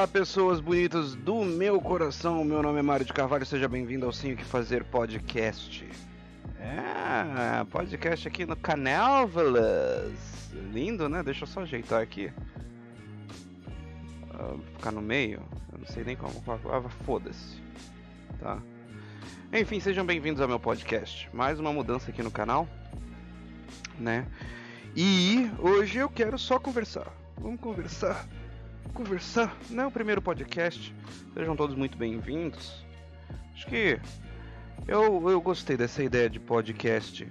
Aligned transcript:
Olá, 0.00 0.08
pessoas 0.08 0.60
bonitas 0.60 1.14
do 1.14 1.44
meu 1.44 1.78
coração. 1.78 2.42
Meu 2.42 2.62
nome 2.62 2.78
é 2.78 2.82
Mário 2.82 3.04
de 3.04 3.12
Carvalho. 3.12 3.44
Seja 3.44 3.68
bem-vindo 3.68 4.06
ao 4.06 4.12
Sim 4.12 4.32
o 4.32 4.36
que 4.38 4.46
Fazer 4.46 4.82
podcast. 4.82 5.86
É, 6.58 7.62
podcast 7.64 8.26
aqui 8.26 8.46
no 8.46 8.56
Canelvalas. 8.56 10.14
Lindo, 10.72 11.06
né? 11.06 11.22
Deixa 11.22 11.42
eu 11.42 11.46
só 11.46 11.60
ajeitar 11.60 12.00
aqui. 12.00 12.32
Uh, 14.32 14.58
ficar 14.72 14.90
no 14.90 15.02
meio. 15.02 15.42
Eu 15.70 15.80
não 15.80 15.86
sei 15.86 16.02
nem 16.02 16.16
como. 16.16 16.42
Ah, 16.48 16.88
foda-se. 17.04 17.62
Tá. 18.40 18.58
Enfim, 19.52 19.80
sejam 19.80 20.06
bem-vindos 20.06 20.40
ao 20.40 20.48
meu 20.48 20.58
podcast. 20.58 21.28
Mais 21.30 21.60
uma 21.60 21.74
mudança 21.74 22.10
aqui 22.10 22.22
no 22.22 22.30
canal, 22.30 22.66
né? 23.98 24.26
E 24.96 25.50
hoje 25.58 25.98
eu 25.98 26.08
quero 26.08 26.38
só 26.38 26.58
conversar. 26.58 27.12
Vamos 27.36 27.60
conversar 27.60 28.26
conversar, 28.94 29.56
não 29.68 29.84
é 29.84 29.86
o 29.86 29.90
primeiro 29.90 30.20
podcast. 30.20 30.94
Sejam 31.34 31.56
todos 31.56 31.76
muito 31.76 31.96
bem-vindos. 31.96 32.84
Acho 33.54 33.66
que 33.66 34.00
eu, 34.86 35.30
eu 35.30 35.40
gostei 35.40 35.76
dessa 35.76 36.02
ideia 36.02 36.28
de 36.28 36.40
podcast. 36.40 37.24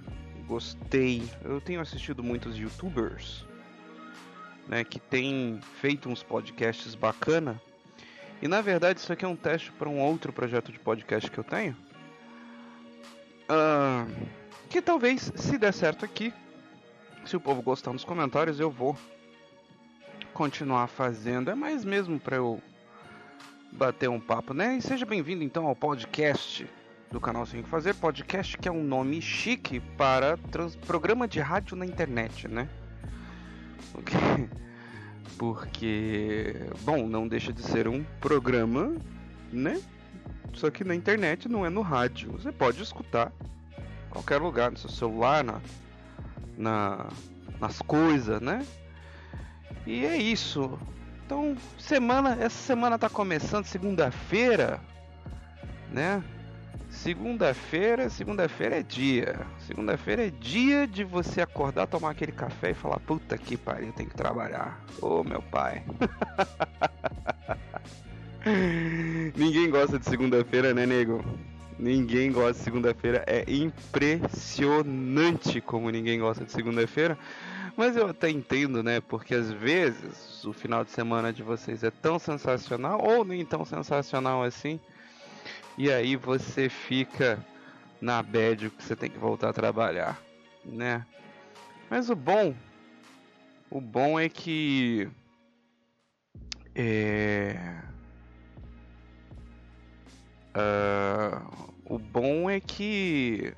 Gostei. 0.46 1.28
Eu 1.44 1.60
tenho 1.60 1.80
assistido 1.80 2.22
muitos 2.22 2.56
youtubers 2.56 3.44
né, 4.68 4.84
que 4.84 5.00
têm 5.00 5.60
feito 5.80 6.08
uns 6.08 6.22
podcasts 6.22 6.94
bacana. 6.94 7.60
E 8.40 8.48
na 8.48 8.60
verdade 8.60 9.00
isso 9.00 9.12
aqui 9.12 9.24
é 9.24 9.28
um 9.28 9.36
teste 9.36 9.72
para 9.72 9.88
um 9.88 10.00
outro 10.00 10.32
projeto 10.32 10.72
de 10.72 10.78
podcast 10.78 11.30
que 11.30 11.38
eu 11.38 11.44
tenho. 11.44 11.76
Uh, 13.50 14.08
que 14.68 14.80
talvez, 14.80 15.32
se 15.34 15.58
der 15.58 15.72
certo 15.72 16.04
aqui, 16.04 16.32
se 17.24 17.36
o 17.36 17.40
povo 17.40 17.60
gostar 17.60 17.92
nos 17.92 18.04
comentários, 18.04 18.60
eu 18.60 18.70
vou 18.70 18.96
continuar 20.40 20.86
fazendo, 20.86 21.50
é 21.50 21.54
mais 21.54 21.84
mesmo 21.84 22.18
para 22.18 22.36
eu 22.36 22.62
bater 23.70 24.08
um 24.08 24.18
papo, 24.18 24.54
né? 24.54 24.78
E 24.78 24.80
seja 24.80 25.04
bem-vindo 25.04 25.44
então 25.44 25.66
ao 25.66 25.76
podcast 25.76 26.66
do 27.10 27.20
canal 27.20 27.44
Sem 27.44 27.62
Fazer, 27.62 27.92
podcast 27.92 28.56
que 28.56 28.66
é 28.66 28.72
um 28.72 28.82
nome 28.82 29.20
chique 29.20 29.80
para 29.98 30.38
programa 30.86 31.28
de 31.28 31.40
rádio 31.40 31.76
na 31.76 31.84
internet, 31.84 32.48
né? 32.48 32.66
Porque, 33.92 34.16
porque, 35.36 36.54
bom, 36.84 37.06
não 37.06 37.28
deixa 37.28 37.52
de 37.52 37.60
ser 37.60 37.86
um 37.86 38.02
programa, 38.18 38.96
né? 39.52 39.78
Só 40.54 40.70
que 40.70 40.84
na 40.84 40.94
internet 40.94 41.50
não 41.50 41.66
é 41.66 41.68
no 41.68 41.82
rádio. 41.82 42.32
Você 42.32 42.50
pode 42.50 42.82
escutar 42.82 43.30
em 43.76 44.08
qualquer 44.08 44.38
lugar, 44.38 44.70
no 44.70 44.78
seu 44.78 44.88
celular, 44.88 45.44
na, 45.44 45.60
na 46.56 47.08
nas 47.60 47.82
coisas, 47.82 48.40
né? 48.40 48.64
E 49.86 50.04
é 50.04 50.16
isso. 50.16 50.78
Então, 51.24 51.56
semana, 51.78 52.36
essa 52.40 52.58
semana 52.58 52.98
tá 52.98 53.08
começando 53.08 53.64
segunda-feira, 53.64 54.80
né? 55.90 56.22
Segunda-feira, 56.90 58.10
segunda-feira 58.10 58.80
é 58.80 58.82
dia. 58.82 59.46
Segunda-feira 59.60 60.26
é 60.26 60.30
dia 60.30 60.88
de 60.88 61.04
você 61.04 61.40
acordar, 61.40 61.86
tomar 61.86 62.10
aquele 62.10 62.32
café 62.32 62.70
e 62.70 62.74
falar: 62.74 62.98
"Puta 63.00 63.38
que 63.38 63.56
pariu, 63.56 63.92
tem 63.92 64.06
que 64.06 64.14
trabalhar". 64.16 64.84
Ô, 65.00 65.20
oh, 65.20 65.24
meu 65.24 65.40
pai. 65.40 65.84
Ninguém 69.36 69.70
gosta 69.70 69.98
de 69.98 70.06
segunda-feira, 70.06 70.74
né, 70.74 70.84
nego? 70.84 71.22
Ninguém 71.80 72.30
gosta 72.30 72.52
de 72.52 72.58
segunda-feira. 72.58 73.24
É 73.26 73.42
impressionante 73.50 75.62
como 75.62 75.88
ninguém 75.88 76.20
gosta 76.20 76.44
de 76.44 76.52
segunda-feira. 76.52 77.18
Mas 77.74 77.96
eu 77.96 78.06
até 78.06 78.28
entendo, 78.28 78.82
né? 78.82 79.00
Porque 79.00 79.34
às 79.34 79.50
vezes 79.50 80.44
o 80.44 80.52
final 80.52 80.84
de 80.84 80.90
semana 80.90 81.32
de 81.32 81.42
vocês 81.42 81.82
é 81.82 81.90
tão 81.90 82.18
sensacional 82.18 83.00
ou 83.02 83.24
nem 83.24 83.46
tão 83.46 83.64
sensacional 83.64 84.42
assim. 84.42 84.78
E 85.78 85.90
aí 85.90 86.16
você 86.16 86.68
fica 86.68 87.42
na 87.98 88.22
bad 88.22 88.68
que 88.68 88.84
você 88.84 88.94
tem 88.94 89.08
que 89.08 89.18
voltar 89.18 89.48
a 89.48 89.54
trabalhar, 89.54 90.20
né? 90.62 91.06
Mas 91.88 92.10
o 92.10 92.14
bom, 92.14 92.54
o 93.70 93.80
bom 93.80 94.20
é 94.20 94.28
que 94.28 95.08
é, 96.74 97.56
uh, 100.54 101.69
o 101.90 101.98
bom 101.98 102.48
é 102.48 102.60
que 102.60 103.52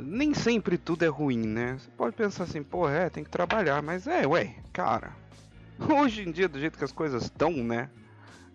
nem 0.00 0.32
sempre 0.32 0.78
tudo 0.78 1.04
é 1.04 1.08
ruim, 1.08 1.46
né? 1.46 1.76
Você 1.78 1.90
pode 1.90 2.16
pensar 2.16 2.44
assim, 2.44 2.62
pô, 2.62 2.88
é, 2.88 3.10
tem 3.10 3.22
que 3.22 3.28
trabalhar, 3.28 3.82
mas 3.82 4.06
é, 4.06 4.26
ué, 4.26 4.54
cara. 4.72 5.12
Hoje 5.78 6.26
em 6.26 6.32
dia, 6.32 6.48
do 6.48 6.58
jeito 6.58 6.78
que 6.78 6.84
as 6.84 6.92
coisas 6.92 7.24
estão, 7.24 7.52
né? 7.52 7.90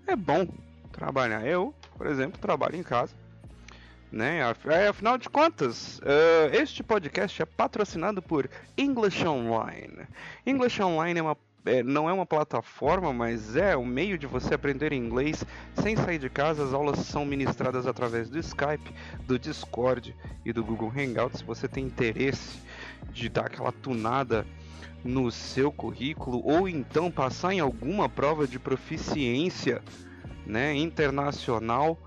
É 0.07 0.15
bom 0.15 0.47
trabalhar. 0.91 1.45
Eu, 1.45 1.71
por 1.95 2.07
exemplo, 2.07 2.41
trabalho 2.41 2.75
em 2.75 2.83
casa. 2.83 3.13
Né? 4.11 4.39
É, 4.69 4.87
afinal 4.87 5.19
de 5.19 5.29
contas, 5.29 5.99
uh, 5.99 6.53
este 6.53 6.81
podcast 6.81 7.41
é 7.41 7.45
patrocinado 7.45 8.23
por 8.23 8.49
English 8.75 9.23
Online. 9.25 10.07
English 10.45 10.81
Online 10.81 11.19
é 11.19 11.21
uma 11.21 11.37
é, 11.65 11.81
não 11.81 12.09
é 12.09 12.13
uma 12.13 12.25
plataforma, 12.25 13.11
mas 13.11 13.55
é 13.55 13.75
um 13.75 13.85
meio 13.85 14.17
de 14.17 14.27
você 14.27 14.53
aprender 14.53 14.93
inglês 14.93 15.43
sem 15.81 15.95
sair 15.95 16.19
de 16.19 16.29
casa. 16.29 16.63
As 16.63 16.73
aulas 16.73 16.99
são 16.99 17.25
ministradas 17.25 17.87
através 17.87 18.29
do 18.29 18.37
Skype, 18.37 18.93
do 19.25 19.39
Discord 19.39 20.15
e 20.45 20.53
do 20.53 20.63
Google 20.63 20.91
Hangout. 20.95 21.37
Se 21.37 21.43
você 21.43 21.67
tem 21.67 21.85
interesse 21.85 22.59
de 23.11 23.27
dar 23.29 23.47
aquela 23.47 23.71
tunada 23.71 24.45
no 25.03 25.31
seu 25.31 25.71
currículo 25.71 26.41
ou 26.43 26.67
então 26.69 27.11
passar 27.11 27.53
em 27.53 27.59
alguma 27.59 28.07
prova 28.07 28.47
de 28.47 28.59
proficiência 28.59 29.81
né, 30.45 30.75
internacional, 30.75 31.97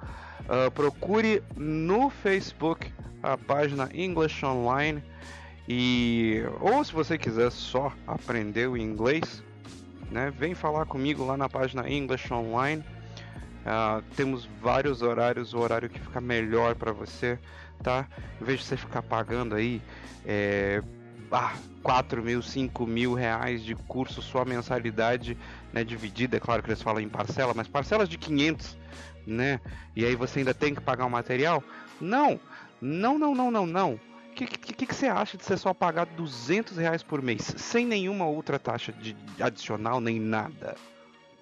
uh, 0.42 0.70
procure 0.70 1.42
no 1.56 2.10
Facebook 2.10 2.92
a 3.22 3.36
página 3.36 3.88
English 3.92 4.44
Online. 4.44 5.02
E 5.69 6.42
ou 6.60 6.82
se 6.82 6.92
você 6.92 7.19
quiser 7.19 7.50
só 7.50 7.92
aprender 8.06 8.69
o 8.69 8.76
inglês, 8.76 9.44
né? 10.10 10.32
Vem 10.36 10.54
falar 10.54 10.86
comigo 10.86 11.24
lá 11.24 11.36
na 11.36 11.48
página 11.48 11.88
English 11.88 12.32
Online. 12.32 12.82
Uh, 13.64 14.02
temos 14.16 14.48
vários 14.60 15.02
horários, 15.02 15.52
o 15.52 15.58
horário 15.58 15.91
que 15.91 15.98
fica 15.98 16.20
melhor 16.20 16.74
para 16.74 16.92
você, 16.92 17.38
tá? 17.82 18.06
Em 18.41 18.44
vez 18.44 18.60
de 18.60 18.66
você 18.66 18.76
ficar 18.76 19.02
pagando 19.02 19.54
aí 19.54 19.82
é, 20.24 20.82
ah, 21.30 21.54
4 21.82 22.22
mil, 22.22 22.41
5 22.41 22.86
mil 22.86 23.14
reais 23.14 23.62
de 23.62 23.74
curso, 23.74 24.22
sua 24.22 24.44
mensalidade 24.44 25.36
né, 25.72 25.84
dividida, 25.84 26.38
é 26.38 26.40
claro 26.40 26.62
que 26.62 26.70
eles 26.70 26.80
falam 26.80 27.00
em 27.00 27.08
parcela, 27.08 27.52
mas 27.54 27.69
parcelas 27.69 28.08
de 28.08 28.16
500, 28.16 28.78
né? 29.26 29.60
E 29.94 30.04
aí 30.04 30.14
você 30.14 30.38
ainda 30.38 30.54
tem 30.54 30.75
que 30.75 30.80
pagar 30.80 31.04
o 31.04 31.10
material? 31.10 31.62
Não, 32.00 32.40
não, 32.80 33.19
não, 33.19 33.34
não, 33.34 33.50
não, 33.50 33.66
não 33.66 34.00
que, 34.47 34.59
que, 34.59 34.87
que, 34.87 34.94
você 34.94 35.06
acha 35.06 35.37
de 35.37 35.44
você 35.44 35.56
só 35.56 35.72
pagar 35.75 36.06
200 36.06 36.76
reais 36.76 37.03
por 37.03 37.22
mês, 37.22 37.43
sem 37.56 37.87
nenhuma 37.87 38.26
outra 38.26 38.59
taxa 38.59 38.93
de 38.93 39.16
adicional 39.41 40.00
nem 40.00 40.21
nada? 40.21 40.76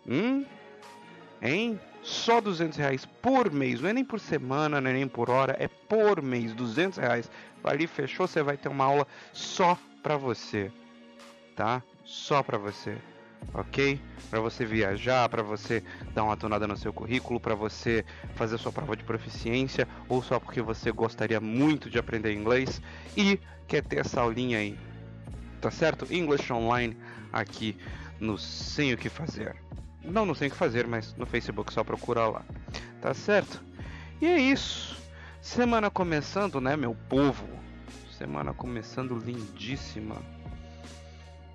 Hum? 0.07 0.45
Hein? 1.43 1.81
Só 2.03 2.41
200 2.41 2.79
reais 2.79 3.05
por 3.05 3.51
mês, 3.51 3.81
não 3.81 3.89
é 3.89 3.93
nem 3.93 4.05
por 4.05 4.21
semana, 4.21 4.81
não 4.81 4.91
é 4.91 4.93
nem 4.93 5.09
por 5.09 5.29
hora, 5.29 5.57
é 5.59 5.69
por 5.69 6.23
mês, 6.23 6.55
200 6.55 6.99
reais. 6.99 7.31
Ali 7.65 7.87
fechou, 7.87 8.29
você 8.29 8.43
vai 8.43 8.57
ter 8.57 8.69
uma 8.69 8.85
aula 8.85 9.07
só 9.33 9.77
pra 10.03 10.17
você, 10.17 10.71
tá? 11.57 11.83
Só 12.05 12.43
pra 12.45 12.57
você 12.57 12.97
ok? 13.55 14.01
Para 14.31 14.41
você 14.41 14.65
viajar, 14.65 15.29
para 15.29 15.43
você 15.43 15.83
dar 16.15 16.25
uma 16.25 16.37
tonada 16.37 16.67
no 16.67 16.77
seu 16.77 16.93
currículo, 16.93 17.41
para 17.41 17.55
você 17.55 18.05
fazer 18.35 18.59
sua 18.59 18.73
prova 18.73 18.97
de 18.97 19.05
proficiência, 19.05 19.87
ou 20.09 20.23
só 20.23 20.39
porque 20.39 20.61
você 20.61 20.91
gostaria 20.91 21.41
muito 21.41 21.89
de 21.89 21.99
aprender 21.99 22.33
inglês 22.33 22.81
e 23.17 23.39
quer 23.67 23.83
ter 23.83 24.01
essa 24.01 24.21
aulinha 24.21 24.59
aí, 24.59 24.79
tá 25.61 25.71
certo? 25.71 26.07
English 26.13 26.53
Online 26.53 26.97
aqui 27.33 27.77
no 28.21 28.37
Sem 28.39 28.93
o 28.93 28.99
que 28.99 29.09
Fazer. 29.09 29.57
Não 30.05 30.27
no 30.27 30.35
Sem 30.35 30.49
o 30.49 30.51
que 30.51 30.57
Fazer, 30.57 30.87
mas 30.87 31.15
no 31.15 31.27
Facebook 31.27 31.73
só 31.73 31.83
procura 31.83 32.27
lá, 32.27 32.45
tá 33.01 33.15
certo? 33.15 33.63
E 34.21 34.27
é 34.27 34.39
isso. 34.39 34.97
Semana 35.41 35.91
começando, 35.91 36.61
né, 36.61 36.77
meu 36.77 36.97
povo? 37.09 37.47
Semana 38.11 38.55
começando 38.55 39.15
lindíssima 39.15 40.17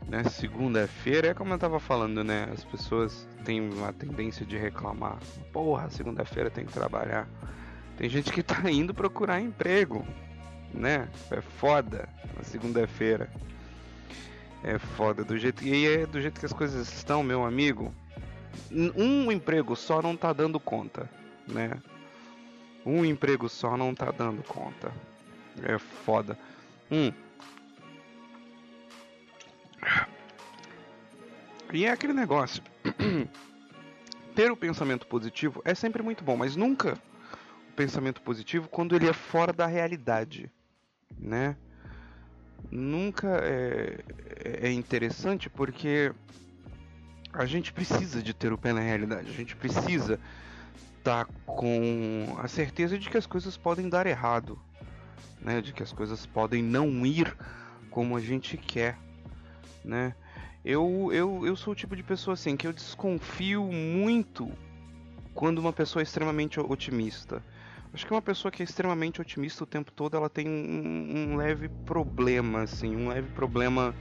né, 0.08 0.24
segunda-feira, 0.26 1.30
é 1.30 1.34
como 1.34 1.54
eu 1.54 1.58
tava 1.58 1.80
falando, 1.80 2.24
né? 2.24 2.50
As 2.52 2.64
pessoas 2.64 3.28
têm 3.46 3.62
uma 3.62 3.94
tendência 3.94 4.46
de 4.46 4.58
reclamar. 4.58 5.18
Porra, 5.54 5.90
segunda-feira 5.90 6.50
tem 6.50 6.66
que 6.66 6.74
trabalhar. 6.74 7.28
Tem 7.98 8.10
gente 8.10 8.32
que 8.32 8.44
tá 8.44 8.60
indo 8.70 8.94
procurar 8.94 9.40
emprego, 9.40 10.06
né? 10.74 11.08
É 11.30 11.42
foda 11.42 12.10
na 12.36 12.44
segunda-feira. 12.44 13.30
É 14.64 14.78
foda 14.78 15.24
do 15.24 15.38
jeito 15.38 15.64
e 15.64 15.88
é 15.88 16.06
do 16.06 16.22
jeito 16.22 16.40
que 16.40 16.46
as 16.46 16.54
coisas 16.54 16.92
estão, 16.92 17.24
meu 17.24 17.46
amigo. 17.46 17.94
Um 18.72 19.32
emprego 19.32 19.76
só 19.76 20.02
não 20.02 20.16
tá 20.16 20.34
dando 20.34 20.60
conta, 20.60 21.10
né? 21.48 21.72
Um 22.86 23.06
emprego 23.06 23.48
só 23.50 23.76
não 23.78 23.94
tá 23.94 24.12
dando 24.12 24.44
conta. 24.44 24.92
É 25.64 25.78
foda. 25.78 26.38
Um, 26.92 27.12
E 31.74 31.86
é 31.86 31.92
aquele 31.92 32.14
negócio. 32.14 32.62
ter 34.36 34.52
o 34.52 34.58
pensamento 34.58 35.06
positivo 35.08 35.62
é 35.66 35.76
sempre 35.76 36.02
muito 36.02 36.24
bom, 36.24 36.38
mas 36.38 36.56
nunca 36.56 36.98
o 37.70 37.74
pensamento 37.74 38.22
positivo 38.22 38.68
quando 38.70 38.96
ele 38.96 39.08
é 39.08 39.14
fora 39.14 39.54
da 39.54 39.66
realidade, 39.66 40.52
né? 41.18 41.56
Nunca 42.70 43.28
é, 43.44 44.00
é 44.62 44.72
interessante 44.72 45.50
porque 45.50 46.14
a 47.34 47.46
gente 47.46 47.74
precisa 47.74 48.22
de 48.22 48.34
ter 48.34 48.52
o 48.54 48.58
pé 48.58 48.74
na 48.74 48.82
realidade, 48.82 49.30
a 49.30 49.34
gente 49.34 49.56
precisa 49.56 50.20
estar 50.98 51.26
tá 51.26 51.34
com 51.46 52.36
a 52.40 52.48
certeza 52.48 52.98
de 52.98 53.10
que 53.10 53.18
as 53.18 53.26
coisas 53.26 53.58
podem 53.58 53.90
dar 53.90 54.06
errado, 54.06 54.60
né? 55.42 55.62
De 55.62 55.74
que 55.74 55.84
as 55.84 55.92
coisas 55.92 56.26
podem 56.26 56.64
não 56.64 57.06
ir 57.06 57.36
como 57.90 58.16
a 58.16 58.22
gente 58.22 58.58
quer, 58.58 58.98
né? 59.84 60.16
Eu, 60.64 61.10
eu, 61.12 61.46
eu 61.46 61.56
sou 61.56 61.74
o 61.74 61.76
tipo 61.76 61.96
de 61.96 62.04
pessoa 62.04 62.36
assim 62.36 62.56
que 62.56 62.68
eu 62.68 62.74
desconfio 62.74 63.64
muito 63.64 64.52
quando 65.34 65.58
uma 65.58 65.74
pessoa 65.74 66.02
é 66.02 66.04
extremamente 66.04 66.60
otimista. 66.60 67.42
Acho 67.94 68.06
que 68.06 68.14
uma 68.14 68.22
pessoa 68.22 68.52
que 68.52 68.62
é 68.62 68.66
extremamente 68.66 69.20
otimista 69.20 69.64
o 69.64 69.68
tempo 69.68 69.92
todo, 69.92 70.16
ela 70.16 70.30
tem 70.30 70.48
um, 70.48 71.32
um 71.34 71.36
leve 71.36 71.68
problema, 71.86 72.62
assim, 72.62 72.96
um 72.96 73.10
leve 73.10 73.30
problema 73.32 73.94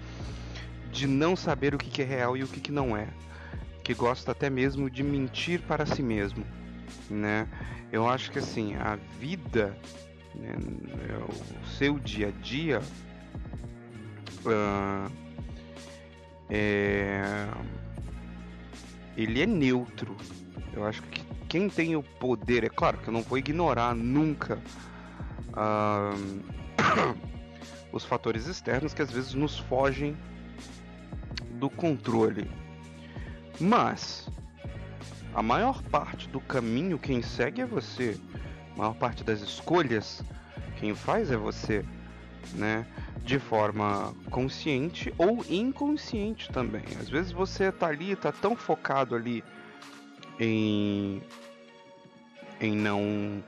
de 0.92 1.06
não 1.06 1.34
saber 1.34 1.74
o 1.74 1.78
que, 1.78 1.90
que 1.90 2.02
é 2.02 2.04
real 2.04 2.36
e 2.36 2.44
o 2.44 2.46
que, 2.46 2.60
que 2.60 2.70
não 2.70 2.96
é. 2.96 3.08
Que 3.82 3.94
gosta 3.94 4.30
até 4.30 4.48
mesmo 4.48 4.88
de 4.88 5.02
mentir 5.02 5.60
para 5.62 5.86
si 5.86 6.02
mesmo, 6.02 6.44
né? 7.08 7.48
Eu 7.90 8.08
acho 8.08 8.30
que 8.30 8.38
assim, 8.38 8.76
a 8.76 8.96
vida, 9.18 9.76
né, 10.36 10.54
o 11.28 11.66
seu 11.66 11.98
dia 11.98 12.28
a 12.28 12.30
dia, 12.30 12.80
uh, 14.44 15.10
é... 16.50 17.48
ele 19.16 19.42
é 19.42 19.46
neutro. 19.46 20.16
Eu 20.72 20.84
acho 20.84 21.02
que 21.02 21.24
quem 21.48 21.68
tem 21.68 21.96
o 21.96 22.02
poder, 22.02 22.64
é 22.64 22.68
claro 22.68 22.98
que 22.98 23.08
eu 23.08 23.12
não 23.12 23.22
vou 23.22 23.38
ignorar 23.38 23.94
nunca 23.94 24.58
uh, 25.48 27.14
os 27.92 28.04
fatores 28.04 28.46
externos 28.46 28.94
que 28.94 29.02
às 29.02 29.10
vezes 29.10 29.34
nos 29.34 29.58
fogem 29.58 30.16
do 31.58 31.68
controle. 31.68 32.50
Mas 33.60 34.28
a 35.34 35.42
maior 35.42 35.82
parte 35.82 36.28
do 36.28 36.40
caminho 36.40 36.98
quem 36.98 37.20
segue 37.20 37.62
é 37.62 37.66
você. 37.66 38.16
A 38.74 38.78
maior 38.78 38.94
parte 38.94 39.22
das 39.24 39.40
escolhas 39.40 40.22
quem 40.78 40.94
faz 40.94 41.30
é 41.30 41.36
você, 41.36 41.84
né? 42.54 42.86
De 43.24 43.38
forma 43.38 44.14
consciente 44.30 45.12
ou 45.18 45.44
inconsciente 45.48 46.50
também. 46.50 46.84
Às 47.00 47.08
vezes 47.08 47.32
você 47.32 47.70
tá 47.70 47.88
ali, 47.88 48.16
tá 48.16 48.32
tão 48.32 48.56
focado 48.56 49.14
ali 49.14 49.44
em 50.38 51.22
em 52.60 52.76
não 52.76 53.42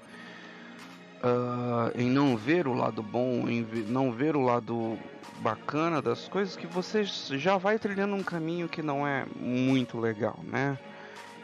uh, 1.23 1.99
em 1.99 2.09
não 2.09 2.37
ver 2.37 2.67
o 2.67 2.75
lado 2.75 3.03
bom, 3.03 3.49
em 3.49 3.67
não 3.89 4.13
ver 4.13 4.37
o 4.37 4.41
lado 4.41 4.99
bacana 5.41 6.01
das 6.01 6.29
coisas 6.29 6.57
que 6.57 6.67
você 6.67 7.05
já 7.05 7.57
vai 7.57 7.79
trilhando 7.79 8.15
um 8.15 8.23
caminho 8.23 8.69
que 8.69 8.83
não 8.83 9.07
é 9.07 9.27
muito 9.37 9.99
legal, 9.99 10.39
né? 10.45 10.79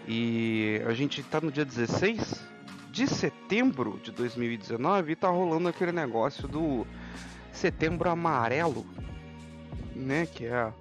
E 0.07 0.81
a 0.87 0.93
gente 0.93 1.23
tá 1.23 1.41
no 1.41 1.51
dia 1.51 1.65
16 1.65 2.41
de 2.91 3.07
setembro 3.07 4.01
de 4.03 4.11
2019 4.11 5.13
e 5.13 5.17
tá 5.17 5.29
rolando 5.29 5.69
aquele 5.69 5.93
negócio 5.93 6.49
do 6.49 6.87
Setembro 7.59 8.09
Amarelo, 8.09 8.87
né, 9.93 10.27
que 10.27 10.47
é 10.47 10.73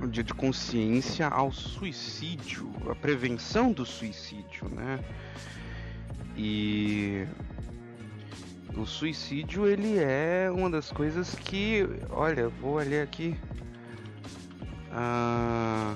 o 0.00 0.06
dia 0.06 0.24
de 0.24 0.32
consciência 0.32 1.28
ao 1.28 1.52
suicídio, 1.52 2.72
a 2.90 2.94
prevenção 2.94 3.70
do 3.70 3.84
suicídio, 3.84 4.70
né? 4.70 5.04
E 6.34 7.26
o 8.74 8.86
suicídio 8.86 9.66
ele 9.66 9.98
é 9.98 10.50
uma 10.50 10.70
das 10.70 10.90
coisas 10.90 11.34
que, 11.34 11.86
olha, 12.08 12.48
vou 12.48 12.76
olhar 12.76 13.02
aqui 13.02 13.36
ah, 14.90 15.94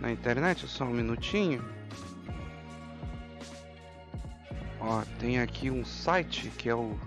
na 0.00 0.12
internet, 0.12 0.68
só 0.68 0.84
um 0.84 0.92
minutinho. 0.92 1.77
Ó, 4.80 5.02
tem 5.18 5.40
aqui 5.40 5.70
um 5.70 5.84
site 5.84 6.48
que 6.56 6.68
é 6.68 6.74
o 6.74 6.98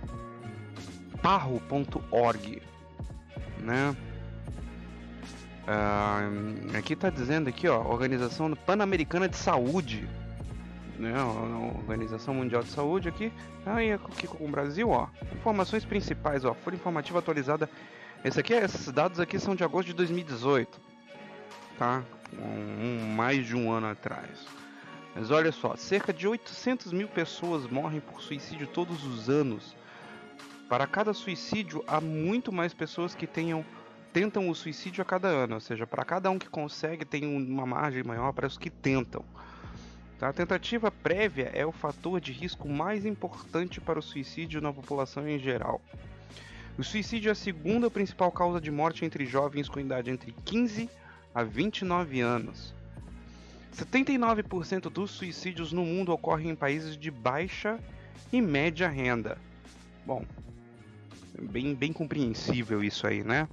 parro.org, 1.22 2.62
né? 3.60 3.96
Uh, 5.62 6.78
aqui 6.78 6.94
está 6.94 7.10
dizendo 7.10 7.48
aqui, 7.48 7.68
ó, 7.68 7.82
Organização 7.82 8.52
Pan-Americana 8.54 9.30
de 9.30 9.38
Saúde, 9.38 10.10
né? 11.00 11.14
Organização 11.78 12.34
Mundial 12.34 12.64
de 12.64 12.70
Saúde 12.70 13.08
aqui, 13.08 13.32
aí 13.66 13.94
aqui 13.94 14.28
com 14.28 14.46
o 14.46 14.50
Brasil, 14.50 14.90
ó, 14.90 15.08
informações 15.34 15.86
principais, 15.86 16.44
ó, 16.44 16.54
folha 16.54 16.76
informativa 16.76 17.20
atualizada. 17.20 17.70
Esse 18.24 18.40
aqui, 18.40 18.54
esses 18.54 18.92
dados 18.92 19.20
aqui 19.20 19.40
são 19.40 19.56
de 19.56 19.64
agosto 19.64 19.88
de 19.88 19.94
2018, 19.94 20.80
tá? 21.78 22.04
Um, 22.34 23.14
mais 23.16 23.46
de 23.46 23.56
um 23.56 23.72
ano 23.72 23.88
atrás. 23.88 24.61
Mas 25.14 25.30
olha 25.30 25.52
só, 25.52 25.76
cerca 25.76 26.14
de 26.14 26.28
800 26.28 26.94
mil 26.94 27.08
pessoas 27.08 27.68
morrem 27.68 28.00
por 28.00 28.22
suicídio 28.22 28.68
todos 28.68 29.04
os 29.06 29.30
anos. 29.30 29.76
Para 30.70 30.88
cada 30.88 31.14
suicídio, 31.14 31.84
há 31.86 32.00
muito 32.00 32.52
mais 32.52 32.74
pessoas 32.74 33.14
que 33.14 33.28
tenham, 33.28 33.66
tentam 34.14 34.50
o 34.50 34.56
suicídio 34.56 35.02
a 35.02 35.06
cada 35.06 35.28
ano. 35.28 35.56
Ou 35.56 35.60
seja, 35.60 35.86
para 35.86 36.06
cada 36.06 36.32
um 36.32 36.40
que 36.40 36.48
consegue, 36.48 37.04
tem 37.04 37.26
uma 37.26 37.66
margem 37.66 38.04
maior 38.04 38.32
para 38.32 38.48
os 38.48 38.58
que 38.58 38.70
tentam. 38.70 39.26
Tá? 40.18 40.30
A 40.30 40.34
tentativa 40.34 40.90
prévia 40.90 41.52
é 41.54 41.66
o 41.66 41.74
fator 41.74 42.22
de 42.22 42.32
risco 42.32 42.70
mais 42.70 43.06
importante 43.06 43.82
para 43.82 44.00
o 44.00 44.02
suicídio 44.02 44.62
na 44.62 44.72
população 44.72 45.28
em 45.28 45.38
geral. 45.38 45.82
O 46.78 46.84
suicídio 46.84 47.28
é 47.28 47.32
a 47.34 47.36
segunda 47.36 47.92
principal 47.92 48.32
causa 48.32 48.62
de 48.62 48.72
morte 48.72 49.04
entre 49.04 49.26
jovens 49.26 49.68
com 49.68 49.80
idade 49.80 50.10
entre 50.10 50.32
15 50.46 50.90
a 51.36 51.44
29 51.44 52.22
anos. 52.22 52.74
79% 53.72 54.90
dos 54.90 55.12
suicídios 55.12 55.72
no 55.72 55.86
mundo 55.86 56.12
ocorrem 56.12 56.50
em 56.50 56.56
países 56.56 56.98
de 56.98 57.10
baixa 57.10 57.80
e 58.32 58.42
média 58.42 58.88
renda. 58.90 59.38
Bom, 60.06 60.26
bem, 61.40 61.74
bem 61.74 61.94
compreensível 61.94 62.84
isso 62.84 63.08
aí, 63.08 63.24
né? 63.24 63.48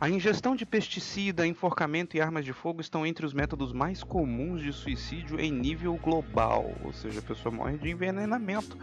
A 0.00 0.08
ingestão 0.08 0.56
de 0.56 0.64
pesticida, 0.64 1.46
enforcamento 1.46 2.16
e 2.16 2.22
armas 2.22 2.44
de 2.44 2.54
fogo 2.54 2.80
estão 2.80 3.04
entre 3.04 3.26
os 3.26 3.34
métodos 3.34 3.70
mais 3.70 4.02
comuns 4.02 4.62
de 4.62 4.72
suicídio 4.72 5.38
em 5.38 5.52
nível 5.52 5.94
global, 6.02 6.72
ou 6.82 6.92
seja, 6.92 7.18
a 7.18 7.22
pessoa 7.22 7.54
morre 7.54 7.76
de 7.76 7.90
envenenamento 7.90 8.78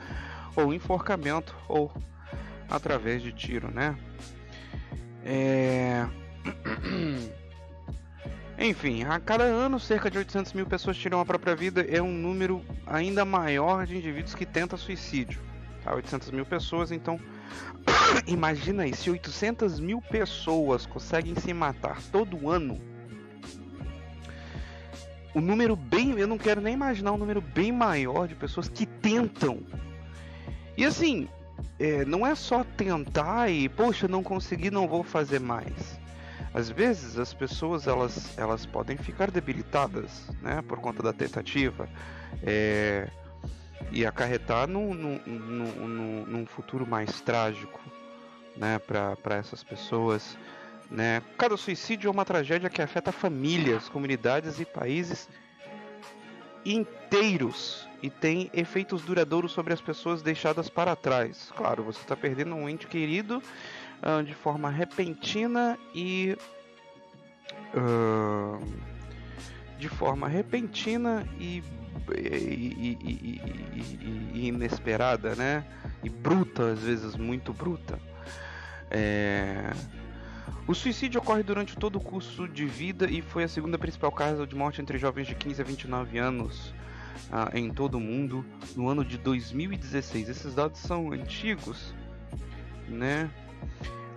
ou 0.56 0.72
enforcamento 0.72 1.56
ou 1.68 1.92
através 2.70 3.24
de 3.24 3.32
tiro, 3.32 3.72
né? 3.72 3.98
É... 5.26 6.06
Enfim, 8.60 9.04
a 9.04 9.20
cada 9.20 9.44
ano 9.44 9.80
cerca 9.80 10.10
de 10.10 10.18
800 10.18 10.54
mil 10.54 10.66
pessoas 10.66 10.98
tiram 10.98 11.20
a 11.20 11.26
própria 11.26 11.56
vida. 11.56 11.86
É 11.88 12.02
um 12.02 12.12
número 12.12 12.64
ainda 12.88 13.24
maior 13.24 13.86
de 13.86 13.96
indivíduos 13.96 14.34
que 14.34 14.48
tentam 14.48 14.78
suicídio. 14.78 15.40
Tá? 15.84 15.94
800 15.94 16.32
mil 16.32 16.46
pessoas, 16.46 16.92
então. 16.92 17.20
Imagina 18.26 18.84
aí, 18.84 18.96
se 18.96 19.12
800 19.12 19.80
mil 19.80 20.02
pessoas 20.02 20.88
conseguem 20.88 21.36
se 21.36 21.54
matar 21.54 22.02
todo 22.12 22.50
ano. 22.50 22.82
O 25.36 25.40
número 25.40 25.76
bem. 25.76 26.18
Eu 26.18 26.28
não 26.28 26.40
quero 26.40 26.60
nem 26.60 26.74
imaginar 26.74 27.12
um 27.12 27.18
número 27.18 27.42
bem 27.42 27.72
maior 27.72 28.28
de 28.28 28.34
pessoas 28.34 28.68
que 28.68 28.88
tentam. 28.88 29.60
E 30.76 30.84
assim, 30.84 31.30
é, 31.78 32.04
não 32.06 32.26
é 32.26 32.34
só 32.34 32.64
tentar 32.64 33.52
e, 33.52 33.70
poxa, 33.70 34.08
não 34.08 34.24
consegui, 34.24 34.72
não 34.72 34.88
vou 34.88 35.04
fazer 35.04 35.40
mais 35.40 36.07
às 36.54 36.70
vezes 36.70 37.18
as 37.18 37.34
pessoas 37.34 37.88
elas, 37.88 38.38
elas 38.38 38.66
podem 38.66 38.98
ficar 38.98 39.32
debilitadas 39.32 40.28
né, 40.42 40.62
por 40.68 40.80
conta 40.80 41.04
da 41.04 41.14
tentativa 41.14 41.88
é, 42.44 43.10
e 43.92 44.06
acarretar 44.06 44.68
num, 44.68 44.94
num, 44.94 45.20
num, 45.26 46.26
num, 46.26 46.46
futuro 46.46 46.86
mais 46.86 47.22
trágico 47.22 47.80
né, 48.56 48.80
para 48.80 49.36
essas 49.36 49.64
pessoas. 49.64 50.38
Né? 50.90 51.22
Cada 51.38 51.58
suicídio 51.58 52.08
é 52.08 52.12
uma 52.12 52.26
tragédia 52.26 52.70
que 52.70 52.82
afeta 52.82 53.12
famílias, 53.12 53.90
comunidades 53.90 54.60
e 54.60 54.66
países 54.66 55.30
inteiros 56.66 57.88
e 58.02 58.10
tem 58.10 58.50
efeitos 58.54 59.02
duradouros 59.02 59.52
sobre 59.52 59.74
as 59.74 59.82
pessoas 59.82 60.22
deixadas 60.22 60.70
para 60.70 60.96
trás. 60.96 61.52
Claro, 61.56 61.84
você 61.84 62.00
está 62.00 62.16
perdendo 62.16 62.56
um 62.56 62.70
ente 62.70 62.88
querido 62.88 63.42
uh, 64.02 64.24
de 64.24 64.34
forma 64.34 64.70
repentina 64.70 65.78
e 65.94 66.38
uh, 67.74 68.60
de 69.78 69.90
forma 69.90 70.28
repentina 70.28 71.28
e, 71.40 71.64
e, 72.16 72.98
e, 73.02 73.42
e, 74.34 74.48
inesperada, 74.48 75.36
né? 75.36 75.64
E 76.04 76.10
bruta, 76.10 76.72
às 76.72 76.84
vezes 76.84 77.16
muito 77.16 77.54
bruta. 77.54 78.00
É... 78.90 79.72
O 80.68 80.74
suicídio 80.74 81.22
ocorre 81.22 81.44
durante 81.44 81.78
todo 81.78 81.96
o 81.96 82.02
curso 82.02 82.48
de 82.48 82.66
vida 82.66 83.10
e 83.10 83.22
foi 83.22 83.44
a 83.44 83.48
segunda 83.48 83.78
principal 83.78 84.12
causa 84.12 84.46
de 84.46 84.56
morte 84.56 84.82
entre 84.82 84.98
jovens 84.98 85.28
de 85.28 85.36
15 85.36 85.62
a 85.62 85.64
29 85.64 86.18
anos 86.18 86.74
ah, 87.32 87.50
em 87.54 87.70
todo 87.70 87.96
o 87.96 88.00
mundo 88.02 88.46
no 88.76 88.90
ano 88.90 89.06
de 89.06 89.18
2016. 89.18 90.28
Esses 90.28 90.54
dados 90.54 90.80
são 90.82 91.12
antigos, 91.14 91.94
né? 92.88 93.30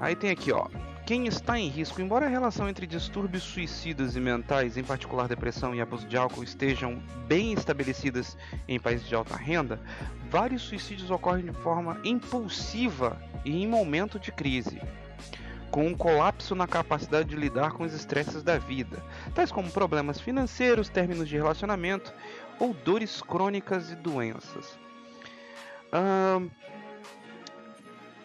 Aí 0.01 0.17
tem 0.17 0.31
aqui, 0.31 0.53
ó. 0.53 0.67
Quem 1.11 1.27
está 1.27 1.59
em 1.59 1.69
risco, 1.69 2.01
embora 2.01 2.27
a 2.27 2.29
relação 2.29 2.69
entre 2.69 2.87
distúrbios 2.87 3.43
suicidas 3.43 4.15
e 4.15 4.21
mentais, 4.21 4.77
em 4.77 4.85
particular 4.85 5.27
depressão 5.27 5.75
e 5.75 5.81
abuso 5.81 6.07
de 6.07 6.17
álcool, 6.17 6.45
estejam 6.45 7.03
bem 7.27 7.53
estabelecidas 7.53 8.37
em 8.69 8.79
países 8.79 9.09
de 9.09 9.15
alta 9.15 9.37
renda, 9.37 9.81
vários 10.31 10.63
suicídios 10.63 11.11
ocorrem 11.11 11.47
de 11.47 11.53
forma 11.53 12.01
impulsiva 12.05 13.21
e 13.45 13.61
em 13.61 13.67
momento 13.67 14.21
de 14.21 14.31
crise, 14.31 14.81
com 15.71 15.87
um 15.87 15.97
colapso 15.97 16.55
na 16.55 16.69
capacidade 16.69 17.29
de 17.29 17.35
lidar 17.35 17.73
com 17.73 17.83
os 17.83 17.93
estresses 17.93 18.45
da 18.45 18.57
vida, 18.59 19.03
tais 19.35 19.51
como 19.51 19.71
problemas 19.71 20.21
financeiros, 20.21 20.89
términos 20.89 21.29
de 21.29 21.37
relacionamento 21.37 22.13
ou 22.61 22.73
dores 22.73 23.21
crônicas 23.21 23.91
e 23.91 23.97
doenças. 23.97 24.79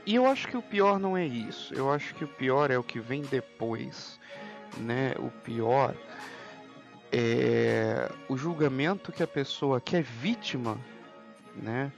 E 0.05 0.15
eu 0.15 0.25
acho 0.25 0.47
que 0.47 0.57
o 0.57 0.61
pior 0.61 0.99
não 0.99 1.17
é 1.17 1.25
isso. 1.25 1.73
Eu 1.73 1.91
acho 1.91 2.13
que 2.15 2.23
o 2.23 2.27
pior 2.27 2.69
é 2.69 2.77
o 2.77 2.83
que 2.83 2.99
vem 2.99 3.21
depois, 3.21 4.19
né? 4.77 5.13
O 5.17 5.29
pior 5.29 5.95
é 7.11 8.11
o 8.29 8.37
julgamento 8.37 9.11
que 9.11 9.23
a 9.23 9.27
pessoa 9.27 9.81
que 9.81 9.95
é 9.95 10.01
vítima, 10.01 10.77
né? 11.55 11.91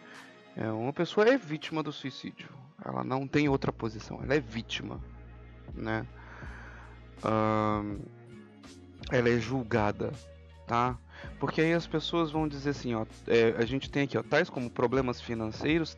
É, 0.55 0.71
uma 0.71 0.93
pessoa 0.93 1.27
é 1.27 1.37
vítima 1.37 1.83
do 1.83 1.91
suicídio. 1.91 2.49
Ela 2.83 3.03
não 3.03 3.27
tem 3.27 3.49
outra 3.49 3.71
posição. 3.71 4.19
Ela 4.23 4.35
é 4.35 4.39
vítima, 4.39 4.99
né? 5.73 6.05
ela 9.11 9.29
é 9.29 9.39
julgada, 9.39 10.11
tá? 10.67 10.97
Porque 11.39 11.61
aí 11.61 11.73
as 11.73 11.85
pessoas 11.85 12.31
vão 12.31 12.47
dizer 12.47 12.71
assim, 12.71 12.95
ó, 12.95 13.05
é, 13.27 13.53
a 13.57 13.65
gente 13.65 13.89
tem 13.89 14.03
aqui, 14.03 14.17
ó, 14.17 14.23
tais 14.23 14.49
como 14.49 14.69
problemas 14.69 15.21
financeiros, 15.21 15.95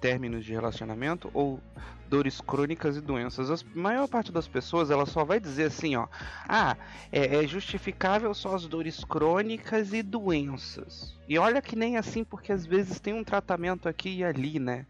términos 0.00 0.44
de 0.44 0.52
relacionamento 0.52 1.30
ou 1.34 1.60
dores 2.08 2.40
crônicas 2.40 2.96
e 2.96 3.00
doenças. 3.00 3.50
A 3.50 3.56
maior 3.74 4.08
parte 4.08 4.30
das 4.30 4.46
pessoas, 4.46 4.90
ela 4.90 5.06
só 5.06 5.24
vai 5.24 5.40
dizer 5.40 5.64
assim, 5.64 5.96
ó, 5.96 6.06
ah, 6.48 6.76
é, 7.10 7.42
é 7.42 7.46
justificável 7.46 8.32
só 8.32 8.54
as 8.54 8.66
dores 8.66 9.04
crônicas 9.04 9.92
e 9.92 10.02
doenças. 10.02 11.16
E 11.28 11.38
olha 11.38 11.60
que 11.60 11.76
nem 11.76 11.96
assim, 11.96 12.24
porque 12.24 12.52
às 12.52 12.64
vezes 12.64 13.00
tem 13.00 13.14
um 13.14 13.24
tratamento 13.24 13.88
aqui 13.88 14.18
e 14.18 14.24
ali, 14.24 14.58
né? 14.58 14.86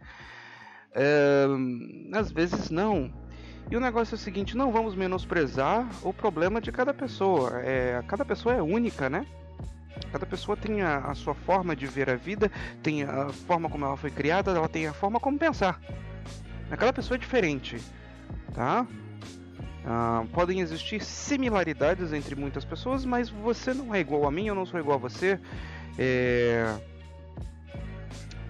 É, 0.95 1.47
às 2.15 2.31
vezes 2.31 2.71
não. 2.71 3.13
E 3.71 3.77
o 3.77 3.81
negócio 3.81 4.15
é 4.15 4.17
o 4.17 4.19
seguinte, 4.19 4.57
não 4.57 4.71
vamos 4.71 4.95
menosprezar 4.95 5.89
o 6.03 6.13
problema 6.13 6.61
de 6.61 6.71
cada 6.71 6.95
pessoa. 6.95 7.61
É, 7.63 8.03
cada 8.07 8.25
pessoa 8.25 8.55
é 8.55 8.63
única, 8.63 9.11
né? 9.11 9.27
Cada 10.13 10.27
pessoa 10.27 10.57
tem 10.57 10.83
a, 10.83 10.99
a, 10.99 11.15
sua 11.15 11.35
forma 11.35 11.75
de 11.75 11.87
ver 11.87 12.09
a 12.09 12.17
vida, 12.17 12.51
tem 12.83 13.03
a 13.03 13.29
forma 13.31 13.69
como 13.69 13.85
ela 13.85 13.97
foi 13.97 14.11
criada, 14.11 14.51
ela 14.51 14.69
tem 14.69 14.87
a 14.87 14.93
forma 14.93 15.21
como 15.21 15.39
pensar. 15.39 15.81
Cada 16.71 16.93
pessoa 16.93 17.17
é 17.17 17.19
diferente, 17.19 17.81
tá? 18.55 18.87
Ah, 19.85 20.25
podem 20.33 20.61
existir 20.61 21.01
similaridades 21.01 22.13
entre 22.13 22.35
muitas 22.35 22.65
pessoas, 22.65 23.05
mas 23.05 23.29
você 23.29 23.73
não 23.73 23.95
é 23.95 24.01
igual 24.01 24.27
a 24.27 24.31
mim, 24.31 24.49
eu 24.49 24.55
não 24.55 24.67
sou 24.67 24.81
igual 24.81 24.97
a 24.97 25.01
você. 25.01 25.39
É... 25.97 26.75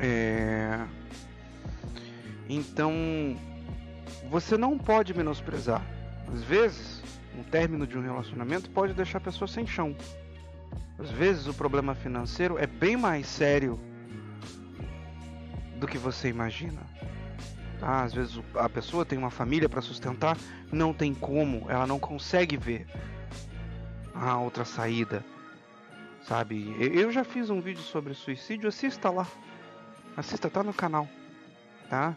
É... 0.00 0.80
Então, 2.48 2.92
você 4.30 4.56
não 4.56 4.78
pode 4.78 5.12
menosprezar. 5.12 5.82
Às 6.32 6.42
vezes, 6.42 7.02
um 7.38 7.42
término 7.42 7.86
de 7.86 7.98
um 7.98 8.02
relacionamento 8.02 8.70
pode 8.70 8.94
deixar 8.94 9.18
a 9.18 9.20
pessoa 9.20 9.46
sem 9.46 9.66
chão. 9.66 9.94
Às 10.98 11.10
vezes 11.10 11.46
o 11.46 11.54
problema 11.54 11.94
financeiro 11.94 12.58
é 12.58 12.66
bem 12.66 12.96
mais 12.96 13.26
sério 13.26 13.78
do 15.78 15.86
que 15.86 15.98
você 15.98 16.28
imagina. 16.28 16.80
Tá? 17.78 18.02
Às 18.02 18.14
vezes 18.14 18.40
a 18.54 18.68
pessoa 18.68 19.04
tem 19.04 19.18
uma 19.18 19.30
família 19.30 19.68
para 19.68 19.82
sustentar, 19.82 20.36
não 20.72 20.94
tem 20.94 21.14
como, 21.14 21.70
ela 21.70 21.86
não 21.86 21.98
consegue 21.98 22.56
ver 22.56 22.86
a 24.14 24.38
outra 24.38 24.64
saída. 24.64 25.24
Sabe? 26.22 26.74
Eu 26.80 27.12
já 27.12 27.22
fiz 27.22 27.50
um 27.50 27.60
vídeo 27.60 27.82
sobre 27.82 28.14
suicídio, 28.14 28.68
assista 28.68 29.10
lá. 29.10 29.26
Assista, 30.16 30.50
tá 30.50 30.62
no 30.62 30.72
canal. 30.72 31.06
Tá? 31.88 32.16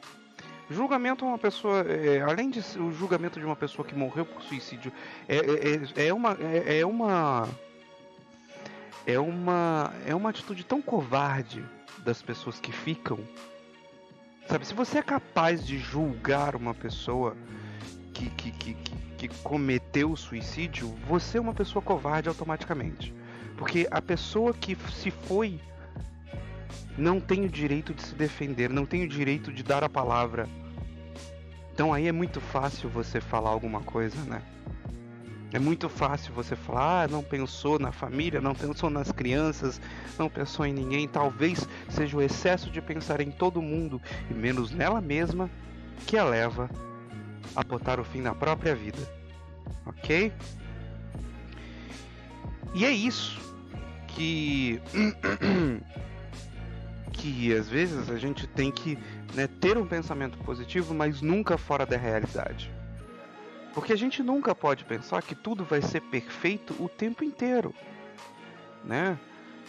Julgamento 0.69 1.25
é 1.25 1.27
uma 1.27 1.38
pessoa, 1.38 1.81
é, 1.81 2.21
além 2.21 2.50
de 2.50 2.59
o 2.79 2.91
julgamento 2.91 3.39
de 3.39 3.45
uma 3.45 3.55
pessoa 3.55 3.86
que 3.86 3.93
morreu 3.93 4.25
por 4.25 4.41
suicídio, 4.41 4.91
é, 5.27 5.38
é, 5.38 6.07
é 6.07 6.13
uma, 6.13 6.38
é, 6.39 6.79
é 6.79 6.86
uma 6.86 7.48
é 9.09 9.19
uma 9.19 9.91
é 10.05 10.13
uma 10.13 10.29
atitude 10.29 10.63
tão 10.63 10.81
covarde 10.81 11.65
das 12.03 12.21
pessoas 12.21 12.59
que 12.59 12.71
ficam. 12.71 13.19
Sabe, 14.47 14.65
se 14.65 14.73
você 14.73 14.99
é 14.99 15.03
capaz 15.03 15.65
de 15.65 15.77
julgar 15.77 16.55
uma 16.55 16.73
pessoa 16.73 17.35
que, 18.13 18.29
que, 18.31 18.51
que, 18.51 18.73
que, 19.17 19.27
cometeu 19.43 20.15
suicídio, 20.15 20.95
você 21.07 21.37
é 21.37 21.41
uma 21.41 21.53
pessoa 21.53 21.81
covarde 21.81 22.29
automaticamente. 22.29 23.13
Porque 23.57 23.87
a 23.91 24.01
pessoa 24.01 24.53
que 24.53 24.75
se 24.91 25.11
foi 25.11 25.59
não 26.97 27.19
tem 27.19 27.45
o 27.45 27.49
direito 27.49 27.93
de 27.93 28.01
se 28.01 28.15
defender, 28.15 28.69
não 28.69 28.85
tem 28.85 29.03
o 29.03 29.07
direito 29.07 29.51
de 29.51 29.63
dar 29.63 29.83
a 29.83 29.89
palavra. 29.89 30.47
Então 31.73 31.93
aí 31.93 32.07
é 32.07 32.11
muito 32.11 32.41
fácil 32.41 32.89
você 32.89 33.21
falar 33.21 33.49
alguma 33.49 33.81
coisa, 33.81 34.19
né? 34.23 34.41
É 35.51 35.57
muito 35.57 35.89
fácil 35.89 36.31
você 36.33 36.55
falar, 36.55 37.03
ah, 37.03 37.07
não 37.07 37.23
pensou 37.23 37.79
na 37.79 37.91
família, 37.91 38.39
não 38.39 38.53
pensou 38.53 38.89
nas 38.89 39.11
crianças, 39.11 39.81
não 40.17 40.29
pensou 40.29 40.65
em 40.65 40.73
ninguém. 40.73 41.07
Talvez 41.07 41.67
seja 41.89 42.15
o 42.15 42.21
excesso 42.21 42.69
de 42.69 42.79
pensar 42.81 43.19
em 43.19 43.31
todo 43.31 43.61
mundo 43.61 43.99
e 44.29 44.33
menos 44.33 44.71
nela 44.71 45.01
mesma 45.01 45.49
que 46.05 46.17
a 46.17 46.23
leva 46.23 46.69
a 47.55 47.63
botar 47.63 47.99
o 47.99 48.03
fim 48.03 48.21
na 48.21 48.35
própria 48.35 48.75
vida. 48.75 48.99
Ok? 49.87 50.31
E 52.75 52.85
é 52.85 52.91
isso 52.91 53.39
que. 54.07 54.79
que 57.11 57.53
às 57.53 57.67
vezes 57.67 58.09
a 58.09 58.17
gente 58.17 58.47
tem 58.47 58.71
que 58.71 58.97
né, 59.33 59.47
ter 59.47 59.77
um 59.77 59.85
pensamento 59.85 60.37
positivo, 60.39 60.93
mas 60.93 61.21
nunca 61.21 61.57
fora 61.57 61.85
da 61.85 61.97
realidade. 61.97 62.71
Porque 63.73 63.93
a 63.93 63.95
gente 63.95 64.23
nunca 64.23 64.55
pode 64.55 64.83
pensar 64.85 65.21
que 65.21 65.35
tudo 65.35 65.63
vai 65.63 65.81
ser 65.81 66.01
perfeito 66.01 66.75
o 66.83 66.89
tempo 66.89 67.23
inteiro, 67.23 67.73
né? 68.83 69.17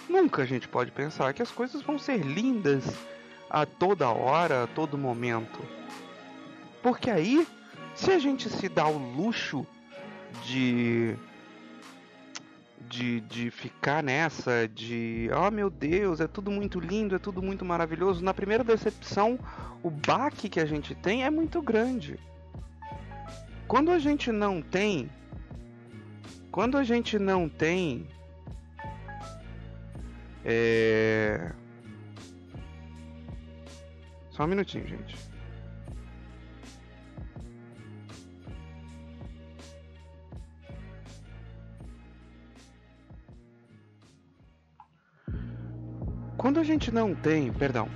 Nunca 0.09 0.43
a 0.43 0.47
gente 0.47 0.67
pode 0.67 0.91
pensar 0.91 1.33
que 1.35 1.43
as 1.43 1.51
coisas 1.51 1.83
vão 1.83 1.99
ser 1.99 2.19
lindas 2.19 2.85
a 3.49 3.67
toda 3.67 4.09
hora, 4.09 4.65
a 4.65 4.67
todo 4.67 4.97
momento. 4.97 5.61
Porque 6.83 7.11
aí, 7.11 7.47
se 7.95 8.11
a 8.11 8.19
gente 8.19 8.49
se 8.49 8.69
dá 8.69 8.87
o 8.87 8.99
luxo 8.99 9.67
de 10.45 11.17
de, 12.91 13.21
de 13.21 13.51
ficar 13.53 14.03
nessa, 14.03 14.67
de 14.67 15.31
oh 15.33 15.51
meu 15.51 15.71
Deus, 15.71 16.21
é 16.21 16.27
tudo 16.27 16.51
muito 16.51 16.81
lindo, 16.81 17.15
é 17.15 17.19
tudo 17.21 17.41
muito 17.41 17.65
maravilhoso. 17.65 18.23
Na 18.23 18.35
primeira 18.35 18.65
decepção, 18.65 19.39
o 19.81 19.89
baque 19.89 20.49
que 20.49 20.59
a 20.59 20.67
gente 20.67 20.93
tem 20.95 21.25
é 21.25 21.31
muito 21.31 21.63
grande. 21.63 22.19
Quando 23.71 23.93
a 23.93 24.01
gente 24.01 24.33
não 24.33 24.61
tem. 24.61 25.09
Quando 26.51 26.77
a 26.77 26.83
gente 26.83 27.21
não 27.21 27.49
tem. 27.49 28.05
É. 30.45 31.53
Só 34.33 34.43
um 34.43 34.49
minutinho, 34.49 34.89
gente. 34.89 35.17
Quando 46.37 46.59
a 46.59 46.65
gente 46.65 46.91
não 46.91 47.15
tem, 47.15 47.53
perdão, 47.53 47.89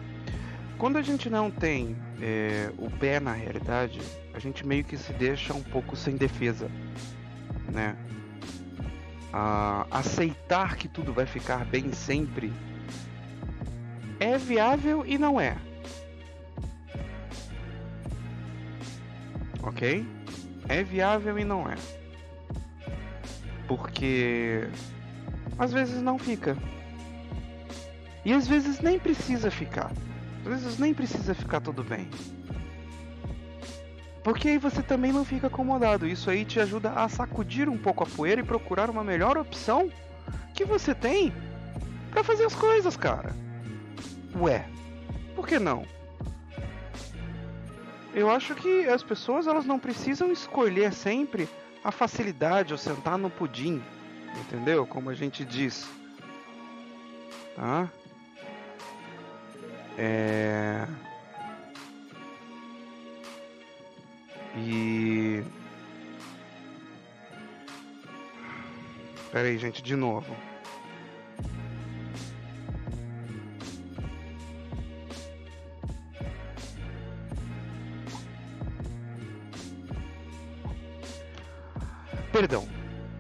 quando 0.79 0.99
a 0.99 1.03
gente 1.03 1.29
não 1.29 1.51
tem 1.51 1.97
é, 2.23 2.71
o 2.79 2.89
pé 2.89 3.19
na 3.19 3.33
realidade, 3.33 4.01
a 4.35 4.39
gente 4.39 4.67
meio 4.67 4.85
que 4.85 4.97
se 4.97 5.13
deixa 5.13 5.55
um 5.55 5.63
pouco 5.63 5.97
sem 5.97 6.17
defesa, 6.17 6.71
né? 7.73 7.97
Ah, 9.33 9.87
aceitar 9.91 10.77
que 10.77 10.89
tudo 10.89 11.13
vai 11.13 11.27
ficar 11.27 11.65
bem 11.65 11.93
sempre 11.93 12.53
é 14.21 14.39
viável 14.39 15.05
e 15.07 15.19
não 15.19 15.41
é. 15.41 15.57
Ok? 19.63 20.07
É 20.69 20.83
viável 20.83 21.39
e 21.39 21.45
não 21.45 21.69
é. 21.69 21.75
Porque 23.67 24.69
às 25.59 25.73
vezes 25.73 26.01
não 26.01 26.19
fica. 26.19 26.57
E 28.25 28.33
às 28.33 28.49
vezes 28.49 28.81
nem 28.81 28.99
precisa 28.99 29.51
ficar. 29.51 29.93
Às 30.41 30.63
vezes 30.63 30.79
nem 30.79 30.95
precisa 30.95 31.35
ficar 31.35 31.61
tudo 31.61 31.83
bem. 31.83 32.09
Porque 34.25 34.49
aí 34.49 34.59
você 34.59 34.83
também 34.83 35.13
não 35.13 35.23
fica 35.23 35.49
acomodado. 35.49 36.07
Isso 36.07 36.31
aí 36.31 36.47
te 36.47 36.59
ajuda 36.59 36.91
a 36.93 37.07
sacudir 37.11 37.69
um 37.69 37.77
pouco 37.77 38.03
a 38.03 38.07
poeira 38.07 38.41
e 38.41 38.45
procurar 38.45 38.89
uma 38.89 39.05
melhor 39.05 39.37
opção 39.37 39.93
que 40.55 40.65
você 40.65 40.95
tem 40.95 41.31
para 42.11 42.25
fazer 42.25 42.47
as 42.47 42.55
coisas, 42.55 42.97
cara. 42.97 43.37
Ué, 44.35 44.67
por 45.37 45.47
que 45.47 45.59
não? 45.59 45.85
Eu 48.15 48.31
acho 48.31 48.55
que 48.55 48.89
as 48.89 49.03
pessoas 49.03 49.47
elas 49.47 49.67
não 49.67 49.79
precisam 49.79 50.33
escolher 50.33 50.93
sempre 50.95 51.47
a 51.85 51.93
facilidade 51.93 52.73
ou 52.73 52.79
sentar 52.79 53.19
no 53.19 53.29
pudim, 53.29 53.83
entendeu? 54.41 54.87
Como 54.87 55.11
a 55.11 55.15
gente 55.15 55.45
diz. 55.45 55.87
Tá? 57.55 57.91
É... 59.99 60.87
E. 64.57 65.43
Pera 69.33 69.49
aí, 69.49 69.59
gente, 69.59 69.83
de 69.83 69.97
novo. 69.97 70.35
Perdão. 82.31 82.69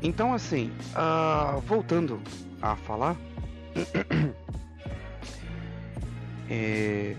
Então, 0.02 0.34
assim, 0.34 0.72
uh, 0.90 1.60
voltando 1.60 2.20
a 2.60 2.76
falar. 2.76 3.16
é... 6.50 7.16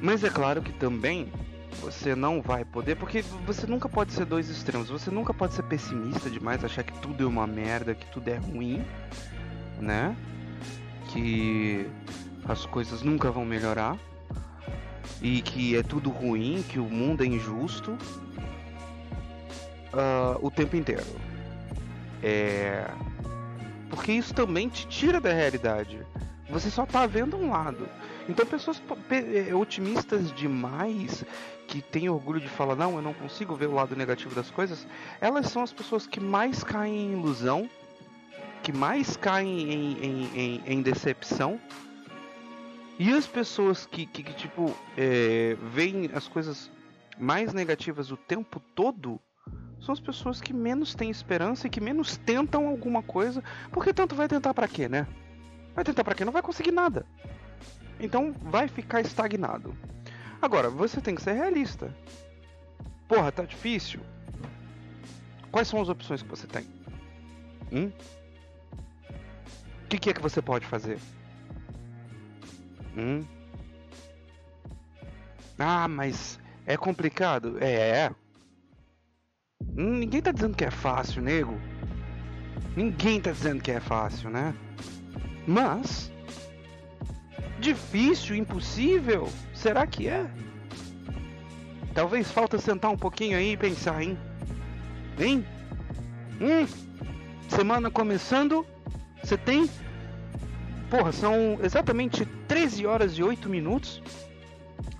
Mas 0.00 0.22
é 0.22 0.30
claro 0.30 0.62
que 0.62 0.72
também 0.72 1.32
você 1.90 2.14
não 2.14 2.42
vai 2.42 2.64
poder, 2.64 2.96
porque 2.96 3.22
você 3.46 3.66
nunca 3.66 3.88
pode 3.88 4.12
ser 4.12 4.26
dois 4.26 4.50
extremos. 4.50 4.90
Você 4.90 5.10
nunca 5.10 5.32
pode 5.32 5.54
ser 5.54 5.62
pessimista 5.62 6.28
demais, 6.28 6.62
achar 6.62 6.82
que 6.82 6.92
tudo 7.00 7.24
é 7.24 7.26
uma 7.26 7.46
merda, 7.46 7.94
que 7.94 8.06
tudo 8.06 8.28
é 8.28 8.36
ruim, 8.36 8.84
né? 9.80 10.14
Que 11.08 11.88
as 12.46 12.66
coisas 12.66 13.02
nunca 13.02 13.30
vão 13.30 13.44
melhorar 13.44 13.98
e 15.22 15.40
que 15.40 15.76
é 15.76 15.82
tudo 15.82 16.10
ruim, 16.10 16.62
que 16.68 16.78
o 16.78 16.84
mundo 16.84 17.24
é 17.24 17.26
injusto 17.26 17.92
uh, 19.92 20.38
o 20.40 20.50
tempo 20.50 20.76
inteiro. 20.76 21.06
É... 22.22 22.86
Porque 23.88 24.12
isso 24.12 24.34
também 24.34 24.68
te 24.68 24.86
tira 24.86 25.20
da 25.20 25.32
realidade. 25.32 25.98
Você 26.50 26.70
só 26.70 26.84
tá 26.84 27.06
vendo 27.06 27.36
um 27.36 27.50
lado. 27.50 27.88
Então 28.28 28.44
pessoas 28.44 28.82
é, 29.10 29.54
otimistas 29.54 30.30
demais 30.32 31.24
que 31.68 31.82
têm 31.82 32.08
orgulho 32.08 32.40
de 32.40 32.48
falar 32.48 32.74
não, 32.74 32.96
eu 32.96 33.02
não 33.02 33.12
consigo 33.12 33.54
ver 33.54 33.66
o 33.66 33.74
lado 33.74 33.94
negativo 33.94 34.34
das 34.34 34.50
coisas, 34.50 34.86
elas 35.20 35.46
são 35.46 35.62
as 35.62 35.72
pessoas 35.72 36.06
que 36.06 36.18
mais 36.18 36.64
caem 36.64 36.96
em 36.96 37.12
ilusão, 37.12 37.68
que 38.62 38.72
mais 38.72 39.16
caem 39.16 39.70
em, 39.70 39.92
em, 40.04 40.24
em, 40.34 40.62
em 40.66 40.82
decepção. 40.82 41.60
E 42.98 43.12
as 43.12 43.26
pessoas 43.26 43.86
que, 43.86 44.06
que, 44.06 44.24
que 44.24 44.32
tipo, 44.32 44.74
é, 44.96 45.56
veem 45.72 46.10
as 46.14 46.26
coisas 46.26 46.70
mais 47.16 47.52
negativas 47.52 48.10
o 48.10 48.16
tempo 48.16 48.60
todo 48.74 49.20
são 49.80 49.92
as 49.92 50.00
pessoas 50.00 50.40
que 50.40 50.52
menos 50.52 50.94
têm 50.94 51.10
esperança 51.10 51.66
e 51.66 51.70
que 51.70 51.80
menos 51.80 52.16
tentam 52.16 52.66
alguma 52.66 53.02
coisa, 53.02 53.44
porque 53.70 53.92
tanto 53.92 54.14
vai 54.14 54.26
tentar 54.26 54.52
para 54.52 54.66
quê, 54.66 54.88
né? 54.88 55.06
Vai 55.74 55.84
tentar 55.84 56.02
para 56.02 56.14
quê? 56.14 56.24
Não 56.24 56.32
vai 56.32 56.42
conseguir 56.42 56.72
nada. 56.72 57.06
Então 58.00 58.34
vai 58.42 58.66
ficar 58.66 59.00
estagnado. 59.00 59.76
Agora, 60.40 60.70
você 60.70 61.00
tem 61.00 61.14
que 61.14 61.22
ser 61.22 61.32
realista. 61.32 61.94
Porra, 63.08 63.32
tá 63.32 63.44
difícil. 63.44 64.00
Quais 65.50 65.66
são 65.66 65.80
as 65.80 65.88
opções 65.88 66.22
que 66.22 66.28
você 66.28 66.46
tem? 66.46 66.66
Hum? 67.72 67.90
O 69.84 69.88
que, 69.88 69.98
que, 69.98 70.10
é 70.10 70.12
que 70.12 70.20
você 70.20 70.42
pode 70.42 70.66
fazer? 70.66 70.98
Hum? 72.96 73.24
Ah, 75.58 75.88
mas 75.88 76.38
é 76.66 76.76
complicado? 76.76 77.56
É. 77.62 78.10
Hum, 79.76 79.98
ninguém 79.98 80.20
tá 80.20 80.30
dizendo 80.30 80.56
que 80.56 80.64
é 80.64 80.70
fácil, 80.70 81.22
nego. 81.22 81.58
Ninguém 82.76 83.20
tá 83.20 83.32
dizendo 83.32 83.62
que 83.62 83.70
é 83.70 83.80
fácil, 83.80 84.30
né? 84.30 84.54
Mas 85.46 86.12
Difícil, 87.58 88.36
impossível? 88.36 89.28
Será 89.52 89.86
que 89.86 90.08
é? 90.08 90.26
Talvez 91.94 92.30
falta 92.30 92.58
sentar 92.58 92.90
um 92.90 92.96
pouquinho 92.96 93.36
aí 93.36 93.52
e 93.52 93.56
pensar, 93.56 94.00
hein? 94.02 94.16
Hein? 95.18 95.44
Hum? 96.40 96.66
Semana 97.48 97.90
começando, 97.90 98.64
você 99.22 99.36
tem. 99.36 99.68
Porra, 100.88 101.10
são 101.10 101.58
exatamente 101.62 102.24
13 102.46 102.86
horas 102.86 103.18
e 103.18 103.22
8 103.22 103.48
minutos. 103.48 104.00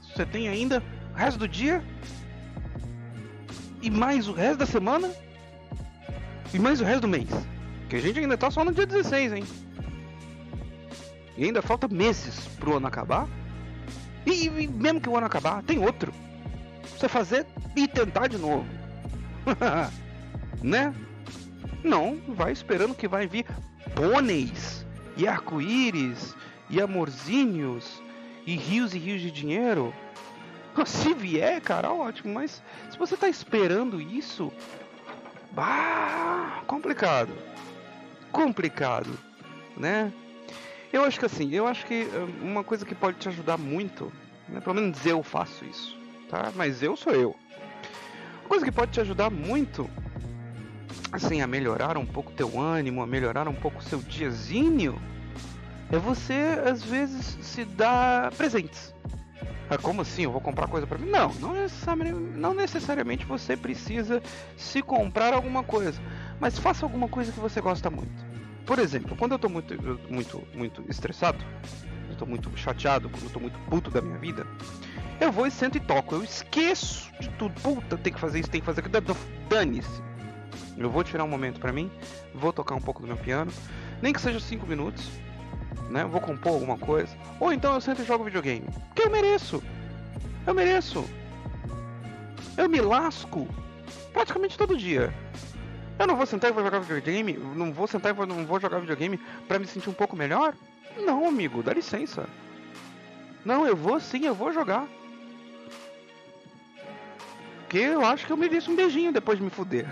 Você 0.03 0.27
tem 0.27 0.49
ainda 0.49 0.83
o 1.13 1.17
resto 1.17 1.39
do 1.39 1.49
dia. 1.49 1.83
E 3.81 3.91
mais 3.91 4.27
o 4.27 4.33
resto 4.33 4.59
da 4.59 4.67
semana. 4.67 5.09
E 6.53 6.59
mais 6.59 6.81
o 6.81 6.85
resto 6.85 7.03
do 7.03 7.09
mês. 7.09 7.29
Que 7.89 7.97
a 7.97 8.01
gente 8.01 8.19
ainda 8.19 8.37
tá 8.37 8.51
só 8.51 8.65
no 8.65 8.73
dia 8.73 8.87
16, 8.87 9.33
hein? 9.35 9.45
E 11.39 11.45
ainda 11.45 11.63
falta 11.63 11.87
meses 11.87 12.49
pro 12.59 12.77
ano 12.77 12.89
acabar. 12.89 13.29
E, 14.27 14.49
e 14.49 14.67
mesmo 14.67 15.01
que 15.01 15.09
o 15.09 15.17
ano 15.17 15.27
acabar, 15.27 15.63
tem 15.63 15.79
outro. 15.79 16.13
Você 16.83 17.09
fazer 17.09 17.47
e 17.77 17.87
tentar 17.87 18.27
de 18.27 18.37
novo. 18.37 18.67
né? 20.61 20.93
Não, 21.85 22.21
vai 22.27 22.51
esperando 22.51 22.93
que 22.93 23.07
vai 23.07 23.29
vir 23.29 23.47
pôneis 23.95 24.85
e 25.17 25.29
arco-íris 25.29 26.35
e 26.69 26.81
amorzinhos 26.81 28.03
e 28.45 28.57
rios 28.57 28.93
e 28.93 28.99
rios 28.99 29.23
de 29.23 29.31
dinheiro. 29.31 29.95
Se 30.85 31.15
vier, 31.15 31.61
cara, 31.61 31.93
ótimo, 31.93 32.35
mas 32.35 32.63
se 32.91 32.99
você 32.99 33.17
tá 33.17 33.29
esperando 33.29 34.01
isso, 34.01 34.53
bah, 35.53 36.63
complicado. 36.67 37.33
Complicado, 38.31 39.11
né? 39.77 40.13
Eu 40.93 41.05
acho 41.05 41.19
que 41.19 41.27
assim, 41.27 41.53
eu 41.53 41.67
acho 41.67 41.85
que 41.87 42.03
eh, 42.03 42.29
uma 42.43 42.65
coisa 42.65 42.85
que 42.85 42.95
pode 42.95 43.19
te 43.19 43.29
ajudar 43.29 43.59
muito, 43.59 44.13
né, 44.49 44.61
pelo 44.61 44.75
menos 44.75 45.05
eu 45.05 45.23
faço 45.23 45.65
isso, 45.65 45.97
tá? 46.31 46.51
Mas 46.57 46.83
eu 46.83 46.97
sou 46.97 47.13
eu. 47.13 47.37
Uma 48.41 48.49
coisa 48.49 48.65
que 48.65 48.73
pode 48.73 48.93
te 48.93 49.01
ajudar 49.01 49.31
muito, 49.31 49.89
assim, 51.13 51.43
a 51.43 51.47
melhorar 51.47 51.99
um 51.99 52.07
pouco 52.07 52.33
teu 52.33 52.59
ânimo, 52.59 53.03
a 53.03 53.07
melhorar 53.07 53.47
um 53.47 53.55
pouco 53.55 53.79
o 53.79 53.83
seu 53.83 54.01
diazinho, 54.01 54.99
é 55.93 55.99
você 55.99 56.59
às 56.65 56.83
vezes 56.83 57.37
se 57.43 57.65
dar 57.65 58.33
presentes. 58.33 58.95
Ah, 59.71 59.77
como 59.77 60.01
assim? 60.01 60.25
Eu 60.25 60.33
vou 60.33 60.41
comprar 60.41 60.67
coisa 60.67 60.87
para 60.87 60.97
mim? 60.97 61.11
Não, 61.11 61.31
não 61.35 61.53
necessariamente, 61.53 62.39
não 62.39 62.55
necessariamente 62.55 63.27
você 63.27 63.55
precisa 63.55 64.23
se 64.57 64.81
comprar 64.81 65.35
alguma 65.35 65.63
coisa, 65.63 66.01
mas 66.41 66.59
faça 66.59 66.87
alguma 66.87 67.07
coisa 67.07 67.31
que 67.31 67.39
você 67.39 67.61
gosta 67.61 67.91
muito. 67.91 68.28
Por 68.69 68.79
exemplo, 68.79 69.17
quando 69.17 69.33
eu 69.33 69.39
tô 69.39 69.49
muito, 69.49 69.75
muito, 70.11 70.47
muito 70.53 70.85
estressado, 70.91 71.43
eu 72.11 72.15
tô 72.17 72.27
muito 72.27 72.55
chateado, 72.55 73.09
quando 73.09 73.25
eu 73.25 73.31
tô 73.31 73.41
muito 73.41 73.59
puto 73.61 73.91
da 73.91 74.03
minha 74.03 74.19
vida, 74.19 74.47
eu 75.19 75.33
vou 75.33 75.47
e 75.47 75.51
sento 75.51 75.79
e 75.79 75.81
toco. 75.81 76.15
Eu 76.15 76.23
esqueço 76.23 77.11
de 77.19 77.31
tudo. 77.31 77.59
Puta, 77.63 77.97
tem 77.97 78.13
que 78.13 78.21
fazer 78.21 78.41
isso, 78.41 78.51
tem 78.51 78.61
que 78.61 78.67
fazer 78.67 78.81
aquilo. 78.81 79.17
Dane-se. 79.49 80.03
Eu 80.77 80.91
vou 80.91 81.03
tirar 81.03 81.25
um 81.25 81.29
momento 81.29 81.59
para 81.59 81.73
mim, 81.73 81.91
vou 82.35 82.53
tocar 82.53 82.75
um 82.75 82.81
pouco 82.81 83.01
do 83.01 83.07
meu 83.07 83.17
piano, 83.17 83.51
nem 84.03 84.13
que 84.13 84.21
seja 84.21 84.39
5 84.39 84.67
minutos, 84.67 85.09
né? 85.89 86.05
Vou 86.05 86.21
compor 86.21 86.53
alguma 86.53 86.77
coisa. 86.77 87.17
Ou 87.41 87.51
então 87.51 87.73
eu 87.73 87.81
sento 87.81 88.03
e 88.03 88.05
jogo 88.05 88.23
videogame. 88.23 88.67
Porque 88.89 89.01
eu 89.01 89.11
mereço. 89.11 89.63
Eu 90.47 90.53
mereço. 90.53 91.09
Eu 92.55 92.69
me 92.69 92.83
lasco 92.83 93.49
praticamente 94.13 94.59
todo 94.59 94.77
dia. 94.77 95.11
Eu 95.99 96.07
não 96.07 96.17
vou 96.17 96.27
sentar 96.27 96.51
e 96.51 96.55
vou 96.55 96.63
jogar 96.63 96.79
videogame? 96.79 97.33
Não 97.33 97.73
vou 97.73 97.87
sentar 97.87 98.15
e 98.15 98.27
não 98.27 98.47
vou 98.47 98.61
jogar 98.61 98.79
videogame 98.79 99.19
para 99.49 99.59
me 99.59 99.67
sentir 99.67 99.91
um 99.91 99.95
pouco 99.95 100.17
melhor? 100.17 100.55
Não, 100.97 101.27
amigo, 101.27 101.63
dá 101.63 101.73
licença. 101.73 102.29
Não, 103.45 103.67
eu 103.67 103.75
vou 103.75 103.99
sim, 103.99 104.25
eu 104.25 104.35
vou 104.35 104.53
jogar. 104.53 104.87
Porque 107.61 107.79
eu 107.79 108.05
acho 108.05 108.27
que 108.27 108.33
eu 108.33 108.37
mereço 108.37 108.71
um 108.71 108.77
beijinho 108.77 109.13
depois 109.13 109.39
de 109.39 109.45
me 109.45 109.51
fuder. 109.51 109.87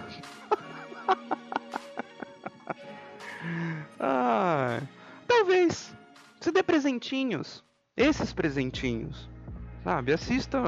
ah, 4.00 4.80
talvez. 5.26 5.92
Você 6.40 6.52
dê 6.52 6.62
presentinhos. 6.62 7.64
Esses 7.96 8.32
presentinhos. 8.32 9.28
Sabe? 9.82 10.12
Assista 10.12 10.58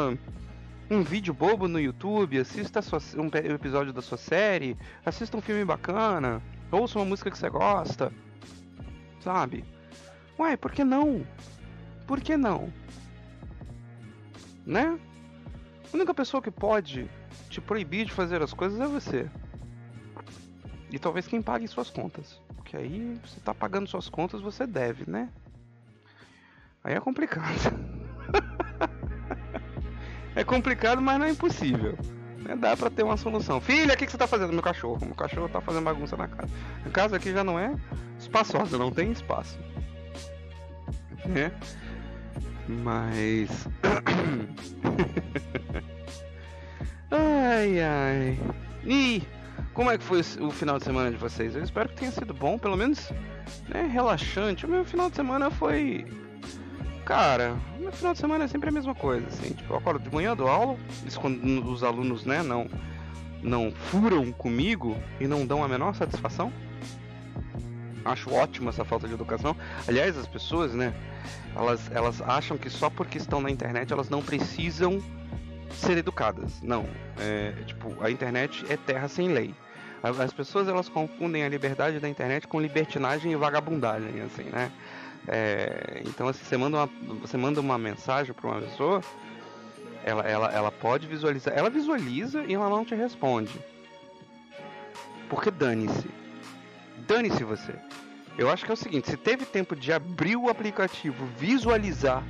um 0.91 1.03
vídeo 1.03 1.35
bobo 1.35 1.69
no 1.69 1.79
YouTube, 1.79 2.39
assista 2.39 2.81
sua, 2.81 2.99
um 3.17 3.27
episódio 3.55 3.93
da 3.93 4.01
sua 4.01 4.17
série, 4.17 4.77
assista 5.05 5.37
um 5.37 5.41
filme 5.41 5.65
bacana, 5.65 6.43
ouça 6.73 6.99
uma 6.99 7.05
música 7.05 7.31
que 7.31 7.37
você 7.37 7.51
gosta, 7.51 8.13
sabe? 9.21 9.65
Ué, 10.39 10.57
por 10.57 10.73
que 10.73 10.85
não? 10.85 11.27
Por 12.07 12.21
que 12.21 12.37
não? 12.37 12.73
Né? 14.65 14.99
A 15.93 15.97
única 15.97 16.15
pessoa 16.15 16.43
que 16.43 16.51
pode 16.51 17.09
te 17.51 17.61
proibir 17.61 18.07
de 18.07 18.13
fazer 18.13 18.41
as 18.43 18.53
coisas 18.53 18.81
é 18.81 18.87
você. 18.87 19.29
E 20.91 20.99
talvez 20.99 21.27
quem 21.27 21.43
pague 21.43 21.69
suas 21.69 21.91
contas. 21.91 22.41
Porque 22.57 22.77
aí 22.77 23.19
você 23.25 23.41
tá 23.41 23.53
pagando 23.53 23.89
suas 23.89 24.09
contas, 24.09 24.41
você 24.41 24.67
deve, 24.67 25.11
né? 25.11 25.29
Aí 26.83 26.95
é 26.95 27.01
complicado. 27.01 27.59
é 30.39 30.45
complicado, 30.45 31.03
mas 31.03 31.19
não 31.19 31.27
é 31.27 31.31
impossível. 31.31 31.99
Né? 32.39 32.55
Dá 32.55 32.77
pra 32.77 32.89
ter 32.89 33.03
uma 33.03 33.17
solução. 33.17 33.61
Filha, 33.61 33.95
o 33.95 33.97
que, 33.97 34.07
que 34.07 34.13
você 34.13 34.19
tá 34.19 34.29
fazendo? 34.29 34.53
Meu 34.53 34.63
cachorro. 34.63 35.05
Meu 35.05 35.15
cachorro 35.15 35.49
tá 35.49 35.61
fazendo 35.61 35.85
bagunça 35.85 36.17
na 36.17 36.29
casa. 36.29 36.53
A 36.87 36.91
casa 36.91 37.17
aqui 37.17 37.33
já 37.33 37.43
não 37.43 37.59
é 37.59 37.75
espaçosa, 38.19 38.79
não 38.79 38.93
tem 38.93 39.11
espaço. 39.11 39.59
Né? 41.27 41.51
Mas. 42.69 43.67
ai, 47.11 47.81
ai. 47.81 48.39
E 48.85 49.25
como 49.75 49.91
é 49.91 49.99
que 49.99 50.05
foi 50.05 50.21
o 50.41 50.53
final 50.53 50.79
de 50.79 50.85
semana 50.85 51.11
de 51.11 51.17
vocês? 51.17 51.57
Eu 51.57 51.65
espero 51.65 51.89
que 51.89 51.97
tenha 51.97 52.13
sido 52.13 52.33
bom, 52.33 52.59
pelo 52.59 52.77
menos 52.77 53.11
né, 53.69 53.89
relaxante. 53.93 54.67
O 54.67 54.69
meu 54.69 54.85
final 54.85 55.11
de 55.11 55.17
semana 55.17 55.51
foi. 55.51 56.07
Cara, 57.09 57.57
o 57.79 57.81
meu 57.81 57.91
final 57.91 58.13
de 58.13 58.19
semana 58.19 58.45
é 58.45 58.49
sempre 58.49 58.69
a 58.69 58.71
mesma 58.73 58.95
coisa, 58.95 59.27
assim. 59.29 59.55
Tipo, 59.55 59.73
eu 59.73 59.79
acordo 59.79 59.99
de 59.99 60.15
manhã, 60.15 60.37
dou 60.37 60.47
aula, 60.47 60.77
isso 61.07 61.19
quando 61.19 61.43
os 61.67 61.83
alunos, 61.83 62.27
né, 62.27 62.43
não, 62.43 62.69
não 63.43 63.73
furam 63.73 64.31
comigo 64.31 64.95
e 65.19 65.27
não 65.27 65.47
dão 65.47 65.65
a 65.65 65.69
menor 65.69 65.95
satisfação. 65.95 66.53
Acho 68.05 68.31
ótimo 68.31 68.69
essa 68.69 68.85
falta 68.85 69.09
de 69.09 69.15
educação. 69.15 69.57
Aliás, 69.89 70.19
as 70.19 70.27
pessoas, 70.27 70.75
né, 70.75 70.93
elas, 71.57 71.91
elas 71.93 72.21
acham 72.21 72.59
que 72.59 72.69
só 72.69 72.91
porque 72.91 73.17
estão 73.17 73.41
na 73.41 73.51
internet 73.51 73.91
elas 73.91 74.11
não 74.11 74.23
precisam 74.23 75.03
ser 75.71 75.97
educadas. 75.97 76.61
Não, 76.61 76.85
é, 77.19 77.53
tipo, 77.65 77.97
a 78.05 78.11
internet 78.11 78.67
é 78.69 78.77
terra 78.77 79.09
sem 79.09 79.29
lei. 79.29 79.55
As 80.03 80.33
pessoas 80.33 80.69
elas 80.69 80.91
confundem 80.91 81.43
a 81.43 81.49
liberdade 81.49 81.99
da 81.99 82.09
internet 82.09 82.47
com 82.47 82.61
libertinagem 82.61 83.33
e 83.33 83.37
vagabundagem, 83.37 84.21
assim, 84.21 84.45
né? 84.45 84.71
É, 85.31 86.03
então, 86.07 86.27
assim, 86.27 86.43
você 86.43 86.57
manda 86.57 86.79
uma, 86.79 86.87
você 87.21 87.37
manda 87.37 87.61
uma 87.61 87.77
mensagem 87.77 88.33
para 88.33 88.51
uma 88.51 88.61
pessoa, 88.63 89.03
ela, 90.03 90.23
ela, 90.23 90.51
ela 90.51 90.73
pode 90.73 91.07
visualizar, 91.07 91.53
ela 91.57 91.69
visualiza 91.69 92.45
e 92.45 92.55
ela 92.55 92.71
não 92.71 92.83
te 92.83 92.95
responde. 92.95 93.53
Porque 95.29 95.51
dane-se. 95.51 96.09
Dane-se 97.07 97.45
você. 97.45 97.75
Eu 98.39 98.49
acho 98.51 98.65
que 98.65 98.71
é 98.71 98.75
o 98.75 98.77
seguinte, 98.77 99.11
se 99.11 99.17
teve 99.19 99.45
tempo 99.45 99.77
de 99.77 99.93
abrir 99.93 100.37
o 100.37 100.49
aplicativo, 100.49 101.27
visualizar, 101.37 102.25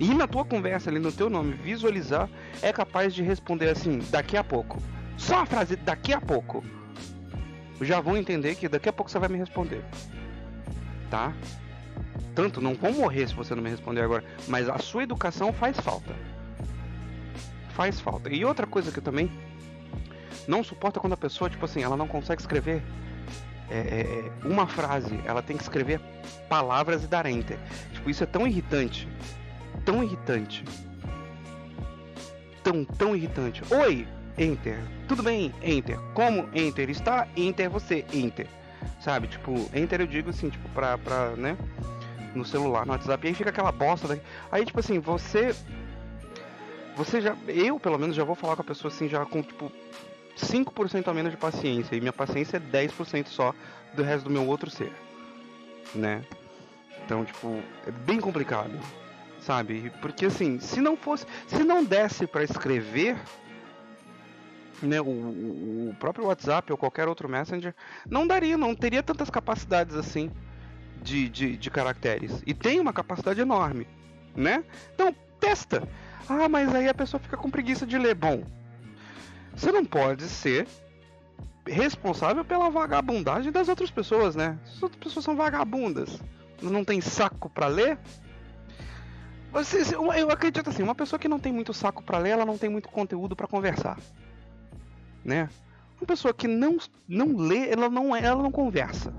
ir 0.00 0.14
na 0.14 0.26
tua 0.26 0.44
conversa 0.44 0.88
ali 0.88 0.98
no 0.98 1.12
teu 1.12 1.28
nome, 1.28 1.52
visualizar, 1.52 2.30
é 2.62 2.72
capaz 2.72 3.12
de 3.12 3.22
responder 3.22 3.68
assim, 3.68 3.98
daqui 4.10 4.36
a 4.36 4.44
pouco. 4.44 4.80
Só 5.18 5.40
a 5.40 5.46
frase 5.46 5.76
daqui 5.76 6.14
a 6.14 6.20
pouco. 6.20 6.64
Já 7.80 8.00
vão 8.00 8.16
entender 8.16 8.54
que 8.54 8.68
daqui 8.68 8.88
a 8.88 8.92
pouco 8.92 9.10
você 9.10 9.18
vai 9.18 9.28
me 9.28 9.36
responder. 9.36 9.84
Tá? 11.10 11.34
Tanto 12.38 12.60
não 12.60 12.72
vão 12.72 12.92
morrer 12.92 13.26
se 13.26 13.34
você 13.34 13.52
não 13.52 13.60
me 13.60 13.68
responder 13.68 14.00
agora, 14.00 14.22
mas 14.46 14.68
a 14.68 14.78
sua 14.78 15.02
educação 15.02 15.52
faz 15.52 15.76
falta. 15.80 16.14
Faz 17.70 17.98
falta. 17.98 18.32
E 18.32 18.44
outra 18.44 18.64
coisa 18.64 18.92
que 18.92 19.00
eu 19.00 19.02
também 19.02 19.28
não 20.46 20.62
suporta 20.62 21.00
quando 21.00 21.14
a 21.14 21.16
pessoa, 21.16 21.50
tipo 21.50 21.64
assim, 21.64 21.82
ela 21.82 21.96
não 21.96 22.06
consegue 22.06 22.40
escrever 22.40 22.80
é, 23.68 23.76
é, 23.76 23.80
é, 23.80 24.46
uma 24.46 24.68
frase, 24.68 25.18
ela 25.24 25.42
tem 25.42 25.56
que 25.56 25.64
escrever 25.64 26.00
palavras 26.48 27.02
e 27.02 27.08
dar 27.08 27.26
enter. 27.26 27.58
Tipo, 27.92 28.08
isso 28.08 28.22
é 28.22 28.26
tão 28.26 28.46
irritante. 28.46 29.08
Tão 29.84 30.04
irritante. 30.04 30.64
Tão, 32.62 32.84
tão 32.84 33.16
irritante. 33.16 33.62
Oi, 33.68 34.06
enter. 34.38 34.78
Tudo 35.08 35.24
bem, 35.24 35.52
enter. 35.60 35.98
Como 36.14 36.48
enter 36.54 36.88
está? 36.88 37.26
Enter 37.36 37.68
você, 37.68 38.04
enter. 38.12 38.46
Sabe, 39.00 39.26
tipo, 39.26 39.68
enter 39.74 40.00
eu 40.00 40.06
digo 40.06 40.30
assim, 40.30 40.48
tipo, 40.48 40.68
pra, 40.68 40.96
pra 40.96 41.30
né? 41.30 41.56
No 42.34 42.44
celular, 42.44 42.84
no 42.84 42.92
WhatsApp. 42.92 43.26
E 43.26 43.28
aí 43.28 43.34
fica 43.34 43.50
aquela 43.50 43.72
bosta. 43.72 44.20
Aí, 44.50 44.64
tipo 44.64 44.80
assim, 44.80 44.98
você. 44.98 45.54
Você 46.96 47.20
já. 47.20 47.36
Eu, 47.46 47.78
pelo 47.80 47.98
menos, 47.98 48.14
já 48.14 48.24
vou 48.24 48.34
falar 48.34 48.56
com 48.56 48.62
a 48.62 48.64
pessoa 48.64 48.92
assim, 48.92 49.08
já 49.08 49.24
com, 49.24 49.42
tipo, 49.42 49.72
5% 50.36 51.08
a 51.08 51.14
menos 51.14 51.32
de 51.32 51.36
paciência. 51.36 51.96
E 51.96 52.00
minha 52.00 52.12
paciência 52.12 52.58
é 52.58 52.60
10% 52.60 53.28
só 53.28 53.54
do 53.94 54.02
resto 54.02 54.24
do 54.24 54.30
meu 54.30 54.46
outro 54.46 54.70
ser. 54.70 54.92
Né? 55.94 56.22
Então, 57.04 57.24
tipo, 57.24 57.62
é 57.86 57.90
bem 57.90 58.20
complicado. 58.20 58.78
Sabe? 59.40 59.90
Porque 60.00 60.26
assim, 60.26 60.60
se 60.60 60.80
não 60.80 60.96
fosse. 60.96 61.26
Se 61.46 61.64
não 61.64 61.84
desse 61.84 62.26
para 62.26 62.44
escrever. 62.44 63.16
Né, 64.80 65.00
o, 65.00 65.04
o, 65.04 65.96
próprio 65.98 66.26
WhatsApp 66.26 66.70
ou 66.70 66.78
qualquer 66.78 67.08
outro 67.08 67.28
Messenger 67.28 67.74
não 68.08 68.24
daria, 68.24 68.56
não 68.56 68.76
teria 68.76 69.02
tantas 69.02 69.28
capacidades 69.28 69.96
assim 69.96 70.30
de, 71.08 71.28
de, 71.28 71.56
de 71.56 71.70
caracteres. 71.70 72.42
E 72.46 72.52
tem 72.52 72.78
uma 72.78 72.92
capacidade 72.92 73.40
enorme, 73.40 73.86
né? 74.36 74.62
Então, 74.94 75.14
testa. 75.40 75.88
Ah, 76.28 76.48
mas 76.48 76.74
aí 76.74 76.88
a 76.88 76.94
pessoa 76.94 77.18
fica 77.18 77.36
com 77.36 77.50
preguiça 77.50 77.86
de 77.86 77.96
ler. 77.96 78.14
Bom, 78.14 78.44
você 79.54 79.72
não 79.72 79.84
pode 79.84 80.24
ser 80.24 80.68
responsável 81.66 82.44
pela 82.44 82.70
vagabundagem 82.70 83.50
das 83.50 83.68
outras 83.68 83.90
pessoas, 83.90 84.36
né? 84.36 84.58
As 84.66 84.82
outras 84.82 85.02
pessoas 85.02 85.24
são 85.24 85.34
vagabundas, 85.34 86.20
não 86.60 86.84
tem 86.84 87.00
saco 87.00 87.48
para 87.48 87.66
ler. 87.66 87.98
Você, 89.50 89.96
eu 89.96 90.30
acredito 90.30 90.68
assim, 90.68 90.82
uma 90.82 90.94
pessoa 90.94 91.18
que 91.18 91.28
não 91.28 91.38
tem 91.38 91.52
muito 91.52 91.72
saco 91.72 92.02
para 92.02 92.18
ler, 92.18 92.30
ela 92.30 92.44
não 92.44 92.58
tem 92.58 92.68
muito 92.68 92.90
conteúdo 92.90 93.34
para 93.34 93.46
conversar, 93.46 93.98
né? 95.24 95.48
Uma 95.98 96.06
pessoa 96.06 96.34
que 96.34 96.46
não, 96.46 96.76
não 97.08 97.34
lê, 97.34 97.70
ela 97.70 97.88
não 97.88 98.14
é, 98.14 98.22
ela 98.22 98.42
não 98.42 98.52
conversa. 98.52 99.12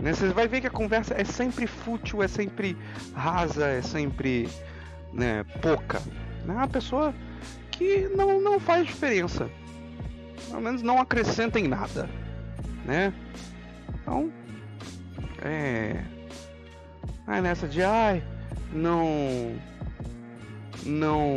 Né? 0.00 0.12
Você 0.12 0.28
vai 0.28 0.46
ver 0.46 0.60
que 0.60 0.66
a 0.66 0.70
conversa 0.70 1.14
é 1.14 1.24
sempre 1.24 1.66
fútil, 1.66 2.22
é 2.22 2.28
sempre 2.28 2.76
rasa, 3.14 3.66
é 3.66 3.82
sempre 3.82 4.48
né, 5.12 5.44
pouca. 5.62 6.02
Né? 6.44 6.56
A 6.58 6.68
pessoa 6.68 7.14
que 7.70 8.08
não, 8.14 8.40
não 8.40 8.60
faz 8.60 8.86
diferença. 8.86 9.48
Pelo 10.48 10.60
menos 10.60 10.82
não 10.82 11.00
acrescenta 11.00 11.58
em 11.58 11.66
nada, 11.66 12.08
né? 12.84 13.12
Então, 13.94 14.30
é... 15.42 16.04
Aí 17.26 17.40
nessa 17.40 17.66
de, 17.66 17.82
ai, 17.82 18.22
não... 18.72 19.56
Não, 20.84 21.36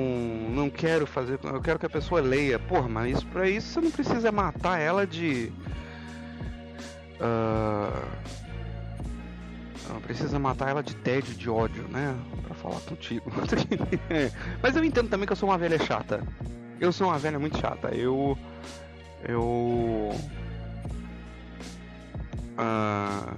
não 0.52 0.70
quero 0.70 1.08
fazer, 1.08 1.40
eu 1.44 1.60
quero 1.60 1.80
que 1.80 1.86
a 1.86 1.90
pessoa 1.90 2.22
leia. 2.22 2.60
Porra, 2.60 2.88
mas 2.88 3.18
isso, 3.18 3.28
pra 3.28 3.50
isso 3.50 3.68
você 3.70 3.82
não 3.82 3.90
precisa 3.90 4.32
matar 4.32 4.80
ela 4.80 5.08
de... 5.08 5.52
Uh 7.20 8.30
não 9.94 10.02
precisa 10.02 10.38
matar 10.40 10.70
ela 10.70 10.84
de 10.84 10.96
tédio, 10.96 11.34
de 11.34 11.50
ódio, 11.50 11.88
né? 11.88 12.16
Pra 12.44 12.56
falar 12.56 12.80
contigo. 12.82 13.32
Mas 14.62 14.76
eu 14.76 14.84
entendo 14.84 15.10
também 15.10 15.26
que 15.26 15.32
eu 15.34 15.38
sou 15.38 15.50
uma 15.50 15.58
velha 15.58 15.80
chata. 15.80 16.24
Eu 16.80 16.92
sou 16.92 17.08
uma 17.08 17.20
velha 17.20 17.40
muito 17.40 17.58
chata. 17.58 17.90
Eu. 17.90 18.38
Eu. 19.28 20.10
Ah. 22.58 23.34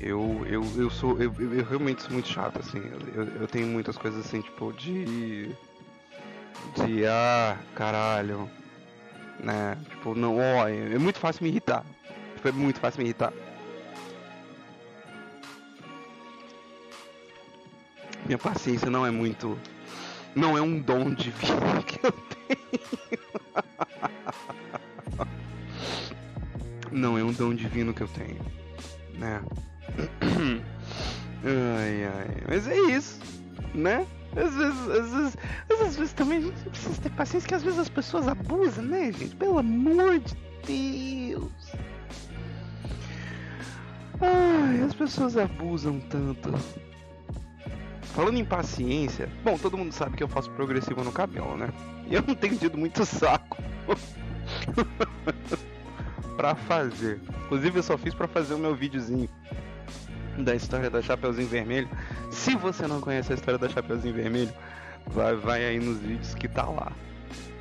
Eu, 0.00 0.46
eu, 0.46 0.64
eu 0.76 0.90
sou. 0.90 1.20
Eu, 1.20 1.32
eu 1.38 1.64
realmente 1.64 2.02
sou 2.02 2.12
muito 2.12 2.28
chato, 2.28 2.58
assim. 2.60 2.82
Eu, 3.14 3.24
eu 3.40 3.46
tenho 3.46 3.66
muitas 3.66 3.96
coisas 3.96 4.24
assim, 4.24 4.40
tipo, 4.40 4.72
de. 4.72 5.48
De. 6.74 7.06
Ah, 7.06 7.56
caralho. 7.74 8.48
Né? 9.40 9.76
Tipo, 9.90 10.14
não, 10.14 10.38
ó, 10.38 10.68
é 10.68 10.98
muito 10.98 11.18
fácil 11.18 11.44
me 11.44 11.50
irritar. 11.50 11.84
Tipo, 12.34 12.48
é 12.48 12.52
muito 12.52 12.80
fácil 12.80 12.98
me 13.00 13.04
irritar. 13.04 13.32
Minha 18.28 18.38
paciência 18.38 18.90
não 18.90 19.06
é 19.06 19.10
muito. 19.10 19.58
Não 20.36 20.56
é 20.56 20.60
um 20.60 20.78
dom 20.78 21.14
divino 21.14 21.82
que 21.82 21.98
eu 22.04 22.12
tenho. 22.12 22.58
Não 26.92 27.16
é 27.16 27.24
um 27.24 27.32
dom 27.32 27.54
divino 27.54 27.94
que 27.94 28.02
eu 28.02 28.08
tenho. 28.08 28.38
Né? 29.14 29.42
Ai, 31.42 32.04
ai. 32.04 32.42
Mas 32.48 32.66
é 32.66 32.76
isso. 32.76 33.18
Né? 33.72 34.06
Às 34.36 34.54
vezes, 34.54 34.88
às 34.90 35.10
vezes, 35.10 35.36
às 35.70 35.96
vezes 35.96 36.12
também 36.12 36.38
a 36.38 36.40
gente 36.42 36.68
precisa 36.68 37.00
ter 37.00 37.10
paciência 37.10 37.48
que 37.48 37.54
às 37.54 37.62
vezes 37.62 37.78
as 37.78 37.88
pessoas 37.88 38.28
abusam, 38.28 38.84
né, 38.84 39.10
gente? 39.12 39.36
Pelo 39.36 39.58
amor 39.58 40.18
de 40.18 40.36
Deus. 40.66 41.72
Ai, 44.20 44.82
as 44.82 44.94
pessoas 44.94 45.36
abusam 45.36 46.00
tanto. 46.00 46.52
Falando 48.18 48.36
em 48.36 48.44
paciência, 48.44 49.28
bom, 49.44 49.56
todo 49.56 49.78
mundo 49.78 49.92
sabe 49.92 50.16
que 50.16 50.24
eu 50.24 50.26
faço 50.26 50.50
progressivo 50.50 51.04
no 51.04 51.12
cabelo, 51.12 51.56
né? 51.56 51.72
Eu 52.10 52.20
não 52.26 52.34
tenho 52.34 52.58
tido 52.58 52.76
muito 52.76 53.06
saco 53.06 53.62
pra 56.36 56.56
fazer. 56.56 57.20
Inclusive 57.44 57.78
eu 57.78 57.82
só 57.84 57.96
fiz 57.96 58.12
pra 58.12 58.26
fazer 58.26 58.54
o 58.54 58.58
meu 58.58 58.74
videozinho 58.74 59.28
da 60.36 60.52
história 60.52 60.90
da 60.90 61.00
Chapeuzinho 61.00 61.46
Vermelho. 61.46 61.88
Se 62.32 62.56
você 62.56 62.88
não 62.88 63.00
conhece 63.00 63.30
a 63.30 63.36
história 63.36 63.56
da 63.56 63.68
Chapeuzinho 63.68 64.14
Vermelho, 64.14 64.52
vai, 65.06 65.36
vai 65.36 65.64
aí 65.64 65.78
nos 65.78 66.00
vídeos 66.00 66.34
que 66.34 66.48
tá 66.48 66.64
lá. 66.64 66.90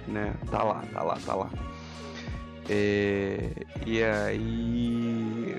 né? 0.07 0.33
Tá 0.49 0.63
lá, 0.63 0.83
tá 0.91 1.03
lá, 1.03 1.19
tá 1.23 1.35
lá. 1.35 1.51
É, 2.67 3.51
e 3.85 4.03
aí. 4.03 5.55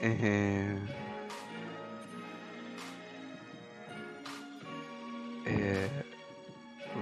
É, 0.00 0.76
é, 5.46 5.88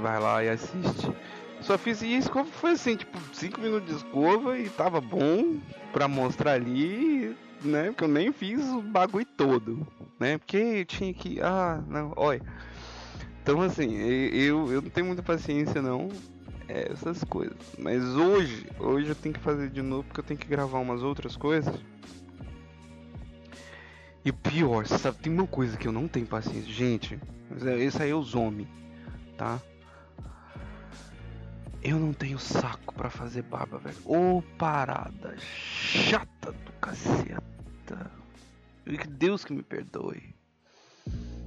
vai 0.00 0.18
lá 0.20 0.44
e 0.44 0.48
assiste. 0.48 1.12
Só 1.60 1.76
fiz 1.76 2.02
a 2.02 2.06
escova 2.06 2.48
foi 2.50 2.70
assim, 2.72 2.96
tipo, 2.96 3.18
5 3.34 3.60
minutos 3.60 3.88
de 3.88 3.96
escova 3.96 4.58
e 4.58 4.68
tava 4.70 5.00
bom 5.00 5.58
pra 5.92 6.08
mostrar 6.08 6.52
ali, 6.52 7.36
né? 7.62 7.86
Porque 7.86 8.04
eu 8.04 8.08
nem 8.08 8.32
fiz 8.32 8.64
o 8.68 8.80
bagulho 8.80 9.26
todo, 9.36 9.86
né? 10.18 10.38
Porque 10.38 10.84
tinha 10.86 11.12
que. 11.12 11.40
Ah, 11.42 11.82
não, 11.86 12.12
olha. 12.16 12.42
Então 13.42 13.60
assim, 13.60 13.94
eu, 13.96 14.72
eu 14.72 14.82
não 14.82 14.90
tenho 14.90 15.06
muita 15.06 15.22
paciência 15.22 15.82
não. 15.82 16.08
É, 16.66 16.92
essas 16.92 17.24
coisas. 17.24 17.56
Mas 17.76 18.02
hoje, 18.04 18.64
hoje 18.78 19.08
eu 19.08 19.14
tenho 19.16 19.34
que 19.34 19.40
fazer 19.40 19.68
de 19.70 19.82
novo 19.82 20.04
porque 20.04 20.20
eu 20.20 20.24
tenho 20.24 20.38
que 20.38 20.46
gravar 20.46 20.78
umas 20.78 21.02
outras 21.02 21.36
coisas. 21.36 21.74
E 24.24 24.32
pior, 24.32 24.86
sabe, 24.86 25.18
tem 25.18 25.32
uma 25.32 25.46
coisa 25.46 25.76
que 25.76 25.88
eu 25.88 25.92
não 25.92 26.06
tenho 26.06 26.26
paciência. 26.26 26.70
Gente, 26.70 27.18
esse 27.78 28.02
aí 28.02 28.10
é 28.10 28.14
os 28.14 28.34
homens, 28.34 28.68
tá? 29.36 29.58
Eu 31.82 31.98
não 31.98 32.12
tenho 32.12 32.38
saco 32.38 32.94
para 32.94 33.08
fazer 33.08 33.42
barba, 33.42 33.78
velho. 33.78 33.96
Ô 34.04 34.42
parada 34.58 35.34
chata 35.38 36.52
do 36.52 36.72
caceta. 36.80 37.40
Que 38.84 39.08
Deus 39.08 39.44
que 39.44 39.54
me 39.54 39.62
perdoe. 39.62 40.34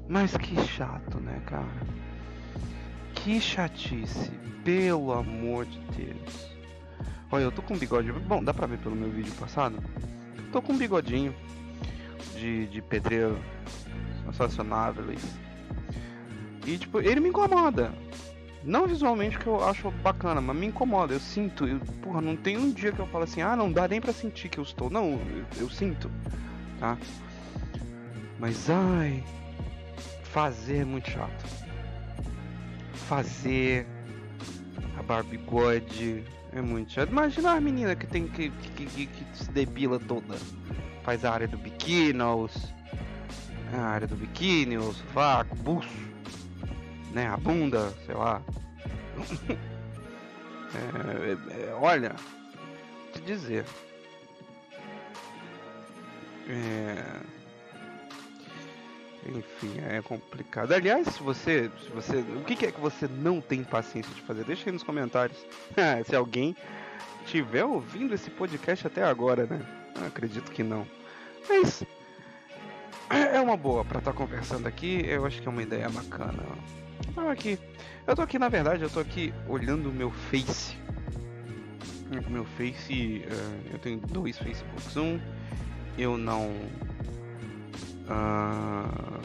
Mas 0.08 0.36
que 0.36 0.56
chato, 0.68 1.20
né, 1.20 1.40
cara? 1.46 1.68
Que 3.14 3.40
chatice, 3.40 4.32
pelo 4.64 5.14
amor 5.14 5.66
de 5.66 5.80
Deus. 5.96 6.50
Olha, 7.32 7.44
eu 7.44 7.52
tô 7.52 7.62
com 7.62 7.76
um 7.76 7.78
bigode. 7.78 8.12
Bom, 8.12 8.44
dá 8.44 8.54
pra 8.54 8.66
ver 8.66 8.80
pelo 8.80 8.96
meu 8.96 9.12
vídeo 9.12 9.34
passado? 9.36 9.78
Tô 10.52 10.62
com 10.62 10.74
um 10.74 10.78
bigodinho 10.78 11.34
de, 12.36 12.68
de 12.68 12.82
pedreiro 12.82 13.38
sensacionáveis. 14.26 15.22
E 16.66 16.78
tipo, 16.78 17.00
ele 17.00 17.20
me 17.20 17.30
incomoda. 17.30 17.94
Não 18.64 18.88
visualmente 18.88 19.38
que 19.38 19.48
eu 19.48 19.62
acho 19.64 19.92
bacana, 19.92 20.40
mas 20.40 20.56
me 20.56 20.68
incomoda. 20.68 21.14
Eu 21.14 21.20
sinto, 21.20 21.68
eu, 21.68 21.80
porra, 22.02 22.22
não 22.22 22.36
tem 22.36 22.58
um 22.58 22.72
dia 22.72 22.94
que 22.94 23.00
eu 23.00 23.08
falo 23.08 23.26
assim, 23.26 23.42
ah, 23.42 23.56
não 23.56 23.72
dá 23.72 23.88
nem 23.88 24.00
pra 24.00 24.14
sentir 24.14 24.48
que 24.48 24.58
eu 24.58 24.64
estou. 24.64 24.90
Não, 24.90 25.12
eu, 25.12 25.46
eu 25.58 25.70
sinto, 25.70 26.10
tá? 26.80 26.98
Mas 28.40 28.70
ai, 28.70 29.22
fazer 30.24 30.78
é 30.78 30.86
muito 30.86 31.10
chato. 31.10 31.46
Fazer 32.94 33.86
a 34.98 35.04
barbigode 35.04 36.24
é 36.54 36.62
muito 36.62 36.94
chato. 36.94 37.10
Imagina 37.10 37.52
a 37.52 37.60
menina 37.60 37.96
que 37.96 38.08
tem 38.08 38.28
que, 38.28 38.50
que, 38.50 38.86
que, 38.86 39.08
que 39.08 39.38
se 39.38 39.52
debila 39.52 40.00
toda. 40.00 40.36
Faz 41.04 41.26
a 41.26 41.32
área 41.32 41.48
do 41.48 41.58
biquíni, 41.58 42.22
os, 42.22 42.74
a 43.74 43.82
área 43.82 44.08
do 44.08 44.16
biquíni, 44.16 44.78
os 44.78 45.00
vácuo, 45.14 45.56
buço 45.58 46.14
né? 47.14 47.28
A 47.28 47.38
bunda, 47.38 47.94
sei 48.06 48.16
lá. 48.16 48.42
é, 50.76 51.70
é, 51.70 51.74
olha, 51.76 52.16
te 53.14 53.22
dizer. 53.22 53.66
É... 56.50 57.22
Enfim, 59.26 59.80
é 59.80 60.02
complicado. 60.02 60.74
Aliás, 60.74 61.08
se 61.08 61.24
você, 61.24 61.72
se 61.82 61.90
você, 61.92 62.18
o 62.18 62.44
que, 62.44 62.66
é 62.66 62.72
que 62.72 62.82
você 62.82 63.08
não 63.08 63.40
tem 63.40 63.64
paciência 63.64 64.14
de 64.14 64.22
fazer? 64.24 64.44
Deixa 64.44 64.70
aí 64.70 64.74
nos 64.74 64.84
comentários. 64.84 65.38
se 66.06 66.14
alguém 66.14 66.54
estiver 67.24 67.64
ouvindo 67.64 68.14
esse 68.14 68.30
podcast 68.30 68.86
até 68.86 69.02
agora, 69.02 69.46
né? 69.46 69.83
Eu 69.96 70.08
acredito 70.08 70.52
que 70.52 70.64
não. 70.64 70.88
Mas 71.48 71.84
é 73.10 73.40
uma 73.40 73.58
boa 73.58 73.84
para 73.86 74.00
estar 74.00 74.12
tá 74.12 74.18
conversando 74.18 74.68
aqui. 74.68 75.04
Eu 75.06 75.26
acho 75.26 75.42
que 75.42 75.48
é 75.48 75.52
uma 75.52 75.62
ideia 75.62 75.90
bacana. 75.90 76.44
Não, 77.16 77.30
aqui. 77.30 77.60
Eu 78.08 78.16
tô 78.16 78.22
aqui, 78.22 78.40
na 78.40 78.50
verdade, 78.50 78.84
eu 78.84 78.90
tô 78.90 79.00
aqui 79.00 79.34
olhando 79.48 79.90
o 79.90 79.94
meu 79.94 80.12
Face. 80.12 80.76
Meu 82.30 82.46
Face, 82.46 83.24
uh, 83.26 83.72
eu 83.72 83.80
tenho 83.80 84.00
dois 84.00 84.38
Facebooks. 84.38 84.98
Um, 84.98 85.20
eu 85.98 86.18
não. 86.18 86.50
Uh, 88.08 89.22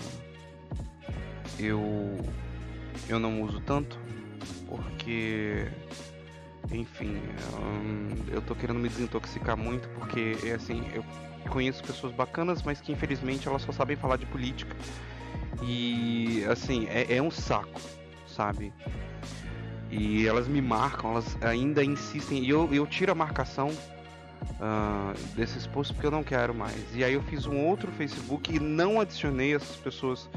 eu. 1.58 2.18
Eu 3.08 3.18
não 3.18 3.42
uso 3.42 3.60
tanto. 3.60 3.98
Porque. 4.68 5.66
Enfim, 6.70 7.20
um, 7.58 8.32
eu 8.32 8.42
tô 8.42 8.54
querendo 8.54 8.78
me 8.78 8.88
desintoxicar 8.88 9.56
muito. 9.56 9.88
Porque, 9.90 10.36
é 10.44 10.52
assim, 10.52 10.82
eu 10.94 11.04
conheço 11.48 11.82
pessoas 11.82 12.12
bacanas, 12.12 12.62
mas 12.62 12.80
que 12.80 12.92
infelizmente 12.92 13.48
elas 13.48 13.62
só 13.62 13.72
sabem 13.72 13.96
falar 13.96 14.16
de 14.16 14.26
política. 14.26 14.76
E 15.62 16.44
assim, 16.48 16.86
é, 16.88 17.16
é 17.16 17.22
um 17.22 17.30
saco, 17.30 17.80
sabe? 18.26 18.72
E 19.90 20.26
elas 20.26 20.46
me 20.46 20.60
marcam, 20.60 21.12
elas 21.12 21.36
ainda 21.40 21.82
insistem. 21.82 22.44
E 22.44 22.50
eu, 22.50 22.72
eu 22.72 22.86
tiro 22.86 23.10
a 23.12 23.14
marcação 23.14 23.68
uh, 23.68 25.34
desses 25.34 25.66
posts 25.66 25.94
porque 25.94 26.06
eu 26.06 26.10
não 26.10 26.22
quero 26.22 26.54
mais. 26.54 26.84
E 26.94 27.02
aí 27.02 27.14
eu 27.14 27.22
fiz 27.22 27.46
um 27.46 27.66
outro 27.66 27.90
Facebook 27.92 28.54
e 28.54 28.60
não 28.60 29.00
adicionei 29.00 29.54
essas 29.54 29.76
pessoas 29.76 30.28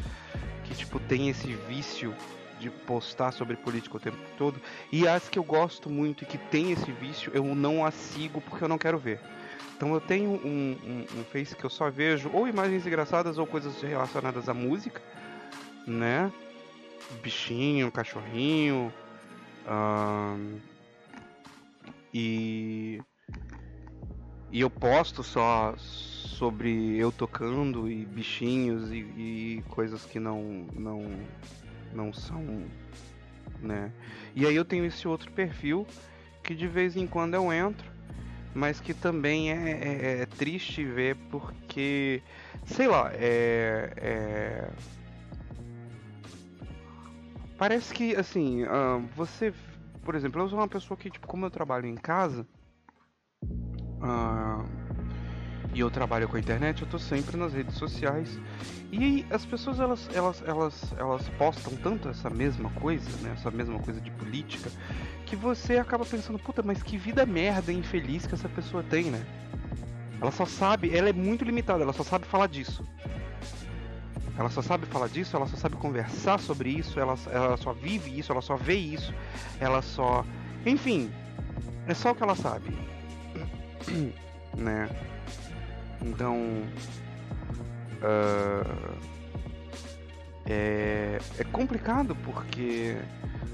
que, 0.63 0.73
tipo, 0.73 0.99
tem 0.99 1.29
esse 1.29 1.53
vício 1.67 2.13
de 2.61 2.69
postar 2.69 3.31
sobre 3.31 3.57
política 3.57 3.97
o 3.97 3.99
tempo 3.99 4.17
todo. 4.37 4.61
E 4.91 5.07
as 5.07 5.27
que 5.27 5.39
eu 5.39 5.43
gosto 5.43 5.89
muito 5.89 6.23
e 6.23 6.27
que 6.27 6.37
tem 6.37 6.71
esse 6.71 6.91
vício, 6.91 7.31
eu 7.33 7.43
não 7.55 7.83
as 7.83 7.95
sigo 7.95 8.39
porque 8.39 8.63
eu 8.63 8.69
não 8.69 8.77
quero 8.77 8.97
ver. 8.97 9.19
Então 9.75 9.93
eu 9.95 9.99
tenho 9.99 10.29
um, 10.29 10.77
um, 10.83 11.19
um 11.19 11.23
Face 11.23 11.55
que 11.55 11.63
eu 11.63 11.69
só 11.69 11.89
vejo 11.89 12.29
ou 12.31 12.47
imagens 12.47 12.85
engraçadas 12.85 13.39
ou 13.39 13.47
coisas 13.47 13.81
relacionadas 13.81 14.47
à 14.47 14.53
música, 14.53 15.01
né? 15.87 16.31
Bichinho, 17.23 17.91
cachorrinho. 17.91 18.93
Um, 19.67 20.59
e. 22.13 23.01
E 24.51 24.59
eu 24.59 24.69
posto 24.69 25.23
só 25.23 25.73
sobre 25.77 26.97
eu 26.97 27.11
tocando 27.11 27.89
e 27.89 28.05
bichinhos 28.05 28.91
e, 28.91 28.97
e 28.97 29.63
coisas 29.69 30.03
que 30.05 30.19
não, 30.19 30.65
não, 30.73 31.05
não 31.93 32.13
são, 32.13 32.65
né? 33.59 33.91
E 34.35 34.45
aí 34.45 34.55
eu 34.55 34.65
tenho 34.65 34.85
esse 34.85 35.07
outro 35.07 35.31
perfil 35.31 35.85
que 36.43 36.55
de 36.55 36.67
vez 36.67 36.95
em 36.95 37.05
quando 37.05 37.35
eu 37.35 37.51
entro 37.51 37.91
mas 38.53 38.79
que 38.79 38.93
também 38.93 39.51
é, 39.51 39.55
é, 39.55 40.21
é 40.21 40.25
triste 40.25 40.83
ver 40.83 41.15
porque, 41.29 42.21
sei 42.65 42.87
lá, 42.87 43.11
é, 43.13 43.93
é... 43.97 44.69
parece 47.57 47.93
que 47.93 48.15
assim, 48.15 48.63
uh, 48.63 48.99
você, 49.15 49.53
por 50.03 50.15
exemplo, 50.15 50.41
eu 50.41 50.49
sou 50.49 50.59
uma 50.59 50.67
pessoa 50.67 50.97
que, 50.97 51.09
tipo, 51.09 51.27
como 51.27 51.45
eu 51.45 51.49
trabalho 51.49 51.85
em 51.85 51.95
casa, 51.95 52.45
uh, 53.43 54.80
e 55.73 55.79
eu 55.79 55.89
trabalho 55.89 56.27
com 56.27 56.35
a 56.35 56.39
internet, 56.39 56.81
eu 56.81 56.87
tô 56.87 56.99
sempre 56.99 57.37
nas 57.37 57.53
redes 57.53 57.75
sociais. 57.75 58.39
E 58.91 59.25
as 59.29 59.45
pessoas 59.45 59.79
elas, 59.79 60.09
elas, 60.13 60.43
elas, 60.45 60.93
elas 60.97 61.29
postam 61.37 61.73
tanto 61.77 62.09
essa 62.09 62.29
mesma 62.29 62.69
coisa, 62.71 63.09
né? 63.21 63.31
Essa 63.33 63.49
mesma 63.49 63.79
coisa 63.79 64.01
de 64.01 64.11
política, 64.11 64.69
que 65.25 65.35
você 65.35 65.77
acaba 65.77 66.05
pensando, 66.05 66.37
puta, 66.37 66.61
mas 66.61 66.83
que 66.83 66.97
vida 66.97 67.25
merda 67.25 67.71
infeliz 67.71 68.27
que 68.27 68.33
essa 68.33 68.49
pessoa 68.49 68.83
tem, 68.83 69.05
né? 69.05 69.25
Ela 70.19 70.31
só 70.31 70.45
sabe, 70.45 70.95
ela 70.95 71.09
é 71.09 71.13
muito 71.13 71.45
limitada, 71.45 71.83
ela 71.83 71.93
só 71.93 72.03
sabe 72.03 72.25
falar 72.25 72.47
disso. 72.47 72.85
Ela 74.37 74.49
só 74.49 74.61
sabe 74.61 74.85
falar 74.85 75.07
disso, 75.07 75.35
ela 75.35 75.47
só 75.47 75.55
sabe 75.55 75.75
conversar 75.77 76.39
sobre 76.39 76.69
isso, 76.69 76.99
ela, 76.99 77.15
ela 77.31 77.57
só 77.57 77.73
vive 77.73 78.17
isso, 78.19 78.31
ela 78.31 78.41
só 78.41 78.55
vê 78.55 78.75
isso, 78.75 79.13
ela 79.59 79.81
só. 79.81 80.25
Enfim, 80.65 81.11
é 81.87 81.93
só 81.93 82.11
o 82.11 82.15
que 82.15 82.23
ela 82.23 82.35
sabe. 82.35 82.71
né? 84.57 84.89
Então. 86.01 86.63
Uh, 88.01 89.11
é, 90.45 91.19
é 91.37 91.43
complicado 91.45 92.15
porque 92.23 92.97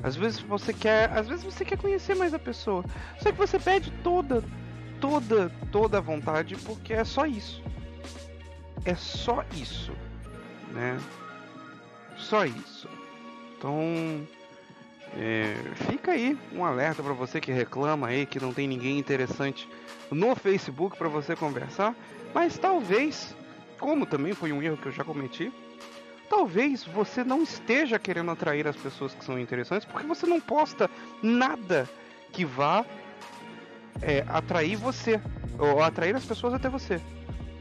às 0.01 0.15
vezes 0.15 0.39
você 0.39 0.73
quer, 0.73 1.11
às 1.11 1.27
vezes 1.27 1.43
você 1.43 1.65
quer 1.65 1.77
conhecer 1.77 2.15
mais 2.15 2.33
a 2.33 2.39
pessoa, 2.39 2.83
só 3.19 3.31
que 3.31 3.37
você 3.37 3.59
perde 3.59 3.91
toda, 4.03 4.43
toda, 4.99 5.51
toda 5.71 5.97
a 5.97 6.01
vontade 6.01 6.55
porque 6.57 6.93
é 6.93 7.03
só 7.03 7.25
isso. 7.25 7.63
É 8.85 8.95
só 8.95 9.43
isso, 9.53 9.91
né? 10.71 10.97
Só 12.15 12.45
isso. 12.45 12.87
Então, 13.57 14.25
é, 15.15 15.55
fica 15.89 16.11
aí 16.11 16.37
um 16.53 16.63
alerta 16.63 17.03
para 17.03 17.13
você 17.13 17.41
que 17.41 17.51
reclama 17.51 18.07
aí 18.07 18.25
que 18.25 18.39
não 18.39 18.53
tem 18.53 18.67
ninguém 18.67 18.97
interessante 18.97 19.67
no 20.09 20.35
Facebook 20.35 20.95
para 20.97 21.09
você 21.09 21.35
conversar, 21.35 21.95
mas 22.33 22.57
talvez, 22.57 23.35
como 23.79 24.05
também 24.05 24.33
foi 24.33 24.51
um 24.51 24.61
erro 24.61 24.77
que 24.77 24.87
eu 24.87 24.91
já 24.91 25.03
cometi, 25.03 25.51
talvez 26.29 26.83
você 26.83 27.23
não 27.23 27.43
esteja 27.43 27.97
querendo 27.97 28.31
atrair 28.31 28.67
as 28.67 28.75
pessoas 28.75 29.13
que 29.13 29.23
são 29.23 29.39
interessantes 29.39 29.85
porque 29.85 30.05
você 30.05 30.25
não 30.25 30.39
posta 30.39 30.89
nada 31.23 31.89
que 32.31 32.45
vá 32.45 32.85
é, 34.01 34.23
atrair 34.27 34.75
você 34.75 35.21
ou 35.57 35.81
atrair 35.81 36.15
as 36.15 36.25
pessoas 36.25 36.53
até 36.53 36.69
você. 36.69 37.01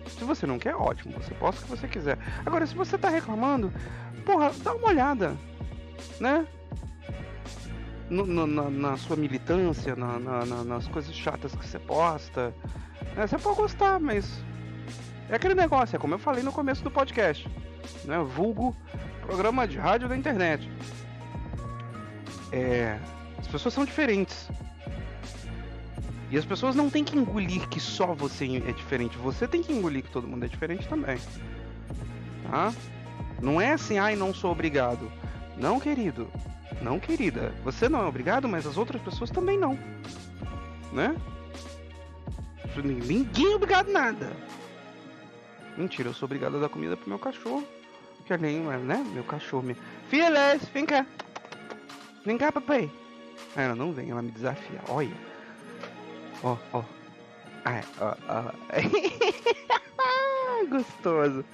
Se 0.09 0.25
você 0.25 0.47
não 0.47 0.59
quer, 0.59 0.75
ótimo, 0.75 1.15
você 1.15 1.35
posta 1.35 1.61
o 1.61 1.65
que 1.65 1.71
você 1.71 1.89
quiser. 1.89 2.19
Agora, 2.45 2.67
se 2.67 2.75
você 2.75 2.97
tá 2.97 3.09
reclamando, 3.09 3.73
porra, 4.25 4.53
dá 4.63 4.75
uma 4.75 4.89
olhada, 4.89 5.37
né? 6.21 6.47
No, 8.09 8.25
no, 8.25 8.47
na, 8.47 8.71
na, 8.71 8.97
sua 8.97 9.17
militância, 9.17 9.97
na, 9.97 10.19
nas 10.65 10.87
coisas 10.87 11.13
chatas 11.15 11.55
que 11.57 11.67
você 11.67 11.79
posta. 11.79 12.55
Né? 13.17 13.27
Você 13.27 13.37
pode 13.37 13.57
gostar, 13.57 13.99
mas 13.99 14.45
é 15.29 15.35
aquele 15.35 15.55
negócio, 15.55 15.97
é 15.97 15.99
como 15.99 16.15
eu 16.15 16.19
falei 16.19 16.43
no 16.43 16.53
começo 16.53 16.83
do 16.83 16.91
podcast, 16.91 17.49
né? 18.05 18.19
Vulgo 18.19 18.77
programa 19.23 19.67
de 19.67 19.77
rádio 19.77 20.09
da 20.09 20.17
internet. 20.17 20.71
É, 22.53 22.99
as 23.39 23.47
pessoas 23.47 23.75
são 23.75 23.85
diferentes. 23.85 24.49
E 26.31 26.37
as 26.37 26.45
pessoas 26.45 26.75
não 26.75 26.91
têm 26.91 27.05
que 27.05 27.17
engolir 27.17 27.69
que 27.69 27.79
só 27.79 28.15
você 28.15 28.57
é 28.57 28.73
diferente. 28.73 29.17
Você 29.19 29.47
tem 29.47 29.63
que 29.63 29.73
engolir 29.73 30.03
que 30.03 30.11
todo 30.11 30.27
mundo 30.27 30.45
é 30.45 30.49
diferente 30.49 30.89
também. 30.89 31.19
Tá? 32.51 32.73
Não 33.41 33.61
é 33.61 33.73
assim, 33.73 33.99
ai, 33.99 34.17
não 34.17 34.35
sou 34.35 34.51
obrigado. 34.51 35.11
Não, 35.57 35.79
querido. 35.79 36.29
Não, 36.83 36.99
querida. 36.99 37.55
Você 37.65 37.89
não 37.89 38.01
é 38.03 38.07
obrigado, 38.07 38.49
mas 38.49 38.67
as 38.67 38.77
outras 38.77 39.01
pessoas 39.03 39.31
também 39.31 39.59
não. 39.59 39.79
Né? 40.93 41.15
Ninguém 42.85 43.53
é 43.53 43.57
obrigado 43.57 43.91
nada. 43.91 44.31
Mentira, 45.77 46.09
eu 46.09 46.15
sou 46.15 46.27
obrigado 46.27 46.57
a 46.57 46.61
dar 46.61 46.69
comida 46.69 46.97
pro 46.97 47.09
meu 47.09 47.19
cachorro. 47.19 47.67
Que 48.25 48.33
além, 48.33 48.61
né? 48.61 49.05
Meu 49.13 49.25
cachorro. 49.25 49.63
Minha... 49.63 49.77
Filhas, 50.09 50.65
vem 50.71 50.87
cá. 50.87 51.07
Vem 52.25 52.39
cá, 52.39 52.51
papai. 52.51 52.91
Ela 53.55 53.75
não 53.75 53.93
vem, 53.93 54.11
ela 54.11 54.23
me 54.23 54.31
desafia. 54.31 54.81
Olha. 54.89 55.15
Ó, 56.43 56.57
ó. 56.73 56.83
Ah, 57.65 57.83
ó, 58.01 58.17
ó. 58.29 58.53
Gostoso. 60.69 61.45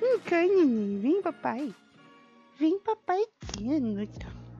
Vem 0.00 0.18
cá, 0.20 0.42
neném. 0.42 0.98
Vem, 1.00 1.22
papai. 1.22 1.74
Vem, 2.58 2.78
papai. 2.78 3.24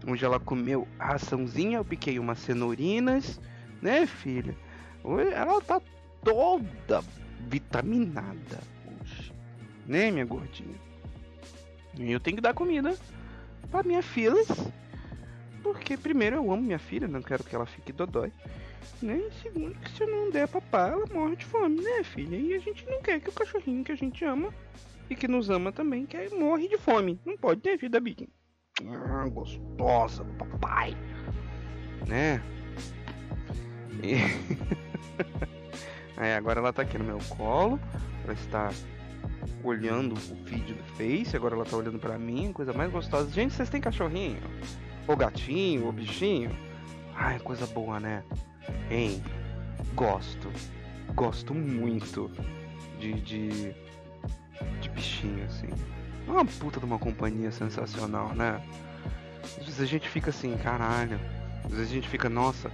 Hoje 0.07 0.25
ela 0.25 0.41
comeu 0.41 0.89
raçãozinha, 0.99 1.79
eu 1.79 1.85
piquei 1.85 2.19
umas 2.19 2.39
cenourinhas, 2.39 3.41
né, 3.83 4.07
filha? 4.07 4.57
Ela 5.35 5.61
tá 5.61 5.81
toda 6.23 7.03
vitaminada. 7.49 8.61
Né, 9.91 10.09
minha 10.09 10.25
gordinha? 10.25 10.77
E 11.99 12.13
eu 12.13 12.21
tenho 12.21 12.37
que 12.37 12.41
dar 12.41 12.55
comida 12.55 12.97
para 13.73 13.83
minha 13.83 14.01
filha. 14.01 14.41
Porque 15.65 15.97
primeiro 15.97 16.37
eu 16.37 16.53
amo 16.53 16.63
minha 16.63 16.79
filha, 16.79 17.09
não 17.09 17.21
quero 17.21 17.43
que 17.43 17.57
ela 17.57 17.67
fique 17.67 17.93
dodói. 17.93 18.33
Né? 19.03 19.17
E 19.17 19.33
segundo, 19.43 19.75
que 19.81 19.91
se 19.91 20.05
eu 20.05 20.09
não 20.09 20.31
der 20.31 20.47
papai, 20.47 20.93
ela 20.93 21.07
morre 21.13 21.35
de 21.35 21.45
fome, 21.45 21.81
né, 21.83 22.05
filha? 22.05 22.37
E 22.37 22.55
a 22.55 22.61
gente 22.61 22.87
não 22.87 23.03
quer 23.03 23.19
que 23.19 23.31
o 23.31 23.33
cachorrinho 23.33 23.83
que 23.83 23.91
a 23.91 23.97
gente 23.97 24.25
ama 24.25 24.55
e 25.11 25.17
que 25.17 25.27
nos 25.27 25.51
ama 25.51 25.73
também 25.73 26.07
quer 26.07 26.31
morre 26.31 26.69
de 26.69 26.79
fome. 26.79 27.19
Não 27.27 27.37
pode 27.37 27.61
ter 27.61 27.77
vida, 27.77 27.99
Big. 27.99 28.29
Ah, 28.87 29.29
gostosa, 29.29 30.25
papai. 30.39 30.97
Né? 32.07 32.41
E... 34.05 34.15
Aí 36.17 36.33
agora 36.35 36.61
ela 36.61 36.73
tá 36.73 36.83
aqui 36.83 36.97
no 36.97 37.03
meu 37.03 37.19
colo. 37.29 37.81
Ela 38.23 38.35
está 38.35 38.71
olhando 39.63 40.15
o 40.15 40.45
vídeo 40.45 40.75
do 40.75 40.83
Face. 40.97 41.37
Agora 41.37 41.55
ela 41.55 41.65
tá 41.65 41.77
olhando 41.77 41.99
pra 41.99 42.19
mim. 42.19 42.53
Coisa 42.53 42.73
mais 42.73 42.91
gostosa. 42.91 43.31
Gente, 43.31 43.55
vocês 43.55 43.71
têm 43.71 43.81
cachorrinho? 43.81 44.41
Ou 45.07 45.17
gatinho? 45.17 45.87
Ou 45.87 45.93
bichinho? 45.93 46.57
Ai, 47.15 47.39
coisa 47.41 47.67
boa, 47.67 48.01
né? 48.01 48.23
Hein? 48.91 49.23
Gosto. 49.95 50.51
Gosto 51.15 51.55
muito 51.55 52.31
de, 52.99 53.15
de, 53.15 53.75
de 54.81 54.89
bichinho, 54.91 55.45
assim. 55.45 55.69
É 56.27 56.31
uma 56.31 56.45
puta 56.45 56.79
de 56.79 56.87
uma 56.87 56.99
companhia 56.99 57.51
sensacional, 57.51 58.35
né? 58.35 58.63
Às 59.43 59.65
vezes 59.65 59.81
a 59.81 59.87
gente 59.87 60.09
fica 60.09 60.31
assim, 60.31 60.57
caralho. 60.59 61.19
Às 61.65 61.73
vezes 61.73 61.91
a 61.91 61.95
gente 61.95 62.09
fica, 62.09 62.29
nossa, 62.29 62.71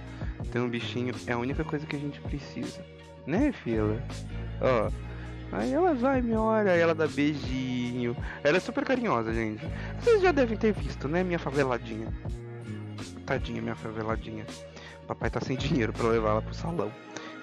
tem 0.51 0.61
um 0.61 0.69
bichinho, 0.69 1.13
é 1.25 1.33
a 1.33 1.37
única 1.37 1.63
coisa 1.63 1.85
que 1.85 1.95
a 1.95 1.99
gente 1.99 2.19
precisa. 2.21 2.85
Né, 3.25 3.51
fila? 3.51 4.01
Ó. 4.61 4.91
Aí 5.51 5.73
ela 5.73 5.93
vai, 5.93 6.21
me 6.21 6.35
olha, 6.35 6.71
ela 6.71 6.93
dá 6.93 7.07
beijinho. 7.07 8.15
Ela 8.43 8.57
é 8.57 8.59
super 8.59 8.83
carinhosa, 8.83 9.33
gente. 9.33 9.63
Vocês 9.99 10.21
já 10.21 10.31
devem 10.31 10.57
ter 10.57 10.73
visto, 10.73 11.07
né, 11.07 11.23
minha 11.23 11.39
faveladinha. 11.39 12.07
Tadinha, 13.25 13.61
minha 13.61 13.75
faveladinha. 13.75 14.45
Papai 15.07 15.29
tá 15.29 15.39
sem 15.39 15.55
dinheiro 15.55 15.93
para 15.93 16.07
levar 16.07 16.31
ela 16.31 16.41
pro 16.41 16.53
salão 16.53 16.91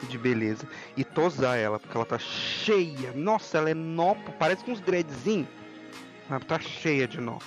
de 0.09 0.19
beleza 0.19 0.69
e 0.97 1.05
tosar 1.05 1.59
ela, 1.59 1.79
porque 1.79 1.97
ela 1.97 2.05
tá 2.05 2.19
cheia. 2.19 3.13
Nossa, 3.15 3.59
ela 3.59 3.71
é 3.71 3.75
nó, 3.75 4.15
parece 4.39 4.65
com 4.65 4.73
uns 4.73 4.81
dreadzinhos. 4.81 5.49
Ela 6.29 6.41
tá 6.41 6.59
cheia 6.59 7.07
de 7.07 7.21
nó, 7.21 7.39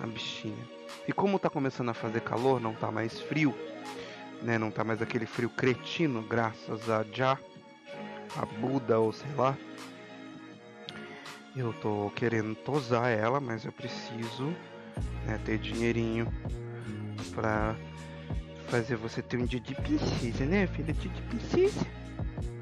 a 0.00 0.06
bichinha. 0.06 0.64
E 1.06 1.12
como 1.12 1.38
tá 1.38 1.50
começando 1.50 1.90
a 1.90 1.94
fazer 1.94 2.20
calor, 2.20 2.60
não 2.60 2.74
tá 2.74 2.90
mais 2.90 3.20
frio, 3.20 3.54
né? 4.42 4.58
Não 4.58 4.70
tá 4.70 4.84
mais 4.84 5.02
aquele 5.02 5.26
frio 5.26 5.50
cretino, 5.50 6.22
graças 6.22 6.88
a 6.88 7.04
Já, 7.12 7.38
a 8.36 8.46
Buda 8.46 8.98
ou 8.98 9.12
sei 9.12 9.30
lá. 9.36 9.56
Eu 11.56 11.72
tô 11.74 12.10
querendo 12.16 12.54
tosar 12.56 13.10
ela, 13.10 13.38
mas 13.40 13.64
eu 13.64 13.70
preciso 13.70 14.46
né, 15.24 15.38
ter 15.44 15.56
dinheirinho 15.58 16.26
pra 17.32 17.76
fazer 18.66 18.96
você 18.96 19.22
ter 19.22 19.36
um 19.36 19.46
dia 19.46 19.60
de 19.60 19.72
princesa, 19.74 20.44
né, 20.44 20.66
filha? 20.66 20.92
Dia 20.92 21.10
de 21.10 21.22
princesa. 21.22 21.86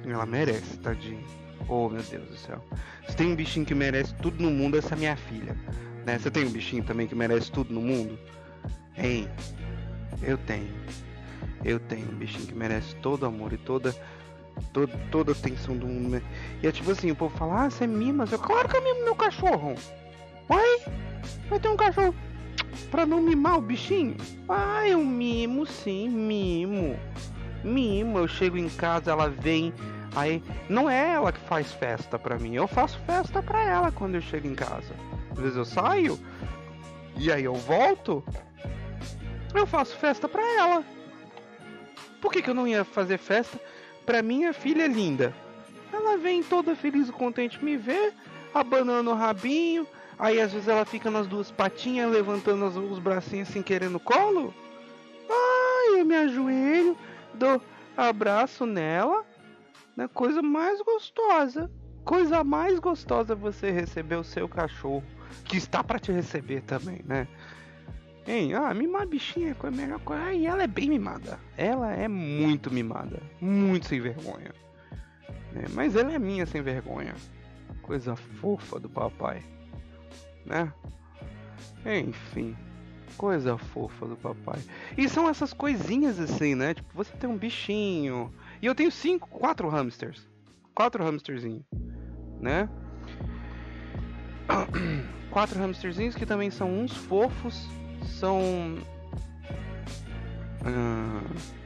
Ela 0.06 0.26
merece, 0.26 0.76
tadinho. 0.78 1.24
Oh, 1.68 1.88
meu 1.88 2.02
Deus 2.02 2.28
do 2.28 2.36
céu. 2.36 2.62
Se 3.08 3.16
tem 3.16 3.32
um 3.32 3.34
bichinho 3.34 3.64
que 3.64 3.74
merece 3.74 4.14
tudo 4.16 4.42
no 4.42 4.50
mundo, 4.50 4.76
essa 4.76 4.94
é 4.94 4.98
minha 4.98 5.16
filha. 5.16 5.56
Né? 6.04 6.18
Você 6.18 6.30
tem 6.30 6.44
um 6.44 6.50
bichinho 6.50 6.84
também 6.84 7.06
que 7.06 7.14
merece 7.14 7.50
tudo 7.50 7.72
no 7.72 7.80
mundo? 7.80 8.18
Hein? 8.96 9.26
Eu 10.20 10.36
tenho. 10.36 10.70
Eu 11.64 11.80
tenho 11.80 12.10
um 12.10 12.16
bichinho 12.16 12.46
que 12.46 12.54
merece 12.54 12.94
todo 12.96 13.24
amor 13.24 13.54
e 13.54 13.56
toda 13.56 13.94
toda, 14.72 14.96
toda 15.10 15.32
a 15.32 15.34
atenção 15.34 15.76
do 15.76 15.86
mundo. 15.86 16.10
Né? 16.10 16.22
E 16.62 16.66
é 16.66 16.72
tipo 16.72 16.90
assim, 16.90 17.10
o 17.10 17.16
povo 17.16 17.36
fala, 17.36 17.64
ah, 17.64 17.70
você 17.70 17.86
mima. 17.86 18.26
Eu, 18.30 18.38
claro 18.38 18.68
que 18.68 18.76
eu 18.76 18.82
mimo 18.82 19.04
meu 19.04 19.14
cachorro. 19.14 19.74
Oi? 20.48 20.80
Vai 21.48 21.60
ter 21.60 21.68
um 21.68 21.76
cachorro 21.76 22.14
pra 22.90 23.06
não 23.06 23.20
mimar 23.20 23.58
o 23.58 23.60
bichinho? 23.60 24.16
Ah, 24.48 24.86
eu 24.86 25.02
mimo 25.04 25.66
sim, 25.66 26.08
mimo. 26.08 26.98
Mimo, 27.64 28.18
eu 28.18 28.28
chego 28.28 28.56
em 28.56 28.68
casa, 28.68 29.10
ela 29.10 29.28
vem. 29.28 29.72
Aí, 30.14 30.42
não 30.68 30.90
é 30.90 31.14
ela 31.14 31.32
que 31.32 31.40
faz 31.40 31.72
festa 31.72 32.18
pra 32.18 32.38
mim, 32.38 32.54
eu 32.54 32.68
faço 32.68 32.98
festa 33.06 33.42
pra 33.42 33.64
ela 33.64 33.90
quando 33.90 34.16
eu 34.16 34.20
chego 34.20 34.46
em 34.46 34.54
casa. 34.54 34.94
Às 35.30 35.38
vezes 35.38 35.56
eu 35.56 35.64
saio, 35.64 36.18
e 37.16 37.32
aí 37.32 37.44
eu 37.44 37.54
volto, 37.54 38.22
eu 39.54 39.66
faço 39.66 39.96
festa 39.96 40.28
pra 40.28 40.42
ela. 40.58 40.84
Por 42.20 42.30
que, 42.30 42.42
que 42.42 42.50
eu 42.50 42.54
não 42.54 42.68
ia 42.68 42.84
fazer 42.84 43.16
festa 43.16 43.58
pra 44.04 44.22
minha 44.22 44.52
filha 44.52 44.86
linda? 44.86 45.34
Ela 45.92 46.16
vem 46.16 46.42
toda 46.42 46.74
feliz 46.74 47.08
e 47.08 47.12
contente 47.12 47.62
me 47.64 47.76
ver, 47.76 48.12
abanando 48.54 49.10
o 49.10 49.14
rabinho, 49.14 49.86
Aí 50.22 50.40
às 50.40 50.52
vezes 50.52 50.68
ela 50.68 50.84
fica 50.84 51.10
nas 51.10 51.26
duas 51.26 51.50
patinhas, 51.50 52.08
levantando 52.08 52.64
os 52.66 52.98
bracinhos 53.00 53.48
assim, 53.48 53.60
querendo 53.60 53.98
colo. 53.98 54.54
Ai, 55.28 56.00
eu 56.00 56.04
me 56.04 56.14
ajoelho, 56.14 56.96
dou 57.34 57.60
abraço 57.96 58.64
nela. 58.64 59.24
Né? 59.96 60.08
Coisa 60.14 60.40
mais 60.40 60.80
gostosa. 60.80 61.68
Coisa 62.04 62.44
mais 62.44 62.78
gostosa 62.78 63.34
você 63.34 63.72
receber 63.72 64.14
o 64.14 64.22
seu 64.22 64.48
cachorro. 64.48 65.02
Que 65.44 65.56
está 65.56 65.82
para 65.82 65.98
te 65.98 66.12
receber 66.12 66.60
também, 66.62 67.02
né? 67.04 67.26
Hein? 68.26 68.54
Ah, 68.54 68.72
mimar 68.72 69.06
bichinha 69.06 69.56
é 69.60 69.66
a 69.66 69.70
melhor 69.70 70.00
coisa. 70.00 70.22
Ai, 70.22 70.46
ela 70.46 70.62
é 70.62 70.66
bem 70.66 70.88
mimada. 70.88 71.38
Ela 71.56 71.92
é 71.92 72.06
muito 72.06 72.72
mimada. 72.72 73.20
Muito 73.40 73.86
sem 73.86 74.00
vergonha. 74.00 74.52
É, 75.54 75.68
mas 75.74 75.96
ela 75.96 76.12
é 76.12 76.18
minha 76.18 76.46
sem 76.46 76.62
vergonha. 76.62 77.14
Coisa 77.82 78.14
fofa 78.14 78.78
do 78.78 78.88
papai 78.88 79.42
né? 80.44 80.72
Enfim, 81.84 82.56
coisa 83.16 83.56
fofa 83.56 84.06
do 84.06 84.16
papai. 84.16 84.60
E 84.96 85.08
são 85.08 85.28
essas 85.28 85.52
coisinhas 85.52 86.18
assim, 86.20 86.54
né? 86.54 86.74
Tipo, 86.74 86.88
você 86.94 87.12
tem 87.16 87.28
um 87.28 87.36
bichinho. 87.36 88.32
E 88.60 88.66
eu 88.66 88.74
tenho 88.74 88.90
cinco, 88.90 89.28
quatro 89.28 89.68
hamsters. 89.68 90.28
Quatro 90.74 91.04
hamsterzinhos, 91.04 91.64
né? 92.40 92.68
Quatro 95.30 95.62
hamsterzinhos 95.62 96.14
que 96.14 96.26
também 96.26 96.50
são 96.50 96.70
uns 96.70 96.94
fofos. 96.94 97.66
São. 98.04 98.40
Uh, 100.62 101.62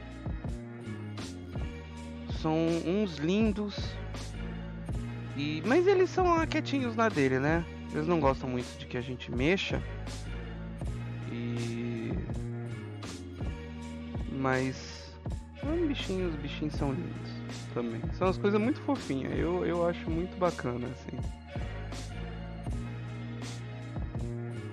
são 2.41 2.55
uns 2.85 3.17
lindos. 3.17 3.75
E, 5.35 5.61
mas 5.65 5.85
eles 5.85 6.09
são 6.09 6.45
quietinhos 6.47 6.95
na 6.95 7.09
dele, 7.09 7.39
né? 7.39 7.63
Eles 7.91 8.07
não 8.07 8.19
gostam 8.19 8.49
muito 8.49 8.77
de 8.79 8.85
que 8.85 8.97
a 8.97 9.01
gente 9.01 9.31
mexa. 9.31 9.81
E. 11.31 12.11
Mas. 14.31 14.97
Os 15.63 15.87
bichinhos, 15.87 16.33
os 16.33 16.39
bichinhos 16.39 16.73
são 16.75 16.93
lindos 16.93 17.31
também. 17.73 18.01
São 18.13 18.27
as 18.27 18.37
coisas 18.37 18.59
muito 18.59 18.79
fofinhas. 18.81 19.37
Eu, 19.37 19.65
eu 19.65 19.87
acho 19.87 20.09
muito 20.09 20.37
bacana, 20.37 20.87
assim. 20.87 21.17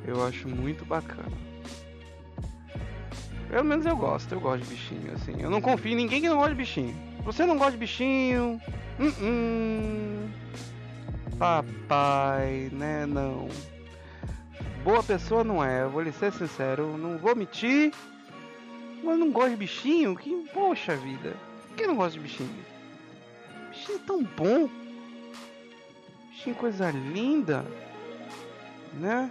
Eu 0.06 0.24
acho 0.24 0.48
muito 0.48 0.84
bacana. 0.84 1.53
Pelo 3.54 3.66
menos 3.66 3.86
eu 3.86 3.96
gosto, 3.96 4.32
eu 4.32 4.40
gosto 4.40 4.64
de 4.64 4.74
bichinho, 4.74 5.12
assim. 5.12 5.40
Eu 5.40 5.48
não 5.48 5.60
confio 5.60 5.92
em 5.92 5.94
ninguém 5.94 6.20
que 6.20 6.28
não 6.28 6.38
gosta 6.38 6.50
de 6.50 6.56
bichinho. 6.56 6.92
Você 7.22 7.46
não 7.46 7.56
gosta 7.56 7.70
de 7.70 7.78
bichinho? 7.78 8.60
Uh 8.98 9.04
-uh. 9.04 10.28
Papai, 11.38 12.68
né? 12.72 13.06
Não. 13.06 13.48
Boa 14.82 15.04
pessoa 15.04 15.44
não 15.44 15.64
é, 15.64 15.82
eu 15.82 15.90
vou 15.90 16.02
lhe 16.02 16.10
ser 16.10 16.32
sincero, 16.32 16.98
não 16.98 17.16
vou 17.16 17.36
mentir. 17.36 17.92
Mas 19.04 19.16
não 19.20 19.30
gosto 19.30 19.50
de 19.50 19.56
bichinho? 19.56 20.16
Que 20.16 20.48
poxa 20.52 20.96
vida. 20.96 21.36
Quem 21.76 21.86
não 21.86 21.94
gosta 21.94 22.18
de 22.18 22.24
bichinho? 22.24 22.64
Bichinho 23.70 24.00
tão 24.00 24.24
bom. 24.24 24.68
Bichinho 26.30 26.56
coisa 26.56 26.90
linda. 26.90 27.64
Né? 28.94 29.30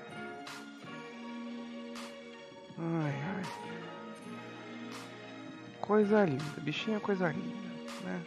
Ai, 2.79 3.15
ai. 3.27 3.32
Coisa 5.83 6.23
linda. 6.23 6.45
Bichinho 6.61 6.95
é 6.95 6.99
coisa 7.01 7.27
linda, 7.27 7.57
né? 8.05 8.21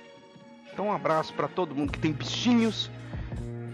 Então 0.70 0.88
um 0.88 0.92
abraço 0.92 1.32
para 1.32 1.48
todo 1.48 1.74
mundo 1.74 1.90
que 1.90 1.98
tem 1.98 2.12
bichinhos. 2.12 2.90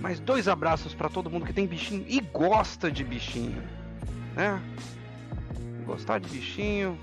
Mais 0.01 0.21
dois 0.21 0.47
abraços 0.47 0.95
para 0.95 1.09
todo 1.09 1.29
mundo 1.29 1.45
que 1.45 1.53
tem 1.53 1.67
bichinho 1.67 2.05
e 2.07 2.21
gosta 2.21 2.93
de 2.93 3.03
bichinho, 3.03 3.61
né? 4.37 4.63
Gostar 5.85 6.21
de 6.21 6.29
bichinho 6.29 6.97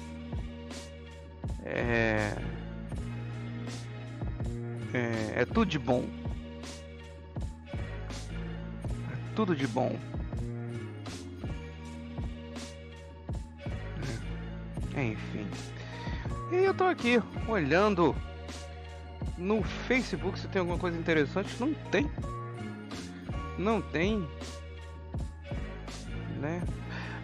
é 1.66 2.34
é, 4.94 5.42
é 5.42 5.46
tudo 5.46 5.66
de 5.66 5.78
bom. 5.78 6.06
É 9.12 9.36
tudo 9.36 9.54
de 9.54 9.68
bom. 9.68 10.00
É, 14.96 15.04
enfim. 15.04 15.46
E 16.52 16.56
eu 16.56 16.74
tô 16.74 16.86
aqui 16.86 17.22
olhando 17.48 18.16
no 19.38 19.62
Facebook 19.64 20.40
se 20.40 20.48
tem 20.48 20.60
alguma 20.60 20.80
coisa 20.80 20.98
interessante. 20.98 21.56
Não 21.60 21.74
tem. 21.92 22.10
Não 23.58 23.82
tem. 23.82 24.28
Né? 26.40 26.62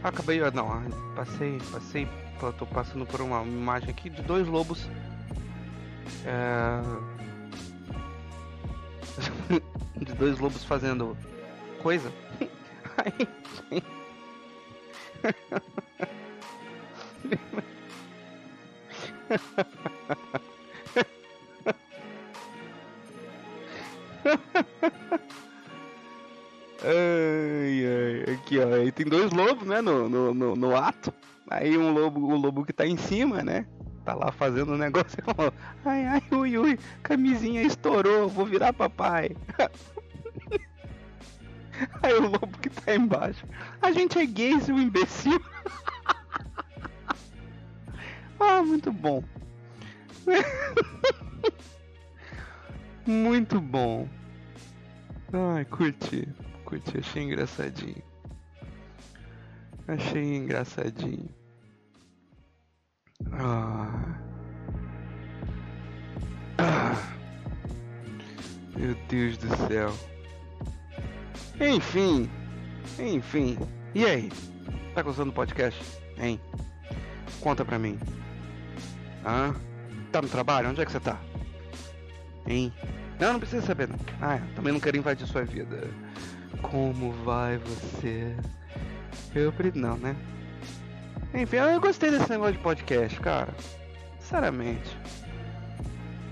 Acabei. 0.03 0.39
Não, 0.51 0.67
passei. 1.15 1.57
Passei. 1.71 2.07
Tô 2.59 2.67
passando 2.67 3.05
por 3.05 3.19
uma 3.19 3.41
imagem 3.41 3.89
aqui 3.89 4.09
de 4.09 4.21
dois 4.21 4.47
lobos. 4.47 4.88
É... 6.23 6.82
de 9.97 10.13
dois 10.13 10.38
lobos 10.38 10.63
fazendo 10.63 11.17
coisa. 11.82 12.11
ai, 26.84 27.86
ai, 27.86 28.34
aqui 28.34 28.59
ó, 28.59 28.73
aí 28.73 28.91
tem 28.91 29.05
dois 29.05 29.32
lobos, 29.32 29.67
né, 29.67 29.82
no, 29.82 30.07
no, 30.09 30.34
no, 30.34 30.55
no, 30.55 30.76
ato. 30.76 31.13
Aí 31.49 31.78
um 31.78 31.91
lobo, 31.93 32.19
o 32.21 32.36
lobo 32.36 32.65
que 32.65 32.73
tá 32.73 32.86
em 32.86 32.97
cima, 32.97 33.43
né, 33.43 33.65
tá 34.03 34.13
lá 34.13 34.32
fazendo 34.32 34.73
um 34.73 34.78
negócio 34.78 35.17
e 35.19 35.21
falou, 35.34 35.53
ai, 35.84 36.05
ai, 36.05 36.23
ui, 36.32 36.57
ui, 36.57 36.80
camisinha 37.01 37.61
estourou, 37.61 38.28
vou 38.30 38.45
virar 38.45 38.73
papai. 38.73 39.36
Aí 42.01 42.13
o 42.13 42.21
lobo 42.21 42.57
que 42.61 42.69
tá 42.69 42.95
embaixo, 42.95 43.45
a 43.82 43.91
gente 43.91 44.17
é 44.17 44.26
gay, 44.26 44.61
seu 44.61 44.78
imbecil. 44.80 45.41
ah, 48.39 48.61
muito 48.63 48.91
bom. 48.91 49.23
Muito 53.05 53.61
bom. 53.61 54.09
Ai, 55.31 55.63
curti. 55.65 56.27
Curti, 56.63 56.97
achei 56.97 57.23
engraçadinho. 57.23 58.01
Achei 59.88 60.38
engraçadinho. 60.38 61.29
Ah. 63.31 64.19
ah. 66.57 66.95
Meu 68.75 68.95
Deus 69.07 69.38
do 69.38 69.55
céu. 69.67 69.93
Enfim. 71.61 72.29
Enfim. 72.99 73.57
E 73.93 74.03
aí? 74.03 74.31
Tá 74.95 75.03
gostando 75.03 75.31
do 75.31 75.36
podcast? 75.36 75.79
Hein? 76.17 76.39
Conta 77.39 77.63
pra 77.63 77.77
mim. 77.77 77.99
Tá 80.11 80.21
no 80.21 80.30
trabalho? 80.30 80.69
Onde 80.69 80.82
é 80.82 80.86
que 80.86 80.91
você 80.91 80.99
tá? 80.99 81.19
Hein? 82.47 82.71
Não, 83.19 83.34
não 83.34 83.39
precisa 83.39 83.65
saber 83.65 83.88
não. 83.88 83.97
Ah, 84.21 84.39
também 84.55 84.71
não 84.71 84.80
quero 84.80 84.97
invadir 84.97 85.26
sua 85.28 85.43
vida. 85.43 85.89
Como 86.61 87.11
vai 87.11 87.57
você? 87.57 88.36
Eu 89.34 89.53
não, 89.73 89.97
né? 89.97 90.15
Enfim, 91.34 91.57
eu 91.57 91.82
gostei 91.82 92.11
desse 92.11 92.30
negócio 92.30 92.53
de 92.53 92.59
podcast, 92.59 93.19
cara. 93.19 93.53
Sinceramente. 94.19 94.97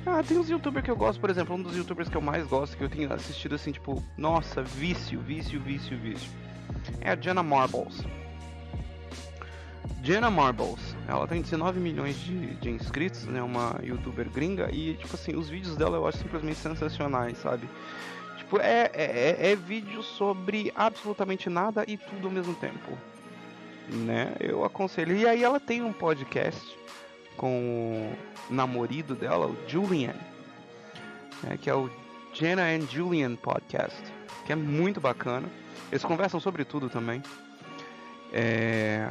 Ah, 0.06 0.22
tem 0.22 0.38
uns 0.38 0.50
youtubers 0.50 0.84
que 0.84 0.92
eu 0.92 0.96
gosto, 0.96 1.20
por 1.20 1.30
exemplo, 1.30 1.56
um 1.56 1.62
dos 1.62 1.76
youtubers 1.76 2.10
que 2.10 2.18
eu 2.18 2.22
mais 2.22 2.46
gosto, 2.46 2.78
que 2.78 2.84
eu 2.84 2.90
tenho 2.90 3.12
assistido 3.14 3.56
assim, 3.56 3.72
tipo, 3.72 4.04
nossa, 4.18 4.62
vício, 4.62 5.20
vício, 5.22 5.60
vício, 5.62 5.98
vício. 5.98 6.30
É 7.02 7.12
a 7.12 7.16
Jenna 7.16 7.42
Marbles. 7.42 8.04
Jenna 10.04 10.30
Marbles. 10.30 10.93
Ela 11.08 11.28
tem 11.28 11.42
19 11.42 11.80
milhões 11.80 12.16
de, 12.16 12.56
de 12.56 12.70
inscritos, 12.70 13.26
né? 13.26 13.42
Uma 13.42 13.80
youtuber 13.84 14.30
gringa. 14.30 14.70
E, 14.72 14.94
tipo 14.96 15.14
assim, 15.16 15.36
os 15.36 15.50
vídeos 15.50 15.76
dela 15.76 15.98
eu 15.98 16.08
acho 16.08 16.20
simplesmente 16.20 16.58
sensacionais, 16.58 17.38
sabe? 17.38 17.68
Tipo, 18.38 18.60
é, 18.60 18.90
é, 18.94 19.38
é, 19.40 19.52
é 19.52 19.56
vídeo 19.56 20.02
sobre 20.02 20.72
absolutamente 20.76 21.50
nada 21.50 21.84
e 21.88 21.98
tudo 21.98 22.28
ao 22.28 22.34
mesmo 22.34 22.56
tempo. 22.56 22.98
Né? 23.90 24.34
Eu 24.40 24.64
aconselho. 24.64 25.16
E 25.16 25.28
aí 25.28 25.44
ela 25.44 25.60
tem 25.60 25.82
um 25.84 25.92
podcast 25.92 26.78
com 27.36 28.16
o 28.50 28.54
namorado 28.54 29.16
dela, 29.16 29.48
o 29.48 29.58
Julian. 29.68 30.16
Né? 31.44 31.58
Que 31.62 31.70
é 31.70 31.76
o 31.76 31.90
Jenna 32.34 32.64
and 32.64 32.88
Julian 32.90 33.36
Podcast. 33.36 34.02
Que 34.46 34.54
é 34.54 34.56
muito 34.56 35.02
bacana. 35.02 35.50
Eles 35.92 36.04
conversam 36.04 36.40
sobre 36.40 36.64
tudo 36.64 36.90
também. 36.90 37.22
É 38.32 39.10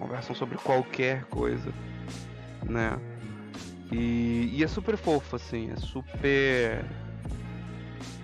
conversam 0.00 0.34
sobre 0.34 0.56
qualquer 0.56 1.24
coisa, 1.26 1.70
né? 2.64 2.98
E, 3.92 4.50
e, 4.54 4.64
é 4.64 4.66
super 4.66 4.96
fofo, 4.96 5.36
assim, 5.36 5.70
é 5.70 5.76
super. 5.76 6.84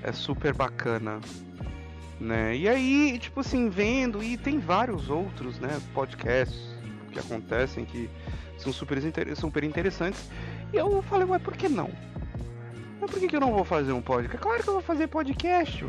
É 0.02 0.12
super 0.12 0.54
bacana, 0.54 1.20
né? 2.18 2.56
E 2.56 2.68
aí, 2.68 3.18
tipo 3.18 3.40
assim, 3.40 3.68
vendo, 3.68 4.22
e 4.22 4.36
tem 4.36 4.58
vários 4.58 5.10
outros, 5.10 5.58
né, 5.58 5.80
podcasts 5.92 6.60
que 7.10 7.18
acontecem 7.18 7.84
que 7.84 8.08
são 8.56 8.72
super, 8.72 8.98
super 9.36 9.64
interessantes. 9.64 10.30
E 10.72 10.76
eu 10.76 11.02
falei, 11.02 11.26
mas 11.26 11.42
por 11.42 11.56
que 11.56 11.68
não? 11.68 11.90
Mas 13.00 13.10
por 13.10 13.18
que, 13.18 13.26
que 13.26 13.36
eu 13.36 13.40
não 13.40 13.52
vou 13.52 13.64
fazer 13.64 13.92
um 13.92 14.00
podcast? 14.00 14.38
Claro 14.38 14.62
que 14.62 14.68
eu 14.68 14.74
vou 14.74 14.82
fazer 14.82 15.08
podcast. 15.08 15.84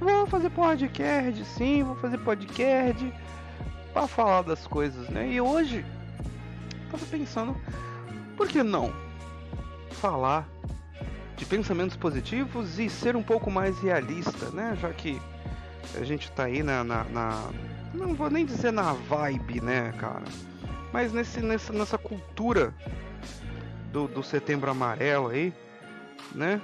Vou 0.00 0.26
fazer 0.26 0.50
podcast, 0.50 1.44
sim, 1.44 1.84
vou 1.84 1.96
fazer 1.96 2.18
podcast 2.18 3.12
para 3.94 4.08
falar 4.08 4.42
das 4.42 4.66
coisas, 4.66 5.08
né? 5.08 5.28
E 5.28 5.40
hoje 5.40 5.86
tava 6.90 7.06
pensando, 7.06 7.56
por 8.36 8.48
que 8.48 8.62
não 8.62 8.92
falar 9.92 10.46
de 11.36 11.46
pensamentos 11.46 11.96
positivos 11.96 12.78
e 12.80 12.90
ser 12.90 13.14
um 13.14 13.22
pouco 13.22 13.50
mais 13.50 13.78
realista, 13.78 14.50
né? 14.50 14.76
Já 14.80 14.92
que 14.92 15.22
a 15.94 16.02
gente 16.02 16.30
tá 16.32 16.44
aí 16.44 16.62
na, 16.62 16.82
na, 16.82 17.04
na 17.04 17.50
não 17.94 18.14
vou 18.14 18.28
nem 18.28 18.44
dizer 18.44 18.72
na 18.72 18.92
vibe, 18.92 19.60
né, 19.60 19.94
cara? 19.98 20.24
Mas 20.92 21.12
nesse, 21.12 21.40
nessa, 21.40 21.72
nessa 21.72 21.96
cultura 21.96 22.74
do, 23.92 24.08
do 24.08 24.22
setembro 24.24 24.70
amarelo 24.70 25.28
aí, 25.28 25.52
né? 26.34 26.60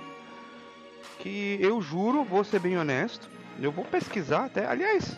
Que 1.20 1.58
eu 1.60 1.80
juro, 1.80 2.24
vou 2.24 2.42
ser 2.42 2.58
bem 2.58 2.76
honesto, 2.76 3.30
eu 3.60 3.70
vou 3.70 3.84
pesquisar 3.84 4.46
até. 4.46 4.66
Aliás, 4.66 5.16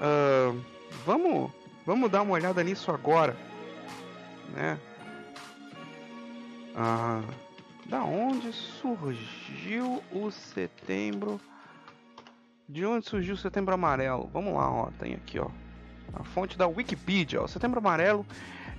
uh, 0.00 0.75
vamos, 1.04 1.50
vamos 1.84 2.10
dar 2.10 2.22
uma 2.22 2.32
olhada 2.32 2.62
nisso 2.62 2.90
agora, 2.90 3.36
né? 4.54 4.78
Ah, 6.74 7.22
da 7.86 8.04
onde 8.04 8.52
surgiu 8.52 10.02
o 10.12 10.30
setembro 10.30 11.40
De 12.68 12.84
onde 12.84 13.06
surgiu 13.06 13.34
o 13.34 13.38
Setembro 13.38 13.74
Amarelo? 13.74 14.28
Vamos 14.32 14.52
lá, 14.54 14.70
ó, 14.70 14.90
tem 14.98 15.14
aqui, 15.14 15.38
ó. 15.38 15.48
A 16.12 16.24
fonte 16.24 16.58
da 16.58 16.66
Wikipedia, 16.66 17.40
ó. 17.40 17.46
Setembro 17.46 17.78
Amarelo 17.78 18.26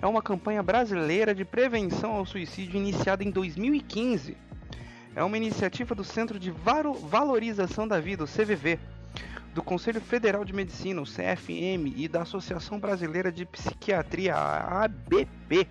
é 0.02 0.06
uma 0.06 0.22
campanha 0.22 0.62
brasileira 0.62 1.34
de 1.34 1.46
prevenção 1.46 2.12
ao 2.12 2.26
suicídio 2.26 2.78
iniciada 2.78 3.24
em 3.24 3.32
2015. 3.32 4.36
É 5.16 5.24
uma 5.24 5.38
iniciativa 5.38 5.96
do 5.96 6.04
Centro 6.04 6.38
de 6.38 6.52
Valorização 6.52 7.88
da 7.88 8.00
Vida, 8.00 8.24
o 8.24 8.28
CVV, 8.28 8.78
do 9.58 9.64
Conselho 9.64 10.00
Federal 10.00 10.46
de 10.46 10.54
Medicina, 10.54 11.02
o 11.02 11.04
CFM, 11.04 11.92
e 11.96 12.08
da 12.08 12.22
Associação 12.22 12.80
Brasileira 12.80 13.32
de 13.32 13.44
Psiquiatria, 13.44 14.36
a 14.36 14.84
ABP. 14.84 15.68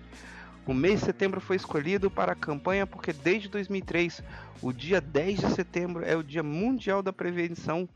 O 0.65 0.73
mês 0.73 0.99
de 0.99 1.05
setembro 1.05 1.39
foi 1.39 1.55
escolhido 1.55 2.11
para 2.11 2.33
a 2.33 2.35
campanha 2.35 2.85
porque 2.85 3.13
desde 3.13 3.47
2003, 3.47 4.21
o 4.61 4.73
dia 4.73 4.99
10 4.99 5.39
de 5.39 5.51
setembro 5.51 6.03
é 6.03 6.17
o 6.17 6.21
Dia 6.21 6.43
Mundial 6.43 7.01
da 7.01 7.13
Prevenção 7.13 7.87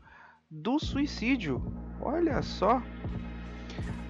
do 0.50 0.78
Suicídio. 0.78 1.62
Olha 2.00 2.40
só. 2.40 2.82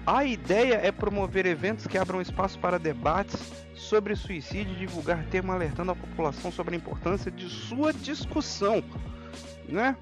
A 0.07 0.23
ideia 0.23 0.75
é 0.75 0.89
promover 0.89 1.45
eventos 1.45 1.85
que 1.85 1.97
abram 1.97 2.21
espaço 2.21 2.57
para 2.59 2.79
debates 2.79 3.51
sobre 3.75 4.15
suicídio 4.15 4.71
e 4.71 4.79
divulgar 4.79 5.25
tema 5.25 5.53
alertando 5.53 5.91
a 5.91 5.95
população 5.95 6.49
sobre 6.49 6.75
a 6.75 6.77
importância 6.77 7.29
de 7.29 7.49
sua 7.49 7.91
discussão, 7.91 8.81
né? 9.67 9.97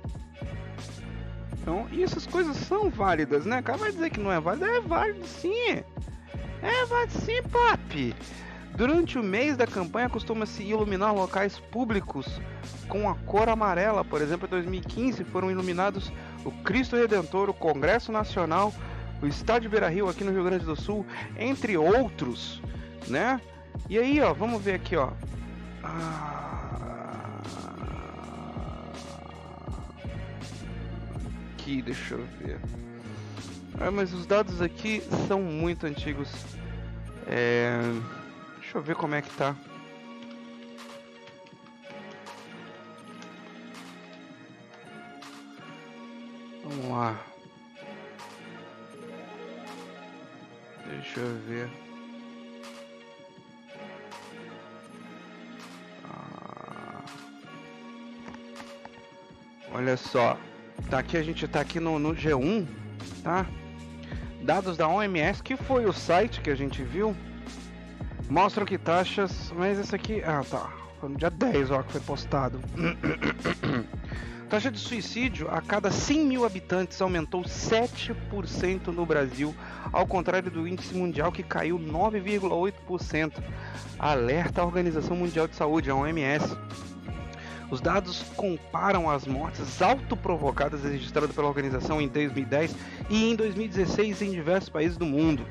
Então, 1.62 1.88
e 1.92 2.04
essas 2.04 2.26
coisas 2.26 2.58
são 2.58 2.90
válidas, 2.90 3.46
né? 3.46 3.62
Cara, 3.62 3.78
vai 3.78 3.92
dizer 3.92 4.10
que 4.10 4.20
não 4.20 4.32
é 4.32 4.40
válido? 4.40 4.66
É 4.66 4.82
válido 4.82 5.26
sim. 5.26 5.84
É 6.62 6.86
válido 6.88 7.14
sim, 7.14 7.42
papi. 7.44 8.16
Durante 8.76 9.20
o 9.20 9.24
mês 9.24 9.56
da 9.56 9.68
campanha 9.68 10.10
costuma-se 10.10 10.64
iluminar 10.64 11.14
locais 11.14 11.60
públicos 11.60 12.42
com 12.88 13.08
a 13.08 13.16
cor 13.16 13.48
amarela. 13.48 14.04
Por 14.04 14.22
exemplo, 14.22 14.48
em 14.48 14.50
2015 14.50 15.24
foram 15.26 15.52
iluminados 15.52 16.12
o 16.44 16.52
Cristo 16.64 16.96
Redentor, 16.96 17.50
o 17.50 17.54
Congresso 17.54 18.12
Nacional, 18.12 18.74
o 19.22 19.28
Estádio 19.28 19.70
Beira-Rio 19.70 20.10
aqui 20.10 20.24
no 20.24 20.32
Rio 20.32 20.44
Grande 20.44 20.66
do 20.66 20.76
Sul, 20.76 21.06
entre 21.38 21.78
outros, 21.78 22.60
né? 23.08 23.40
E 23.88 24.00
aí, 24.00 24.20
ó, 24.20 24.34
vamos 24.34 24.64
ver 24.64 24.74
aqui, 24.74 24.96
ó. 24.96 25.12
Ah... 25.84 26.61
Aqui, 31.62 31.80
deixa 31.80 32.16
eu 32.16 32.26
ver. 32.40 32.60
Ah, 33.80 33.92
mas 33.92 34.12
os 34.14 34.26
dados 34.26 34.64
aqui 34.64 35.00
são 35.28 35.44
muito 35.44 35.86
antigos. 35.86 36.28
É... 37.28 37.80
Deixa 38.60 38.80
eu 38.80 38.82
ver 38.82 38.96
como 38.96 39.14
é 39.14 39.22
que 39.22 39.30
tá. 39.36 39.56
Vamos 46.64 46.90
lá. 46.90 47.24
Deixa 50.88 51.20
eu 51.20 51.40
ver. 51.42 51.70
Ah. 56.10 57.04
Olha 59.74 59.96
só. 59.96 60.40
Tá 60.90 61.00
aqui, 61.00 61.18
a 61.18 61.24
gente 61.24 61.48
tá 61.48 61.62
aqui 61.62 61.80
no, 61.80 61.98
no 61.98 62.14
G1, 62.14 62.68
tá? 63.24 63.46
Dados 64.44 64.76
da 64.76 64.88
OMS, 64.88 65.42
que 65.42 65.56
foi 65.56 65.86
o 65.86 65.94
site 65.94 66.42
que 66.42 66.50
a 66.50 66.56
gente 66.56 66.84
viu, 66.84 67.16
mostram 68.30 68.66
que 68.66 68.78
taxas. 68.78 69.52
Mas 69.56 69.80
esse 69.80 69.96
aqui. 69.96 70.22
Ah, 70.26 70.44
tá. 70.50 70.72
Foi 71.00 71.10
no 71.10 71.18
dia 71.18 71.30
10 71.30 71.72
ó, 71.72 71.82
que 71.82 71.94
foi 71.94 72.02
postado. 72.02 72.60
taxa 74.52 74.70
de 74.70 74.80
suicídio 74.80 75.50
a 75.50 75.62
cada 75.62 75.90
100 75.90 76.26
mil 76.26 76.46
habitantes 76.46 77.02
aumentou 77.02 77.42
7% 77.44 78.88
no 78.88 79.06
Brasil, 79.06 79.56
ao 79.94 80.06
contrário 80.06 80.52
do 80.52 80.68
índice 80.68 80.94
mundial 80.94 81.32
que 81.32 81.42
caiu 81.42 81.80
9,8%. 81.80 83.42
Alerta 83.98 84.62
a 84.62 84.66
Organização 84.66 85.16
Mundial 85.16 85.48
de 85.48 85.56
Saúde, 85.56 85.90
a 85.90 85.96
OMS. 85.96 86.58
Os 87.72 87.80
dados 87.80 88.22
comparam 88.36 89.10
as 89.10 89.26
mortes 89.26 89.82
autoprovocadas 89.82 90.84
registradas 90.84 91.34
pela 91.34 91.48
organização 91.48 92.02
em 92.02 92.08
2010 92.10 92.76
e 93.10 93.32
em 93.32 93.36
2016 93.36 94.22
em 94.22 94.32
diversos 94.32 94.68
países 94.68 94.98
do 94.98 95.06
mundo. 95.06 95.46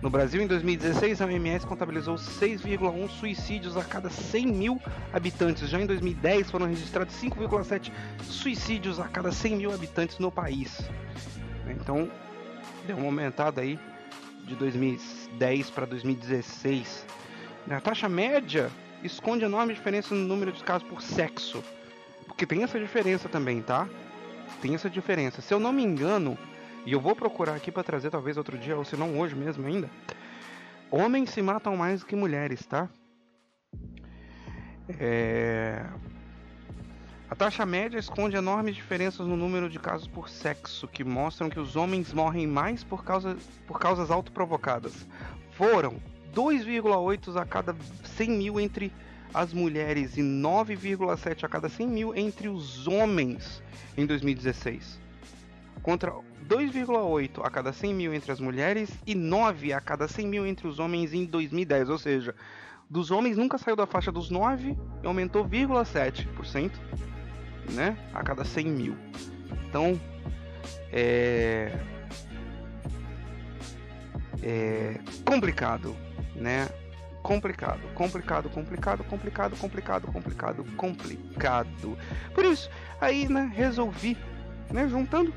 No 0.00 0.08
Brasil, 0.08 0.40
em 0.40 0.46
2016, 0.46 1.20
a 1.20 1.26
OMS 1.26 1.66
contabilizou 1.66 2.14
6,1 2.14 3.08
suicídios 3.08 3.76
a 3.76 3.82
cada 3.82 4.08
100 4.08 4.46
mil 4.46 4.80
habitantes. 5.12 5.68
Já 5.68 5.80
em 5.80 5.86
2010, 5.86 6.48
foram 6.48 6.66
registrados 6.66 7.14
5,7 7.20 7.92
suicídios 8.22 9.00
a 9.00 9.08
cada 9.08 9.32
100 9.32 9.56
mil 9.56 9.74
habitantes 9.74 10.18
no 10.20 10.30
país. 10.30 10.80
Então, 11.68 12.08
deu 12.86 12.96
uma 12.96 13.06
aumentada 13.06 13.60
aí 13.60 13.78
de 14.44 14.54
2010 14.54 15.70
para 15.70 15.86
2016. 15.86 17.06
A 17.68 17.80
taxa 17.80 18.08
média 18.08 18.70
esconde 19.02 19.44
enorme 19.44 19.74
diferença 19.74 20.14
no 20.14 20.26
número 20.26 20.52
de 20.52 20.62
casos 20.62 20.86
por 20.88 21.02
sexo. 21.02 21.62
Porque 22.26 22.46
tem 22.46 22.62
essa 22.62 22.78
diferença 22.78 23.28
também, 23.28 23.60
tá? 23.62 23.88
Tem 24.60 24.74
essa 24.74 24.88
diferença. 24.88 25.42
Se 25.42 25.52
eu 25.52 25.60
não 25.60 25.72
me 25.72 25.82
engano, 25.82 26.38
e 26.84 26.92
eu 26.92 27.00
vou 27.00 27.14
procurar 27.14 27.54
aqui 27.54 27.70
para 27.70 27.82
trazer 27.82 28.10
talvez 28.10 28.36
outro 28.36 28.58
dia, 28.58 28.76
ou 28.76 28.84
se 28.84 28.96
não 28.96 29.18
hoje 29.18 29.34
mesmo 29.34 29.66
ainda. 29.66 29.90
Homens 30.90 31.30
se 31.30 31.40
matam 31.40 31.76
mais 31.76 32.04
que 32.04 32.14
mulheres, 32.14 32.64
tá? 32.66 32.88
É... 34.98 35.84
A 37.30 37.34
taxa 37.34 37.64
média 37.64 37.98
esconde 37.98 38.36
enormes 38.36 38.74
diferenças 38.74 39.26
no 39.26 39.36
número 39.36 39.70
de 39.70 39.78
casos 39.78 40.06
por 40.06 40.28
sexo, 40.28 40.86
que 40.86 41.02
mostram 41.02 41.48
que 41.48 41.58
os 41.58 41.76
homens 41.76 42.12
morrem 42.12 42.46
mais 42.46 42.84
por, 42.84 43.02
causa, 43.02 43.38
por 43.66 43.78
causas 43.78 44.10
autoprovocadas. 44.10 45.06
Foram 45.52 45.98
2,8 46.34 47.36
a 47.40 47.44
cada 47.44 47.76
100 48.04 48.30
mil 48.30 48.60
entre 48.60 48.92
as 49.34 49.52
mulheres 49.52 50.16
e 50.16 50.20
9,7 50.20 51.44
a 51.44 51.48
cada 51.48 51.68
100 51.68 51.86
mil 51.86 52.14
entre 52.14 52.48
os 52.48 52.86
homens 52.86 53.62
em 53.96 54.04
2016. 54.06 55.00
Contra 55.82 56.12
2,8 56.48 57.44
a 57.44 57.50
cada 57.50 57.72
100 57.72 57.94
mil 57.94 58.14
entre 58.14 58.30
as 58.30 58.40
mulheres 58.40 58.90
e 59.06 59.14
9 59.14 59.72
a 59.72 59.80
cada 59.80 60.06
100 60.06 60.26
mil 60.26 60.46
entre 60.46 60.66
os 60.66 60.78
homens 60.78 61.12
em 61.12 61.24
2010. 61.24 61.88
Ou 61.88 61.98
seja, 61.98 62.34
dos 62.88 63.10
homens 63.10 63.36
nunca 63.36 63.58
saiu 63.58 63.74
da 63.74 63.86
faixa 63.86 64.12
dos 64.12 64.30
9 64.30 64.76
e 65.02 65.06
aumentou 65.06 65.44
0,7%, 65.44 66.70
né? 67.72 67.96
A 68.12 68.22
cada 68.22 68.44
100 68.44 68.66
mil. 68.66 68.96
Então, 69.68 70.00
é... 70.92 71.72
É 74.44 74.98
complicado, 75.24 75.96
né? 76.34 76.68
Complicado, 77.22 77.80
complicado, 77.94 78.50
complicado, 78.50 79.04
complicado, 79.04 79.56
complicado, 79.56 80.06
complicado, 80.08 80.64
complicado. 80.76 81.98
Por 82.34 82.44
isso, 82.44 82.68
aí, 83.00 83.28
né, 83.28 83.50
resolvi, 83.54 84.16
né, 84.70 84.88
juntando 84.88 85.32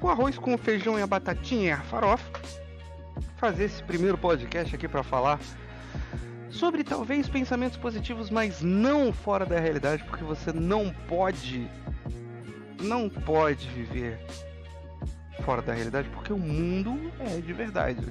o 0.00 0.08
arroz 0.08 0.36
com 0.36 0.52
o 0.52 0.58
feijão 0.58 0.98
e 0.98 1.02
a 1.02 1.06
batatinha 1.06 1.68
e 1.68 1.72
a 1.72 1.80
farofa. 1.80 2.30
Fazer 3.36 3.64
esse 3.64 3.82
primeiro 3.82 4.18
podcast 4.18 4.74
aqui 4.74 4.86
para 4.86 5.02
falar 5.02 5.40
sobre 6.50 6.84
talvez 6.84 7.28
pensamentos 7.28 7.76
positivos, 7.78 8.30
mas 8.30 8.60
não 8.60 9.12
fora 9.12 9.46
da 9.46 9.58
realidade, 9.58 10.04
porque 10.04 10.24
você 10.24 10.52
não 10.52 10.92
pode 11.08 11.68
não 12.80 13.08
pode 13.08 13.66
viver 13.70 14.20
fora 15.42 15.62
da 15.62 15.72
realidade, 15.72 16.08
porque 16.10 16.32
o 16.32 16.38
mundo 16.38 17.12
é 17.18 17.40
de 17.40 17.52
verdade, 17.52 18.06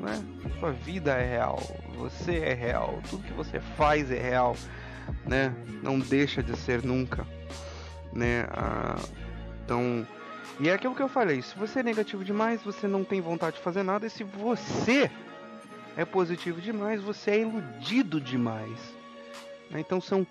né? 0.00 0.22
Sua 0.58 0.72
vida 0.72 1.12
é 1.12 1.28
real, 1.28 1.58
você 1.96 2.38
é 2.38 2.54
real, 2.54 3.00
tudo 3.08 3.22
que 3.22 3.32
você 3.32 3.60
faz 3.60 4.10
é 4.10 4.18
real, 4.18 4.56
né? 5.26 5.54
Não 5.82 5.98
deixa 5.98 6.42
de 6.42 6.56
ser 6.56 6.82
nunca, 6.82 7.26
né? 8.12 8.46
Ah, 8.50 8.96
então 9.64 10.06
e 10.58 10.68
é 10.68 10.74
aquilo 10.74 10.94
que 10.94 11.02
eu 11.02 11.08
falei, 11.08 11.40
se 11.40 11.56
você 11.56 11.80
é 11.80 11.82
negativo 11.82 12.22
demais, 12.22 12.62
você 12.62 12.86
não 12.86 13.02
tem 13.02 13.18
vontade 13.20 13.56
de 13.56 13.62
fazer 13.62 13.82
nada, 13.82 14.06
e 14.06 14.10
se 14.10 14.22
você 14.22 15.10
é 15.96 16.04
positivo 16.04 16.60
demais, 16.60 17.00
você 17.00 17.30
é 17.30 17.40
iludido 17.40 18.20
demais. 18.20 18.78
Né? 19.70 19.80
Então 19.80 20.02
são 20.02 20.26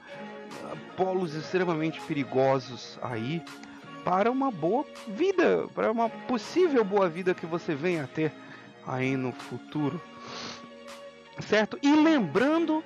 ah, 0.65 0.75
polos 0.95 1.33
extremamente 1.33 1.99
perigosos 2.01 2.99
aí 3.01 3.41
para 4.03 4.29
uma 4.29 4.51
boa 4.51 4.85
vida, 5.07 5.67
para 5.73 5.91
uma 5.91 6.09
possível 6.09 6.83
boa 6.83 7.09
vida 7.09 7.33
que 7.33 7.47
você 7.47 7.73
venha 7.73 8.03
a 8.03 8.07
ter 8.07 8.31
aí 8.87 9.15
no 9.15 9.31
futuro. 9.31 10.01
Certo? 11.39 11.79
E 11.81 11.95
lembrando 11.95 12.83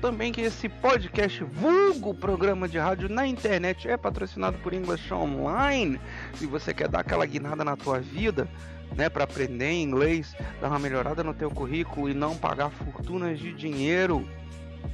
também 0.00 0.32
que 0.32 0.42
esse 0.42 0.68
podcast 0.68 1.42
vulgo 1.44 2.12
programa 2.12 2.68
de 2.68 2.76
rádio 2.78 3.08
na 3.08 3.26
internet 3.26 3.88
é 3.88 3.96
patrocinado 3.96 4.58
por 4.58 4.74
English 4.74 5.12
Online. 5.14 5.98
Se 6.34 6.46
você 6.46 6.74
quer 6.74 6.88
dar 6.88 7.00
aquela 7.00 7.24
guinada 7.24 7.64
na 7.64 7.76
tua 7.76 8.00
vida, 8.00 8.46
né, 8.94 9.08
para 9.08 9.24
aprender 9.24 9.72
inglês, 9.72 10.36
dar 10.60 10.68
uma 10.68 10.78
melhorada 10.78 11.24
no 11.24 11.32
teu 11.32 11.50
currículo 11.50 12.10
e 12.10 12.14
não 12.14 12.36
pagar 12.36 12.70
fortunas 12.70 13.38
de 13.38 13.52
dinheiro, 13.52 14.28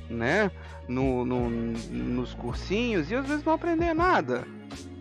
né, 0.08 0.50
no, 0.88 1.24
no, 1.24 1.50
nos 1.50 2.34
cursinhos 2.34 3.10
e 3.10 3.14
às 3.14 3.26
vezes 3.26 3.44
não 3.44 3.52
aprender 3.52 3.94
nada, 3.94 4.46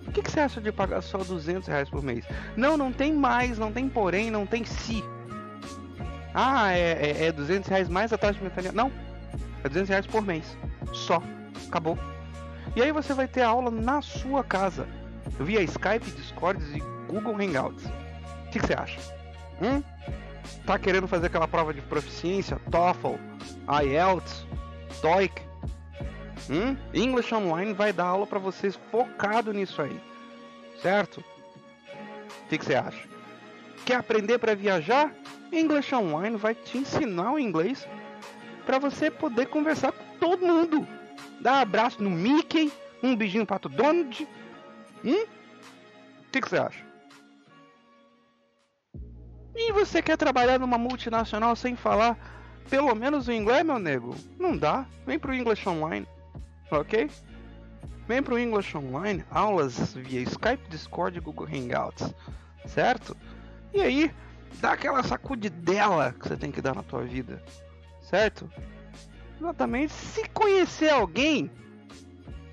O 0.07 0.11
que, 0.11 0.23
que 0.23 0.31
você 0.31 0.39
acha 0.39 0.59
de 0.59 0.71
pagar 0.71 1.01
só 1.01 1.19
200 1.19 1.67
reais 1.67 1.87
por 1.87 2.01
mês? 2.01 2.25
Não, 2.57 2.75
não 2.75 2.91
tem 2.91 3.13
mais, 3.13 3.59
não 3.59 3.71
tem 3.71 3.87
porém, 3.87 4.31
não 4.31 4.45
tem 4.45 4.65
se. 4.65 5.03
Ah, 6.33 6.71
é, 6.71 6.91
é, 6.91 7.25
é 7.25 7.31
200 7.31 7.69
reais 7.69 7.89
mais 7.89 8.13
a 8.13 8.17
taxa 8.17 8.33
de 8.33 8.43
mensalidade. 8.43 8.75
Não, 8.75 8.91
é 9.63 9.67
200 9.67 9.89
reais 9.89 10.07
por 10.07 10.21
mês. 10.21 10.57
Só. 10.93 11.21
Acabou. 11.67 11.97
E 12.75 12.81
aí 12.81 12.91
você 12.91 13.13
vai 13.13 13.27
ter 13.27 13.41
aula 13.41 13.71
na 13.71 14.01
sua 14.01 14.43
casa. 14.43 14.87
Via 15.39 15.61
Skype, 15.61 16.11
Discord 16.11 16.63
e 16.75 16.79
Google 17.11 17.35
Hangouts. 17.35 17.85
O 17.85 18.49
que, 18.51 18.59
que 18.59 18.67
você 18.67 18.73
acha? 18.73 18.99
Hum? 19.61 19.83
Tá 20.65 20.79
querendo 20.79 21.07
fazer 21.07 21.27
aquela 21.27 21.47
prova 21.47 21.73
de 21.73 21.81
proficiência? 21.81 22.59
TOEFL, 22.71 23.15
IELTS, 23.83 24.45
TOEIC? 25.01 25.41
Hum? 26.49 26.75
English 26.93 27.33
Online 27.33 27.73
vai 27.73 27.93
dar 27.93 28.05
aula 28.05 28.25
para 28.25 28.39
vocês 28.39 28.79
focado 28.91 29.53
nisso 29.53 29.81
aí. 29.81 29.99
Certo? 30.81 31.19
O 31.19 32.49
que, 32.49 32.57
que 32.57 32.65
você 32.65 32.75
acha? 32.75 33.07
Quer 33.85 33.95
aprender 33.95 34.39
para 34.39 34.55
viajar? 34.55 35.11
English 35.51 35.93
Online 35.93 36.37
vai 36.37 36.53
te 36.55 36.77
ensinar 36.77 37.33
o 37.33 37.39
inglês 37.39 37.87
para 38.65 38.79
você 38.79 39.09
poder 39.09 39.47
conversar 39.47 39.91
com 39.91 40.03
todo 40.19 40.45
mundo. 40.45 40.87
Dar 41.41 41.61
abraço 41.61 42.03
no 42.03 42.09
Mickey, 42.09 42.71
um 43.01 43.15
beijinho 43.15 43.45
para 43.45 43.67
o 43.67 43.69
Donald. 43.69 44.27
Hum? 45.03 45.23
O 45.23 46.31
que, 46.31 46.41
que 46.41 46.49
você 46.49 46.57
acha? 46.57 46.85
E 49.55 49.71
você 49.71 50.01
quer 50.01 50.17
trabalhar 50.17 50.59
numa 50.59 50.77
multinacional 50.77 51.55
sem 51.55 51.75
falar 51.75 52.17
pelo 52.69 52.93
menos 52.93 53.27
o 53.27 53.31
inglês, 53.31 53.65
meu 53.65 53.79
nego? 53.79 54.15
Não 54.37 54.55
dá. 54.55 54.85
Vem 55.05 55.17
pro 55.17 55.33
English 55.33 55.67
Online. 55.67 56.07
Ok? 56.71 57.09
Vem 58.07 58.21
pro 58.21 58.39
English 58.39 58.75
Online, 58.77 59.23
aulas 59.31 59.93
via 59.93 60.21
Skype, 60.21 60.69
Discord 60.69 61.17
e 61.17 61.21
Google 61.21 61.47
Hangouts. 61.47 62.13
Certo? 62.65 63.17
E 63.73 63.81
aí, 63.81 64.11
dá 64.59 64.73
aquela 64.73 65.03
sacudidela 65.03 66.13
que 66.13 66.27
você 66.27 66.37
tem 66.37 66.51
que 66.51 66.61
dar 66.61 66.75
na 66.75 66.83
tua 66.83 67.03
vida. 67.03 67.41
Certo? 68.01 68.49
Exatamente. 69.39 69.93
Se 69.93 70.27
conhecer 70.29 70.89
alguém, 70.89 71.49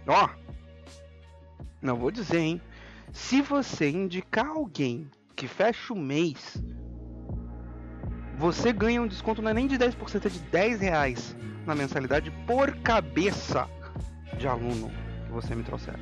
ó, 0.06 0.28
não 1.80 1.96
vou 1.96 2.10
dizer, 2.10 2.38
hein? 2.38 2.62
Se 3.12 3.40
você 3.40 3.88
indicar 3.88 4.46
alguém 4.46 5.10
que 5.34 5.48
fecha 5.48 5.92
o 5.92 5.98
mês, 5.98 6.62
você 8.38 8.72
ganha 8.72 9.00
um 9.00 9.06
desconto 9.06 9.40
não 9.40 9.50
é 9.50 9.54
nem 9.54 9.66
de 9.66 9.78
10%, 9.78 10.26
é 10.26 10.28
de 10.28 10.38
10 10.38 10.80
reais 10.80 11.36
na 11.64 11.74
mensalidade 11.74 12.30
por 12.46 12.76
cabeça 12.76 13.68
de 14.38 14.46
aluno 14.46 15.05
você 15.36 15.54
me 15.54 15.62
trouxer. 15.62 15.94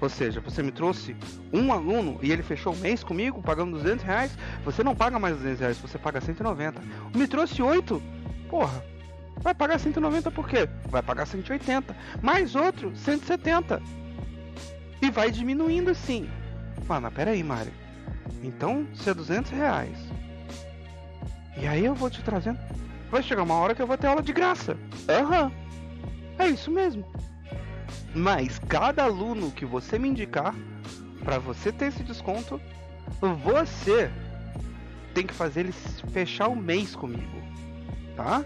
Ou 0.00 0.08
seja, 0.08 0.40
você 0.40 0.62
me 0.62 0.70
trouxe 0.70 1.16
um 1.52 1.72
aluno 1.72 2.18
e 2.22 2.30
ele 2.30 2.42
fechou 2.42 2.74
o 2.74 2.76
mês 2.76 3.02
comigo 3.02 3.42
pagando 3.42 3.78
200 3.78 4.04
reais, 4.04 4.36
você 4.64 4.84
não 4.84 4.94
paga 4.94 5.18
mais 5.18 5.36
200 5.36 5.60
reais, 5.60 5.78
você 5.78 5.98
paga 5.98 6.20
190. 6.20 6.80
Me 7.14 7.26
trouxe 7.26 7.62
8, 7.62 8.02
porra, 8.48 8.84
vai 9.38 9.54
pagar 9.54 9.78
190 9.78 10.30
por 10.30 10.46
quê? 10.46 10.68
Vai 10.88 11.02
pagar 11.02 11.26
180. 11.26 11.96
Mais 12.20 12.54
outro, 12.54 12.92
170. 12.94 13.82
E 15.00 15.10
vai 15.10 15.30
diminuindo 15.30 15.90
assim. 15.90 16.28
Mano, 16.86 17.10
pera 17.10 17.30
aí, 17.32 17.42
Mário. 17.42 17.72
Então, 18.42 18.86
se 18.94 19.08
é 19.08 19.14
200 19.14 19.50
reais. 19.50 19.98
E 21.56 21.66
aí 21.66 21.84
eu 21.84 21.94
vou 21.94 22.10
te 22.10 22.22
trazendo. 22.22 22.58
Vai 23.10 23.22
chegar 23.22 23.42
uma 23.42 23.54
hora 23.54 23.74
que 23.74 23.82
eu 23.82 23.86
vou 23.86 23.96
ter 23.96 24.06
aula 24.06 24.22
de 24.22 24.32
graça. 24.32 24.76
Aham. 25.08 25.44
Uhum. 25.44 25.62
É 26.38 26.48
isso 26.48 26.70
mesmo. 26.70 27.04
Mas 28.14 28.58
cada 28.68 29.04
aluno 29.04 29.50
que 29.50 29.64
você 29.64 29.98
me 29.98 30.08
indicar, 30.08 30.54
para 31.24 31.38
você 31.38 31.72
ter 31.72 31.86
esse 31.86 32.02
desconto, 32.02 32.60
você 33.42 34.10
tem 35.14 35.26
que 35.26 35.34
fazer 35.34 35.60
ele 35.60 35.72
fechar 35.72 36.48
o 36.48 36.56
mês 36.56 36.94
comigo. 36.94 37.42
Tá? 38.16 38.44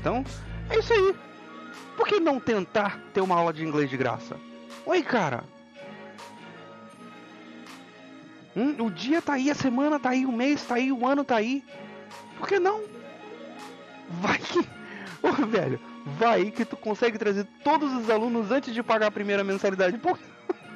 Então, 0.00 0.24
é 0.70 0.78
isso 0.78 0.92
aí. 0.92 1.14
Por 1.96 2.06
que 2.06 2.18
não 2.18 2.40
tentar 2.40 2.98
ter 3.12 3.20
uma 3.20 3.36
aula 3.36 3.52
de 3.52 3.64
inglês 3.64 3.88
de 3.90 3.96
graça? 3.96 4.36
Oi, 4.86 5.02
cara. 5.02 5.44
Hum, 8.56 8.76
o 8.78 8.90
dia 8.90 9.20
tá 9.20 9.34
aí, 9.34 9.50
a 9.50 9.54
semana 9.54 9.98
tá 9.98 10.10
aí, 10.10 10.24
o 10.24 10.32
mês 10.32 10.62
tá 10.64 10.76
aí, 10.76 10.92
o 10.92 11.06
ano 11.06 11.24
tá 11.24 11.36
aí. 11.36 11.64
Por 12.38 12.48
que 12.48 12.58
não? 12.58 12.82
Vai 14.20 14.38
que. 14.38 14.58
Ô, 15.22 15.32
velho, 15.46 15.80
vai 16.04 16.50
que 16.50 16.64
tu 16.64 16.76
consegue 16.76 17.18
trazer 17.18 17.46
todos 17.62 17.92
os 17.92 18.10
alunos 18.10 18.50
antes 18.50 18.74
de 18.74 18.82
pagar 18.82 19.06
a 19.06 19.10
primeira 19.10 19.42
mensalidade. 19.42 19.98
Por... 19.98 20.18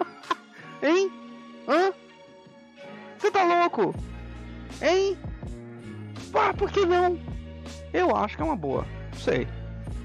hein? 0.82 1.10
Hã? 1.68 1.92
Você 3.18 3.30
tá 3.30 3.42
louco? 3.42 3.94
Hein? 4.80 5.16
Pá, 6.32 6.52
por 6.54 6.70
que 6.70 6.86
não? 6.86 7.18
Eu 7.92 8.14
acho 8.14 8.36
que 8.36 8.42
é 8.42 8.46
uma 8.46 8.56
boa. 8.56 8.86
Não 9.12 9.18
sei. 9.18 9.46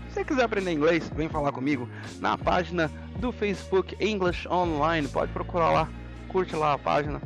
Se 0.10 0.16
você 0.16 0.26
quiser 0.26 0.44
aprender 0.44 0.72
inglês, 0.72 1.10
vem 1.16 1.28
falar 1.28 1.52
comigo 1.52 1.90
na 2.20 2.38
página 2.38 2.92
do 3.20 3.32
Facebook 3.32 3.96
English 4.00 4.48
Online. 4.48 5.08
Pode 5.08 5.32
procurar 5.32 5.72
lá, 5.72 5.90
curte 6.28 6.56
lá 6.56 6.74
a 6.74 6.78
página 6.78 7.22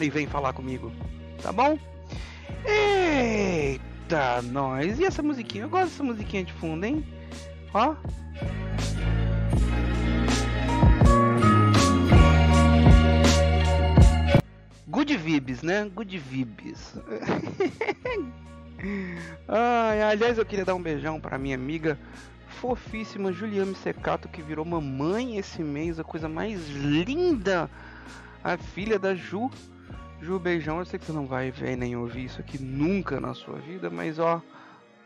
e 0.00 0.10
vem 0.10 0.26
falar 0.26 0.52
comigo, 0.52 0.92
tá 1.42 1.52
bom? 1.52 1.78
Eita, 2.64 3.84
nós! 4.52 4.98
E 4.98 5.04
essa 5.04 5.22
musiquinha? 5.22 5.64
Eu 5.64 5.68
gosto 5.68 5.90
dessa 5.90 6.02
musiquinha 6.02 6.44
de 6.44 6.52
fundo, 6.52 6.84
hein? 6.84 7.04
Ó. 7.74 7.94
Good 14.88 15.16
vibes, 15.16 15.62
né? 15.62 15.90
Good 15.94 16.18
vibes. 16.18 16.94
Ai, 19.48 20.02
aliás, 20.02 20.38
eu 20.38 20.46
queria 20.46 20.64
dar 20.64 20.74
um 20.74 20.82
beijão 20.82 21.20
para 21.20 21.36
minha 21.38 21.54
amiga 21.54 21.98
fofíssima 22.60 23.32
Juliane 23.32 23.74
Secato, 23.74 24.28
que 24.28 24.40
virou 24.40 24.64
mamãe 24.64 25.36
esse 25.36 25.62
mês, 25.62 25.98
a 25.98 26.04
coisa 26.04 26.28
mais 26.28 26.68
linda. 26.68 27.68
A 28.42 28.56
filha 28.56 28.98
da 28.98 29.14
Ju. 29.14 29.50
Ju, 30.20 30.38
beijão. 30.38 30.78
Eu 30.78 30.84
sei 30.84 30.98
que 30.98 31.04
você 31.04 31.12
não 31.12 31.26
vai 31.26 31.50
ver 31.50 31.76
nem 31.76 31.94
ouvir 31.94 32.24
isso 32.24 32.40
aqui 32.40 32.58
nunca 32.58 33.20
na 33.20 33.34
sua 33.34 33.58
vida, 33.58 33.90
mas 33.90 34.18
ó, 34.18 34.40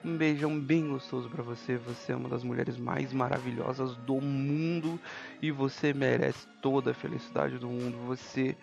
um 0.04 0.16
beijão 0.16 0.58
bem 0.58 0.88
gostoso 0.88 1.28
para 1.28 1.42
você. 1.42 1.76
Você 1.76 2.12
é 2.12 2.16
uma 2.16 2.28
das 2.28 2.44
mulheres 2.44 2.76
mais 2.76 3.12
maravilhosas 3.12 3.96
do 3.96 4.20
mundo 4.20 5.00
e 5.42 5.50
você 5.50 5.92
merece 5.92 6.46
toda 6.62 6.92
a 6.92 6.94
felicidade 6.94 7.58
do 7.58 7.66
mundo. 7.66 7.98
Você 8.06 8.56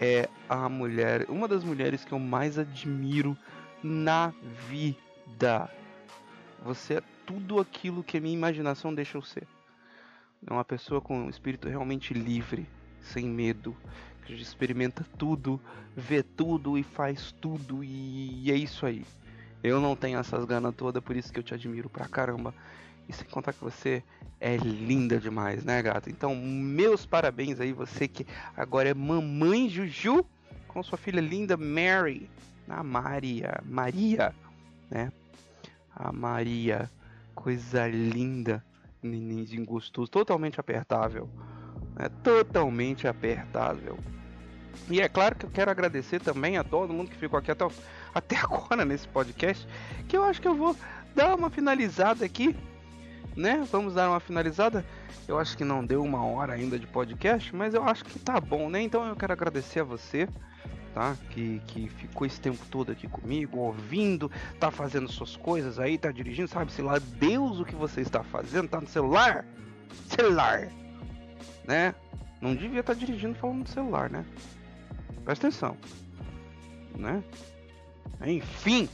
é 0.00 0.28
a 0.48 0.68
mulher, 0.68 1.26
uma 1.28 1.48
das 1.48 1.64
mulheres 1.64 2.04
que 2.04 2.12
eu 2.12 2.18
mais 2.18 2.58
admiro 2.58 3.36
na 3.82 4.32
vida. 4.68 5.68
Você 6.64 6.94
é 6.94 7.02
tudo 7.26 7.58
aquilo 7.58 8.04
que 8.04 8.18
a 8.18 8.20
minha 8.20 8.34
imaginação 8.34 8.94
deixa 8.94 9.18
eu 9.18 9.22
ser. 9.22 9.46
É 10.46 10.52
uma 10.52 10.64
pessoa 10.64 11.00
com 11.00 11.18
um 11.18 11.28
espírito 11.28 11.68
realmente 11.68 12.14
livre, 12.14 12.68
sem 13.00 13.26
medo, 13.26 13.76
experimenta 14.34 15.04
tudo, 15.16 15.60
vê 15.96 16.22
tudo 16.22 16.78
e 16.78 16.82
faz 16.82 17.32
tudo 17.32 17.82
e 17.82 18.50
é 18.50 18.54
isso 18.54 18.86
aí. 18.86 19.04
Eu 19.62 19.80
não 19.80 19.96
tenho 19.96 20.18
essas 20.18 20.44
ganas 20.44 20.74
todas, 20.74 21.02
por 21.02 21.16
isso 21.16 21.32
que 21.32 21.38
eu 21.38 21.42
te 21.42 21.54
admiro 21.54 21.88
pra 21.88 22.06
caramba. 22.06 22.54
E 23.08 23.12
sem 23.12 23.26
contar 23.28 23.52
que 23.52 23.64
você 23.64 24.02
é 24.38 24.56
linda 24.56 25.18
demais, 25.18 25.64
né, 25.64 25.82
gata? 25.82 26.10
Então, 26.10 26.36
meus 26.36 27.06
parabéns 27.06 27.58
aí, 27.58 27.72
você 27.72 28.06
que 28.06 28.26
agora 28.56 28.90
é 28.90 28.94
mamãe 28.94 29.68
Juju 29.68 30.24
com 30.68 30.82
sua 30.82 30.98
filha 30.98 31.20
linda 31.20 31.56
Mary 31.56 32.28
a 32.68 32.82
Maria, 32.82 33.60
Maria, 33.64 34.34
né? 34.90 35.10
A 35.94 36.12
Maria, 36.12 36.90
coisa 37.34 37.88
linda, 37.88 38.64
nenenzinho 39.02 39.64
gostoso, 39.64 40.10
totalmente 40.10 40.60
apertável, 40.60 41.28
né? 41.96 42.08
Totalmente 42.22 43.08
apertável. 43.08 43.98
E 44.90 45.00
é 45.00 45.08
claro 45.08 45.34
que 45.34 45.46
eu 45.46 45.50
quero 45.50 45.70
agradecer 45.70 46.20
também 46.20 46.56
a 46.56 46.64
todo 46.64 46.92
mundo 46.92 47.10
que 47.10 47.16
ficou 47.16 47.38
aqui 47.38 47.50
até, 47.50 47.66
até 48.14 48.36
agora 48.42 48.84
nesse 48.84 49.06
podcast, 49.08 49.66
que 50.08 50.16
eu 50.16 50.24
acho 50.24 50.40
que 50.40 50.48
eu 50.48 50.54
vou 50.54 50.76
dar 51.14 51.34
uma 51.34 51.50
finalizada 51.50 52.24
aqui, 52.24 52.56
né? 53.36 53.66
Vamos 53.70 53.94
dar 53.94 54.08
uma 54.08 54.20
finalizada. 54.20 54.84
Eu 55.26 55.38
acho 55.38 55.56
que 55.56 55.64
não 55.64 55.84
deu 55.84 56.02
uma 56.02 56.24
hora 56.24 56.54
ainda 56.54 56.78
de 56.78 56.86
podcast, 56.86 57.54
mas 57.54 57.74
eu 57.74 57.84
acho 57.84 58.04
que 58.04 58.18
tá 58.18 58.40
bom, 58.40 58.70
né? 58.70 58.80
Então 58.80 59.06
eu 59.06 59.14
quero 59.14 59.32
agradecer 59.32 59.80
a 59.80 59.84
você 59.84 60.28
tá? 60.98 61.16
Que, 61.30 61.60
que 61.66 61.88
ficou 61.88 62.26
esse 62.26 62.40
tempo 62.40 62.58
todo 62.70 62.90
aqui 62.90 63.06
comigo, 63.06 63.58
ouvindo, 63.58 64.30
tá 64.58 64.70
fazendo 64.70 65.08
suas 65.08 65.36
coisas 65.36 65.78
aí, 65.78 65.96
tá 65.96 66.10
dirigindo, 66.10 66.48
sabe? 66.48 66.72
Sei 66.72 66.84
lá, 66.84 66.98
Deus 66.98 67.60
o 67.60 67.64
que 67.64 67.76
você 67.76 68.00
está 68.00 68.24
fazendo, 68.24 68.68
tá 68.68 68.80
no 68.80 68.88
celular? 68.88 69.44
Celular, 70.08 70.68
né? 71.64 71.94
Não 72.40 72.54
devia 72.54 72.80
estar 72.80 72.94
tá 72.94 72.98
dirigindo 72.98 73.36
falando 73.36 73.60
no 73.60 73.68
celular, 73.68 74.10
né? 74.10 74.24
Presta 75.28 75.48
atenção, 75.48 75.76
né? 76.96 77.22
Enfim, 78.24 78.88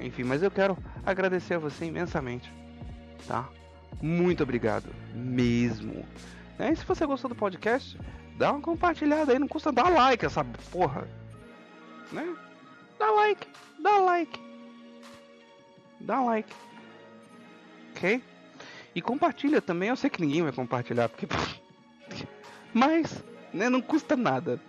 enfim, 0.00 0.24
mas 0.24 0.42
eu 0.42 0.50
quero 0.50 0.76
agradecer 1.06 1.54
a 1.54 1.58
você 1.60 1.84
imensamente, 1.84 2.52
tá? 3.28 3.48
Muito 4.02 4.42
obrigado, 4.42 4.90
mesmo. 5.14 6.04
Né? 6.58 6.72
E 6.72 6.76
se 6.76 6.84
você 6.84 7.06
gostou 7.06 7.28
do 7.28 7.36
podcast, 7.36 7.96
Dá 8.36 8.50
uma 8.50 8.60
compartilhada 8.60 9.32
aí, 9.32 9.38
não 9.38 9.46
custa 9.48 9.70
dar 9.70 9.88
like 9.88 10.24
essa 10.24 10.44
porra. 10.70 11.06
Né? 12.10 12.34
Dá 12.98 13.10
like, 13.10 13.46
dá 13.78 13.98
like. 13.98 14.40
Dá 16.00 16.20
like. 16.22 16.52
Ok? 17.90 18.22
E 18.94 19.02
compartilha 19.02 19.60
também, 19.60 19.90
eu 19.90 19.96
sei 19.96 20.10
que 20.10 20.20
ninguém 20.20 20.42
vai 20.42 20.52
compartilhar, 20.52 21.08
porque. 21.08 21.26
Mas, 22.74 23.22
né, 23.52 23.68
não 23.68 23.82
custa 23.82 24.16
nada. 24.16 24.60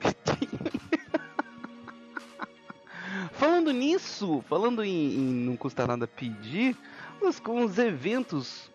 falando 3.34 3.72
nisso, 3.72 4.44
falando 4.48 4.84
em, 4.84 5.16
em, 5.16 5.34
não 5.46 5.56
custa 5.58 5.88
nada 5.88 6.08
pedir, 6.08 6.78
os, 7.22 7.40
com 7.40 7.64
os 7.64 7.78
eventos 7.78 8.72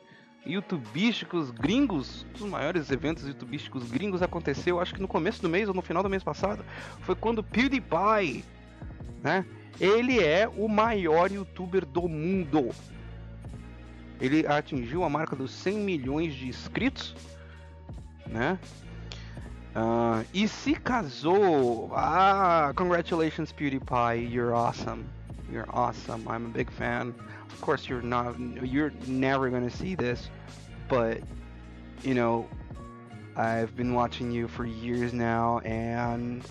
youtubísticos 0.46 1.50
gringos, 1.50 2.26
os 2.34 2.40
maiores 2.42 2.90
eventos 2.90 3.26
youtubísticos 3.26 3.90
gringos 3.90 4.22
aconteceu, 4.22 4.80
acho 4.80 4.94
que 4.94 5.00
no 5.00 5.08
começo 5.08 5.42
do 5.42 5.48
mês 5.48 5.68
ou 5.68 5.74
no 5.74 5.82
final 5.82 6.02
do 6.02 6.08
mês 6.08 6.22
passado, 6.22 6.64
foi 7.02 7.14
quando 7.14 7.42
PewDiePie, 7.42 8.44
né? 9.22 9.44
Ele 9.80 10.18
é 10.20 10.48
o 10.48 10.68
maior 10.68 11.30
youtuber 11.30 11.84
do 11.84 12.08
mundo. 12.08 12.70
Ele 14.20 14.46
atingiu 14.46 15.04
a 15.04 15.08
marca 15.08 15.36
dos 15.36 15.52
100 15.52 15.78
milhões 15.78 16.34
de 16.34 16.48
inscritos, 16.48 17.14
né? 18.26 18.58
Uh, 19.78 20.24
e 20.34 20.48
se 20.48 20.74
casou. 20.74 21.88
Ah, 21.94 22.72
congratulations, 22.74 23.52
PewDiePie. 23.52 24.28
You're 24.28 24.52
awesome. 24.52 25.08
You're 25.52 25.68
awesome. 25.70 26.26
I'm 26.26 26.46
a 26.46 26.48
big 26.48 26.68
fan. 26.68 27.14
Of 27.48 27.60
course, 27.60 27.88
you're 27.88 28.02
not. 28.02 28.34
You're 28.40 28.92
never 29.06 29.48
gonna 29.50 29.70
see 29.70 29.94
this, 29.94 30.30
but 30.88 31.20
you 32.02 32.14
know, 32.14 32.48
I've 33.36 33.76
been 33.76 33.94
watching 33.94 34.32
you 34.32 34.48
for 34.48 34.66
years 34.66 35.12
now, 35.12 35.60
and 35.60 36.44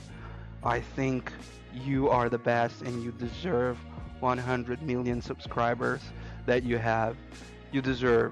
I 0.64 0.80
think 0.80 1.34
you 1.74 2.08
are 2.08 2.30
the 2.30 2.40
best, 2.40 2.82
and 2.84 3.04
you 3.04 3.12
deserve 3.12 3.78
100 4.22 4.82
million 4.82 5.22
subscribers 5.22 6.02
that 6.46 6.64
you 6.64 6.78
have. 6.78 7.18
You 7.74 7.82
deserve. 7.82 8.32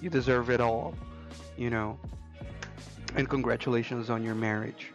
You 0.00 0.08
deserve 0.08 0.50
it 0.50 0.60
all. 0.60 0.94
You 1.56 1.70
know 1.70 1.98
and 3.16 3.28
congratulations 3.28 4.10
on 4.10 4.22
your 4.22 4.34
marriage. 4.34 4.92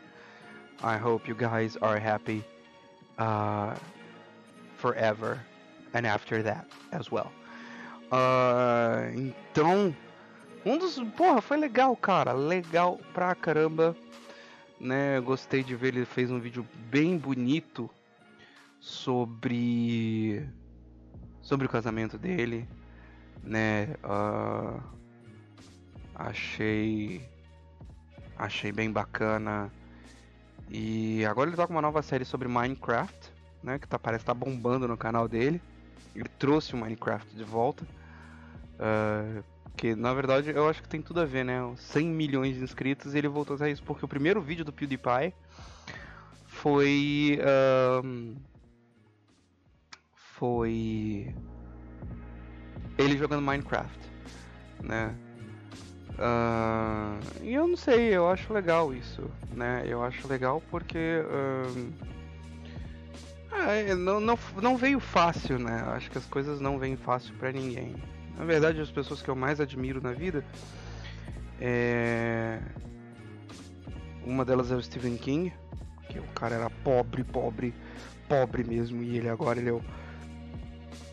I 0.84 0.98
hope 0.98 1.28
you 1.28 1.36
guys 1.36 1.78
are 1.82 2.00
happy 2.00 2.44
uh, 3.18 3.76
forever 4.78 5.40
and 5.94 6.06
after 6.06 6.44
that 6.44 6.68
as 6.92 7.12
well. 7.12 7.32
Uh, 8.12 9.10
então, 9.16 9.96
um 10.66 10.78
dos. 10.78 11.00
Porra, 11.16 11.42
foi 11.42 11.58
legal, 11.58 11.96
cara. 11.96 12.34
Legal 12.34 13.00
pra 13.14 13.34
caramba. 13.36 13.96
Né, 14.78 15.22
gostei 15.22 15.64
de 15.64 15.74
ver, 15.74 15.96
ele 15.96 16.06
fez 16.06 16.30
um 16.30 16.38
vídeo 16.38 16.68
bem 16.92 17.18
bonito 17.18 17.90
sobre 18.78 20.46
sobre 21.42 21.66
o 21.66 21.70
casamento 21.70 22.18
dele, 22.18 22.68
né? 23.42 23.96
Uh, 24.04 24.82
achei 26.14 27.26
Achei 28.38 28.72
bem 28.72 28.92
bacana. 28.92 29.72
E 30.70 31.26
agora 31.26 31.50
ele 31.50 31.58
tá 31.58 31.66
com 31.66 31.74
uma 31.74 31.82
nova 31.82 32.02
série 32.02 32.26
sobre 32.26 32.48
Minecraft, 32.48 33.32
né? 33.64 33.80
Que 33.80 33.88
tá, 33.88 33.98
parece 33.98 34.24
estar 34.24 34.34
tá 34.34 34.40
bombando 34.40 34.88
no 34.88 34.98
canal 34.98 35.28
dele. 35.28 35.62
Ele 36.16 36.30
trouxe 36.40 36.74
o 36.74 36.78
Minecraft 36.78 37.36
de 37.36 37.44
volta. 37.44 37.86
Uh, 38.76 39.44
que 39.78 39.96
na 39.96 40.14
verdade 40.14 40.50
eu 40.50 40.70
acho 40.70 40.82
que 40.82 40.88
tem 40.88 41.02
tudo 41.02 41.22
a 41.22 41.26
ver, 41.26 41.44
né? 41.44 41.60
100 41.78 42.08
milhões 42.08 42.56
de 42.56 42.64
inscritos 42.64 43.14
e 43.14 43.18
ele 43.18 43.28
voltou 43.28 43.58
a 43.60 43.70
isso. 43.70 43.84
Porque 43.84 44.04
o 44.04 44.08
primeiro 44.08 44.42
vídeo 44.42 44.66
do 44.66 44.74
PewDiePie 44.74 45.34
foi. 46.48 47.40
Foi. 50.14 51.34
Ele 52.98 53.18
jogando 53.18 53.42
Minecraft, 53.42 54.00
né? 54.82 55.16
Uh, 56.16 57.20
e 57.44 57.54
eu 57.54 57.68
não 57.68 57.76
sei, 57.76 58.16
eu 58.16 58.30
acho 58.30 58.54
legal 58.54 58.94
isso, 58.94 59.30
né? 59.52 59.84
Eu 59.86 60.02
acho 60.04 60.28
legal 60.28 60.64
porque 60.72 61.22
uh, 61.26 61.94
não, 63.98 64.20
não, 64.20 64.40
não 64.62 64.78
veio 64.78 65.00
fácil, 65.00 65.60
né? 65.60 65.84
Acho 65.88 66.10
que 66.10 66.18
as 66.18 66.26
coisas 66.26 66.62
não 66.62 66.80
vêm 66.80 66.96
fácil 66.96 67.34
para 67.36 67.52
ninguém. 67.52 67.96
Na 68.38 68.46
verdade, 68.46 68.80
as 68.80 68.92
pessoas 68.92 69.22
que 69.22 69.30
eu 69.30 69.36
mais 69.36 69.60
admiro 69.60 70.02
na 70.02 70.14
vida 70.14 70.44
é 71.60 72.60
uma 74.26 74.44
delas 74.44 74.72
é 74.72 74.76
o 74.76 74.82
Stephen 74.82 75.18
King, 75.18 75.54
que 76.10 76.20
o 76.20 76.28
cara 76.34 76.56
era 76.56 76.70
pobre, 76.70 77.24
pobre, 77.24 77.74
pobre 78.28 78.64
mesmo 78.64 79.04
e 79.04 79.18
ele 79.18 79.30
agora 79.30 79.60
ele 79.60 79.70
é 79.70 79.74
o 79.74 79.82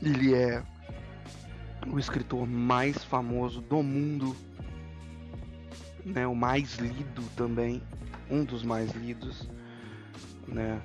ele 0.00 0.34
é 0.34 0.62
o 1.86 1.98
escritor 1.98 2.46
mais 2.46 3.05
famoso 3.05 3.61
do 3.61 3.82
mundo 3.82 4.34
né, 6.05 6.26
o 6.26 6.34
mais 6.34 6.76
lido 6.76 7.22
também, 7.36 7.82
um 8.30 8.44
dos 8.44 8.62
mais 8.62 8.90
lidos, 8.92 9.48
né? 10.46 10.80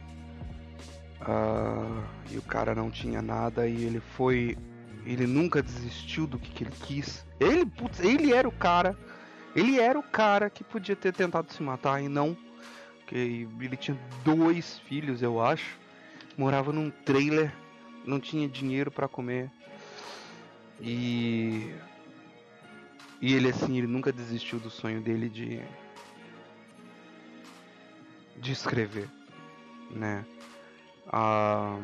Uh, 1.21 2.03
e 2.31 2.37
o 2.37 2.41
cara 2.41 2.75
não 2.75 2.91
tinha 2.91 3.21
nada 3.21 3.67
e 3.67 3.83
ele 3.83 3.99
foi, 3.99 4.55
ele 5.05 5.25
nunca 5.25 5.61
desistiu 5.61 6.27
do 6.27 6.37
que, 6.37 6.51
que 6.51 6.63
ele 6.63 6.73
quis. 6.83 7.25
Ele, 7.39 7.65
putz, 7.65 7.99
ele 7.99 8.33
era 8.33 8.47
o 8.47 8.51
cara, 8.51 8.95
ele 9.55 9.79
era 9.79 9.97
o 9.97 10.03
cara 10.03 10.49
que 10.49 10.63
podia 10.63 10.95
ter 10.95 11.13
tentado 11.13 11.51
se 11.51 11.63
matar 11.63 12.01
e 12.01 12.07
não, 12.07 12.37
porque 12.99 13.47
ele 13.59 13.77
tinha 13.77 13.97
dois 14.23 14.79
filhos, 14.79 15.21
eu 15.21 15.41
acho, 15.43 15.77
morava 16.37 16.71
num 16.71 16.91
trailer, 16.91 17.51
não 18.05 18.19
tinha 18.19 18.47
dinheiro 18.47 18.91
para 18.91 19.07
comer 19.07 19.49
e 20.79 21.73
e 23.21 23.33
ele 23.33 23.49
assim, 23.49 23.77
ele 23.77 23.87
nunca 23.87 24.11
desistiu 24.11 24.59
do 24.59 24.69
sonho 24.69 25.01
dele 25.01 25.29
de 25.29 25.61
de 28.39 28.51
escrever, 28.51 29.09
né? 29.91 30.23
Ah, 31.07 31.79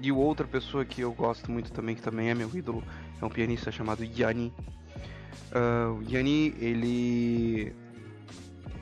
e 0.00 0.12
outra 0.12 0.46
pessoa 0.46 0.84
que 0.84 1.00
eu 1.00 1.12
gosto 1.12 1.50
muito 1.50 1.72
também, 1.72 1.94
que 1.94 2.02
também 2.02 2.30
é 2.30 2.34
meu 2.34 2.54
ídolo, 2.54 2.84
é 3.20 3.24
um 3.24 3.28
pianista 3.28 3.72
chamado 3.72 4.04
Yanni. 4.04 4.52
Uh, 5.50 6.02
Yanni, 6.08 6.54
ele, 6.60 7.74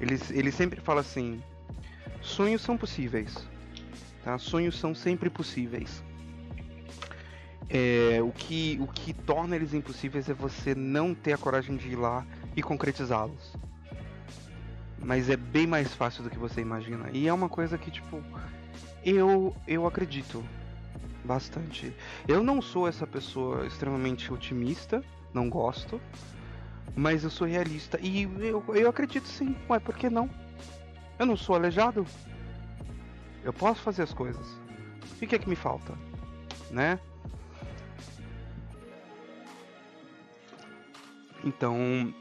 ele, 0.01 0.21
ele 0.31 0.53
sempre 0.53 0.81
fala 0.81 1.01
assim: 1.01 1.41
sonhos 2.21 2.61
são 2.61 2.77
possíveis, 2.77 3.35
tá? 4.25 4.37
Sonhos 4.39 4.79
são 4.79 4.95
sempre 4.95 5.31
possíveis. 5.31 6.03
É, 7.69 8.21
o, 8.23 8.31
que, 8.31 8.79
o 8.81 8.87
que 8.87 9.13
torna 9.13 9.57
eles 9.57 9.75
impossíveis 9.75 10.29
é 10.29 10.35
você 10.35 10.75
não 10.75 11.15
ter 11.15 11.33
a 11.33 11.39
coragem 11.39 11.77
de 11.77 11.89
ir 11.89 11.97
lá 11.97 12.25
e 12.55 12.63
concretizá-los. 12.63 13.55
Mas 14.99 15.29
é 15.29 15.37
bem 15.37 15.67
mais 15.67 15.93
fácil 15.95 16.23
do 16.23 16.31
que 16.31 16.39
você 16.39 16.61
imagina. 16.61 17.11
E 17.13 17.27
é 17.27 17.33
uma 17.33 17.49
coisa 17.49 17.77
que, 17.77 17.91
tipo, 17.91 18.23
eu, 19.05 19.55
eu 19.67 19.87
acredito 19.87 20.45
bastante. 21.25 21.95
Eu 22.27 22.43
não 22.43 22.63
sou 22.63 22.89
essa 22.89 23.07
pessoa 23.07 23.67
extremamente 23.67 24.33
otimista, 24.33 25.03
não 25.35 25.51
gosto, 25.51 26.01
mas 26.95 27.25
eu 27.25 27.31
sou 27.31 27.47
realista. 27.47 27.99
E 28.01 28.23
eu, 28.23 28.65
eu 28.69 28.89
acredito 28.89 29.27
sim, 29.27 29.57
ué, 29.69 29.79
por 29.79 29.95
que 29.97 30.09
não? 30.09 30.31
Eu 31.19 31.27
não 31.27 31.37
sou 31.37 31.57
aleijado. 31.57 32.07
Eu 33.45 33.53
posso 33.53 33.81
fazer 33.83 34.03
as 34.03 34.15
coisas. 34.15 34.47
O 35.13 35.27
que 35.27 35.35
é 35.35 35.39
que 35.39 35.49
me 35.49 35.57
falta? 35.57 35.95
Né? 36.71 36.99
Então, 41.47 42.13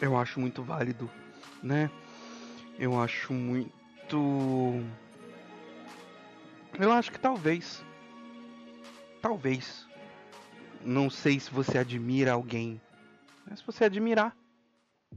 eu 0.00 0.18
acho 0.18 0.40
muito 0.40 0.60
válido, 0.60 1.08
né? 1.62 1.88
Eu 2.76 3.00
acho 3.00 3.32
muito. 3.32 4.82
Eu 6.76 6.90
acho 6.90 7.12
que 7.12 7.20
talvez. 7.20 7.84
Talvez. 9.22 9.86
Não 10.84 11.08
sei 11.08 11.38
se 11.38 11.52
você 11.52 11.78
admira 11.78 12.32
alguém. 12.32 12.80
Mas 13.48 13.60
se 13.60 13.64
você 13.64 13.84
admirar, 13.84 14.36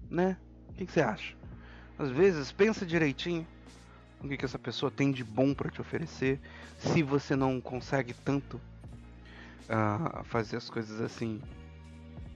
né? 0.07 0.37
O 0.69 0.73
que, 0.73 0.85
que 0.85 0.91
você 0.91 1.01
acha? 1.01 1.35
Às 1.97 2.11
vezes, 2.11 2.51
pensa 2.51 2.85
direitinho 2.85 3.47
o 4.21 4.27
que, 4.27 4.37
que 4.37 4.45
essa 4.45 4.59
pessoa 4.59 4.91
tem 4.91 5.11
de 5.11 5.23
bom 5.23 5.51
para 5.51 5.71
te 5.71 5.81
oferecer. 5.81 6.39
Se 6.77 7.01
você 7.01 7.35
não 7.35 7.59
consegue 7.59 8.13
tanto 8.13 8.61
a 9.69 10.23
fazer 10.23 10.57
as 10.57 10.69
coisas 10.69 11.01
assim 11.01 11.41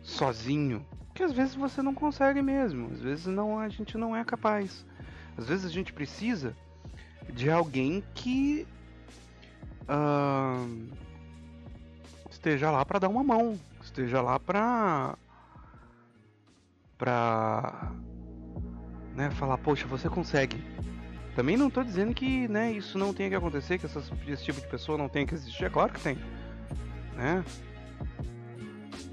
sozinho, 0.02 0.86
que 1.14 1.24
às 1.24 1.32
vezes 1.32 1.56
você 1.56 1.82
não 1.82 1.94
consegue 1.94 2.42
mesmo, 2.42 2.92
às 2.92 3.02
vezes 3.02 3.26
não 3.26 3.60
a 3.60 3.70
gente 3.70 3.98
não 3.98 4.16
é 4.16 4.24
capaz. 4.24 4.86
Às 5.38 5.48
vezes 5.48 5.66
a 5.66 5.70
gente 5.70 5.94
precisa 5.94 6.56
de 7.32 7.50
alguém 7.50 8.04
que 8.14 8.68
uh, 9.84 10.88
esteja 12.30 12.72
lá 12.72 12.84
para 12.86 13.00
dar 13.00 13.10
uma 13.10 13.24
mão, 13.24 13.60
esteja 13.82 14.22
lá 14.22 14.40
para 14.40 15.18
para 16.98 17.94
né? 19.20 19.30
Falar, 19.32 19.58
poxa, 19.58 19.86
você 19.86 20.08
consegue. 20.08 20.64
Também 21.36 21.58
não 21.58 21.70
tô 21.70 21.84
dizendo 21.84 22.14
que, 22.14 22.48
né, 22.48 22.72
isso 22.72 22.98
não 22.98 23.14
tenha 23.14 23.30
que 23.30 23.36
acontecer, 23.36 23.78
que 23.78 23.86
essas, 23.86 24.10
esse 24.28 24.44
tipo 24.46 24.62
de 24.62 24.68
pessoa 24.68 24.98
não 24.98 25.10
tenha 25.10 25.26
que 25.28 25.34
existir, 25.34 25.66
é 25.66 25.70
claro 25.70 25.92
que 25.92 26.00
tem, 26.00 26.18
né? 27.20 27.44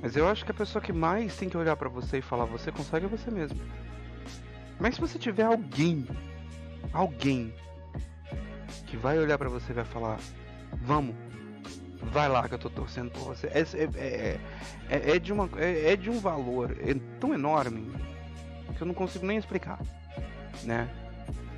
Mas 0.01 0.17
eu 0.17 0.29
acho 0.29 0.45
que 0.45 0.53
a 0.53 0.55
pessoa 0.55 0.81
que 0.81 0.93
mais 0.93 1.37
tem 1.37 1.49
que 1.49 1.57
olhar 1.57 1.77
para 1.77 1.89
você 1.89 2.19
e 2.19 2.23
falar, 2.23 2.45
você 2.45 2.71
consegue 2.71 3.07
é 3.07 3.09
você 3.09 3.31
mesmo. 3.31 3.59
Mas 4.79 4.95
se 4.95 5.01
você 5.01 5.19
tiver 5.19 5.43
alguém, 5.43 6.07
alguém 6.93 7.53
que 8.87 8.97
vai 8.97 9.19
olhar 9.19 9.37
para 9.37 9.49
você 9.49 9.73
e 9.73 9.75
vai 9.75 9.85
falar, 9.85 10.19
vamos, 10.83 11.17
vai 12.13 12.29
lá 12.29 12.47
que 12.49 12.55
eu 12.55 12.59
tô 12.59 12.71
torcendo 12.71 13.11
por 13.11 13.35
você. 13.35 13.49
É, 13.49 13.61
é, 13.61 14.41
é, 14.89 15.17
é 15.17 15.19
de, 15.19 15.33
uma, 15.33 15.51
é, 15.57 15.93
é 15.93 15.97
de 15.97 16.09
um 16.09 16.21
valor 16.21 16.77
tão 17.19 17.35
enorme 17.35 17.91
que 18.77 18.83
eu 18.83 18.87
não 18.87 18.95
consigo 18.95 19.27
nem 19.27 19.39
explicar, 19.39 19.81
né? 20.63 20.89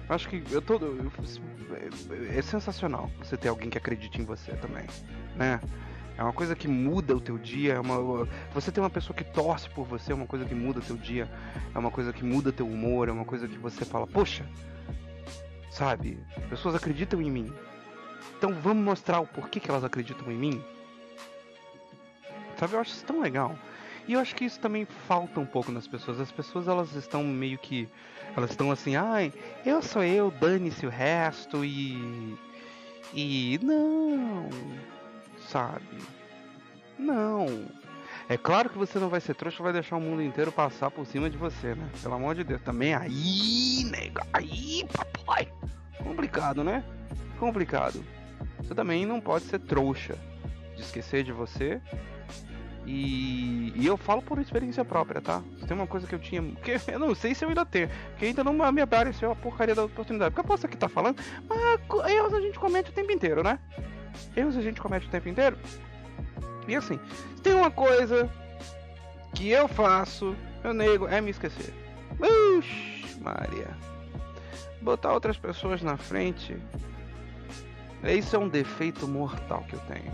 Acho 0.08 0.28
que 0.28 0.42
eu 0.50 0.62
tô. 0.62 0.78
É 2.34 2.40
sensacional 2.40 3.10
você 3.18 3.36
ter 3.36 3.48
alguém 3.48 3.68
que 3.68 3.76
acredite 3.76 4.22
em 4.22 4.24
você 4.24 4.52
também, 4.52 4.86
né? 5.36 5.60
É 6.18 6.22
uma 6.24 6.32
coisa 6.32 6.56
que 6.56 6.66
muda 6.66 7.14
o 7.14 7.20
teu 7.20 7.38
dia, 7.38 7.74
é 7.74 7.80
uma, 7.80 8.26
você 8.52 8.72
ter 8.72 8.80
uma 8.80 8.90
pessoa 8.90 9.16
que 9.16 9.22
torce 9.22 9.70
por 9.70 9.86
você 9.86 10.10
é 10.10 10.14
uma 10.16 10.26
coisa 10.26 10.44
que 10.44 10.54
muda 10.54 10.80
o 10.80 10.82
teu 10.82 10.96
dia, 10.96 11.30
é 11.72 11.78
uma 11.78 11.92
coisa 11.92 12.12
que 12.12 12.24
muda 12.24 12.50
teu 12.50 12.66
humor, 12.66 13.08
é 13.08 13.12
uma 13.12 13.24
coisa 13.24 13.46
que 13.46 13.56
você 13.56 13.84
fala, 13.84 14.04
poxa, 14.04 14.44
sabe? 15.70 16.18
Pessoas 16.50 16.74
acreditam 16.74 17.22
em 17.22 17.30
mim. 17.30 17.52
Então 18.36 18.52
vamos 18.52 18.84
mostrar 18.84 19.20
o 19.20 19.28
porquê 19.28 19.60
que 19.60 19.70
elas 19.70 19.84
acreditam 19.84 20.28
em 20.32 20.36
mim. 20.36 20.64
Sabe, 22.56 22.72
eu 22.72 22.80
acho 22.80 22.90
isso 22.90 23.04
tão 23.04 23.20
legal. 23.20 23.56
E 24.08 24.14
eu 24.14 24.20
acho 24.20 24.34
que 24.34 24.44
isso 24.44 24.58
também 24.58 24.86
falta 25.06 25.38
um 25.38 25.46
pouco 25.46 25.70
nas 25.70 25.86
pessoas. 25.86 26.18
As 26.18 26.32
pessoas 26.32 26.66
elas 26.66 26.96
estão 26.96 27.22
meio 27.22 27.58
que. 27.58 27.88
Elas 28.36 28.50
estão 28.50 28.72
assim, 28.72 28.96
ai, 28.96 29.32
eu 29.64 29.80
sou 29.82 30.02
eu, 30.02 30.32
dane-se 30.32 30.84
o 30.84 30.90
resto 30.90 31.64
e. 31.64 32.36
E. 33.14 33.60
Não 33.62 34.48
sabe? 35.48 35.84
Não. 36.98 37.66
É 38.28 38.36
claro 38.36 38.68
que 38.68 38.76
você 38.76 38.98
não 38.98 39.08
vai 39.08 39.20
ser 39.20 39.34
trouxa, 39.34 39.62
vai 39.62 39.72
deixar 39.72 39.96
o 39.96 40.00
mundo 40.00 40.22
inteiro 40.22 40.52
passar 40.52 40.90
por 40.90 41.06
cima 41.06 41.30
de 41.30 41.36
você, 41.36 41.74
né? 41.74 41.88
Pelo 42.02 42.14
amor 42.14 42.34
de 42.34 42.44
Deus. 42.44 42.60
Também 42.62 42.94
aí, 42.94 43.84
nega. 43.90 44.22
Aí, 44.32 44.86
papai. 44.92 45.48
Complicado, 46.02 46.62
né? 46.62 46.84
Complicado. 47.38 48.04
Você 48.58 48.74
também 48.74 49.06
não 49.06 49.20
pode 49.20 49.44
ser 49.44 49.58
trouxa 49.60 50.14
de 50.76 50.82
esquecer 50.82 51.24
de 51.24 51.32
você. 51.32 51.80
E, 52.86 53.72
e 53.76 53.86
eu 53.86 53.96
falo 53.96 54.22
por 54.22 54.38
experiência 54.38 54.84
própria, 54.84 55.20
tá? 55.20 55.42
Tem 55.66 55.76
uma 55.76 55.86
coisa 55.86 56.06
que 56.06 56.14
eu 56.14 56.18
tinha. 56.18 56.42
Que 56.56 56.78
eu 56.92 56.98
não 56.98 57.14
sei 57.14 57.34
se 57.34 57.44
eu 57.44 57.48
ainda 57.48 57.64
tenho. 57.64 57.88
Que 58.18 58.26
ainda 58.26 58.44
não 58.44 58.52
me 58.72 58.82
apareceu 58.82 59.30
a 59.30 59.36
porcaria 59.36 59.74
da 59.74 59.84
oportunidade. 59.84 60.34
Porque 60.34 60.40
eu 60.40 60.50
posso 60.50 60.66
aqui 60.66 60.76
tá 60.76 60.88
falando, 60.88 61.22
mas 61.48 62.10
erros 62.10 62.34
a 62.34 62.40
gente 62.40 62.58
comete 62.58 62.90
o 62.90 62.94
tempo 62.94 63.12
inteiro, 63.12 63.42
né? 63.42 63.58
Erros 64.36 64.56
a 64.56 64.62
gente 64.62 64.80
comete 64.80 65.06
o 65.06 65.10
tempo 65.10 65.28
inteiro. 65.28 65.58
E 66.66 66.76
assim, 66.76 67.00
tem 67.42 67.54
uma 67.54 67.70
coisa 67.70 68.30
que 69.34 69.48
eu 69.50 69.68
faço, 69.68 70.36
meu 70.62 70.74
nego, 70.74 71.06
é 71.06 71.20
me 71.20 71.30
esquecer. 71.30 71.72
Ux, 72.20 73.18
Maria. 73.20 73.68
Botar 74.82 75.12
outras 75.12 75.36
pessoas 75.36 75.82
na 75.82 75.96
frente. 75.96 76.56
Isso 78.04 78.36
é 78.36 78.38
um 78.38 78.48
defeito 78.48 79.08
mortal 79.08 79.64
que 79.68 79.74
eu 79.74 79.80
tenho. 79.80 80.12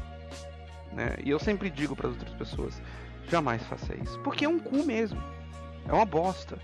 Né? 0.93 1.17
E 1.23 1.31
eu 1.31 1.39
sempre 1.39 1.69
digo 1.71 1.95
para 1.97 2.09
as 2.09 2.15
outras 2.15 2.35
pessoas: 2.35 2.83
jamais 3.29 3.63
faça 3.65 3.95
isso. 3.97 4.19
Porque 4.21 4.45
é 4.45 4.49
um 4.49 4.59
cu 4.59 4.85
mesmo. 4.85 5.23
É 5.89 5.93
uma 5.93 6.07
bosta. 6.07 6.59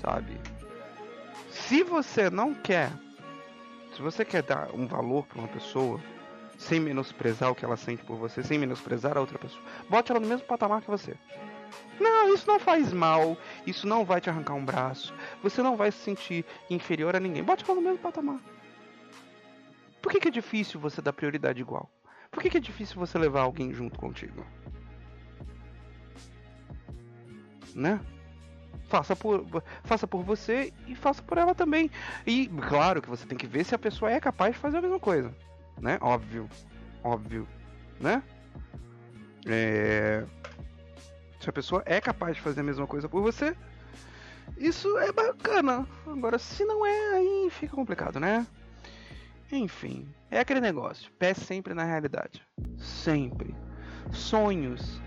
Sabe? 0.00 0.38
Se 1.50 1.82
você 1.82 2.30
não 2.30 2.54
quer 2.54 2.90
se 3.94 4.02
você 4.02 4.24
quer 4.24 4.42
dar 4.42 4.74
um 4.74 4.86
valor 4.86 5.26
para 5.26 5.38
uma 5.38 5.48
pessoa, 5.48 6.00
sem 6.58 6.78
menosprezar 6.78 7.50
o 7.50 7.54
que 7.54 7.64
ela 7.64 7.76
sente 7.76 8.04
por 8.04 8.16
você, 8.16 8.42
sem 8.42 8.58
menosprezar 8.58 9.16
a 9.16 9.20
outra 9.20 9.38
pessoa, 9.38 9.62
bote 9.88 10.10
ela 10.10 10.20
no 10.20 10.26
mesmo 10.26 10.46
patamar 10.46 10.82
que 10.82 10.90
você. 10.90 11.16
Não, 11.98 12.34
isso 12.34 12.46
não 12.46 12.58
faz 12.58 12.92
mal, 12.92 13.36
isso 13.66 13.86
não 13.86 14.04
vai 14.04 14.20
te 14.20 14.30
arrancar 14.30 14.54
um 14.54 14.64
braço, 14.64 15.14
você 15.42 15.62
não 15.62 15.76
vai 15.76 15.90
se 15.90 15.98
sentir 15.98 16.44
inferior 16.68 17.16
a 17.16 17.20
ninguém. 17.20 17.42
Bote 17.42 17.64
ela 17.64 17.74
no 17.74 17.82
mesmo 17.82 17.98
patamar. 17.98 18.40
Por 20.00 20.12
que, 20.12 20.20
que 20.20 20.28
é 20.28 20.30
difícil 20.30 20.80
você 20.80 21.02
dar 21.02 21.12
prioridade 21.12 21.60
igual? 21.60 21.90
Por 22.30 22.42
que, 22.42 22.50
que 22.50 22.56
é 22.56 22.60
difícil 22.60 22.96
você 22.96 23.18
levar 23.18 23.42
alguém 23.42 23.72
junto 23.72 23.98
contigo? 23.98 24.46
Né? 27.74 28.00
Faça 28.90 29.14
por, 29.14 29.62
faça 29.84 30.06
por 30.06 30.22
você 30.24 30.72
e 30.86 30.94
faça 30.94 31.22
por 31.22 31.38
ela 31.38 31.54
também. 31.54 31.90
E 32.26 32.48
claro 32.68 33.00
que 33.00 33.08
você 33.08 33.24
tem 33.24 33.38
que 33.38 33.46
ver 33.46 33.64
se 33.64 33.74
a 33.74 33.78
pessoa 33.78 34.10
é 34.10 34.20
capaz 34.20 34.54
de 34.54 34.60
fazer 34.60 34.78
a 34.78 34.82
mesma 34.82 34.98
coisa, 34.98 35.32
né? 35.80 35.96
Óbvio, 36.02 36.48
óbvio, 37.02 37.46
né? 38.00 38.22
É... 39.46 40.24
Se 41.40 41.48
a 41.48 41.52
pessoa 41.52 41.82
é 41.86 42.00
capaz 42.00 42.36
de 42.36 42.42
fazer 42.42 42.60
a 42.60 42.64
mesma 42.64 42.86
coisa 42.86 43.08
por 43.08 43.22
você, 43.22 43.56
isso 44.58 44.98
é 44.98 45.12
bacana. 45.12 45.86
Agora, 46.06 46.38
se 46.38 46.64
não 46.64 46.84
é, 46.84 47.16
aí 47.16 47.48
fica 47.50 47.74
complicado, 47.74 48.18
né? 48.18 48.46
Enfim, 49.52 50.06
é 50.30 50.40
aquele 50.40 50.60
negócio. 50.60 51.10
Pé 51.12 51.32
sempre 51.32 51.72
na 51.74 51.84
realidade. 51.84 52.42
Sempre. 52.76 53.54
Sonhos 54.12 55.00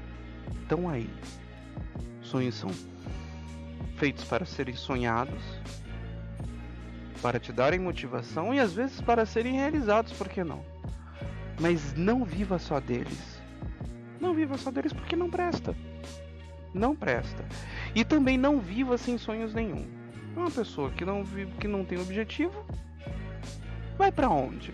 estão 0.61 0.89
aí. 0.89 1.09
Sonhos 2.21 2.55
são 2.55 2.71
feitos 3.95 4.23
para 4.25 4.45
serem 4.45 4.75
sonhados, 4.75 5.41
para 7.21 7.39
te 7.39 7.51
darem 7.51 7.79
motivação 7.79 8.53
e 8.53 8.59
às 8.59 8.73
vezes 8.73 8.99
para 9.01 9.25
serem 9.25 9.53
realizados, 9.53 10.11
por 10.13 10.27
que 10.27 10.43
não? 10.43 10.63
Mas 11.59 11.93
não 11.93 12.25
viva 12.25 12.59
só 12.59 12.79
deles. 12.79 13.41
Não 14.19 14.33
viva 14.33 14.57
só 14.57 14.71
deles 14.71 14.93
porque 14.93 15.15
não 15.15 15.29
presta. 15.29 15.75
Não 16.73 16.95
presta. 16.95 17.45
E 17.93 18.03
também 18.03 18.37
não 18.37 18.59
viva 18.59 18.97
sem 18.97 19.17
sonhos 19.17 19.53
nenhum. 19.53 19.87
Uma 20.35 20.49
pessoa 20.49 20.89
que 20.89 21.05
não 21.05 21.23
vive, 21.23 21.51
que 21.53 21.67
não 21.67 21.85
tem 21.85 21.99
objetivo, 21.99 22.65
vai 23.97 24.11
para 24.11 24.29
onde? 24.29 24.73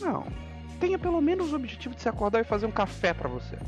Não. 0.00 0.26
Tenha 0.80 0.98
pelo 0.98 1.20
menos 1.20 1.52
o 1.52 1.56
objetivo 1.56 1.94
de 1.94 2.00
se 2.00 2.08
acordar 2.08 2.40
e 2.40 2.44
fazer 2.44 2.66
um 2.66 2.70
café 2.70 3.12
para 3.12 3.28
você. 3.28 3.58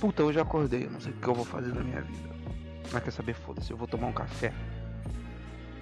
Puta, 0.00 0.24
hoje 0.24 0.40
acordei, 0.40 0.84
eu 0.84 0.90
não 0.90 1.00
sei 1.00 1.12
o 1.12 1.16
que 1.16 1.28
eu 1.28 1.34
vou 1.34 1.44
fazer 1.44 1.72
na 1.74 1.82
minha 1.82 2.00
vida. 2.00 2.35
Mas 2.92 3.02
quer 3.02 3.10
saber? 3.10 3.34
Foda-se, 3.34 3.70
eu 3.70 3.76
vou 3.76 3.88
tomar 3.88 4.08
um 4.08 4.12
café. 4.12 4.52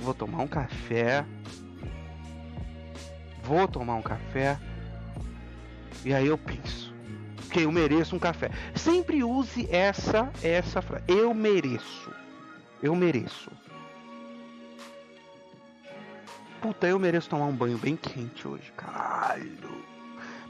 Vou 0.01 0.15
tomar 0.15 0.43
um 0.43 0.47
café. 0.47 1.25
Vou 3.43 3.69
tomar 3.69 3.95
um 3.95 4.03
café. 4.03 4.59
E 6.05 6.13
aí 6.13 6.27
eu 6.27 6.39
penso 6.39 6.95
que 7.51 7.61
eu 7.61 7.73
mereço 7.73 8.17
um 8.17 8.19
café. 8.19 8.51
Sempre 8.75 9.23
use 9.23 9.69
essa 9.71 10.31
essa 10.43 10.83
frase. 10.83 11.05
Eu 11.09 11.33
mereço. 11.33 12.13
Eu 12.83 12.95
mereço. 12.95 13.51
Puta, 16.61 16.87
eu 16.87 16.99
mereço 16.99 17.29
tomar 17.29 17.47
um 17.47 17.55
banho 17.55 17.79
bem 17.79 17.95
quente 17.95 18.49
hoje, 18.49 18.73
caralho. 18.77 19.85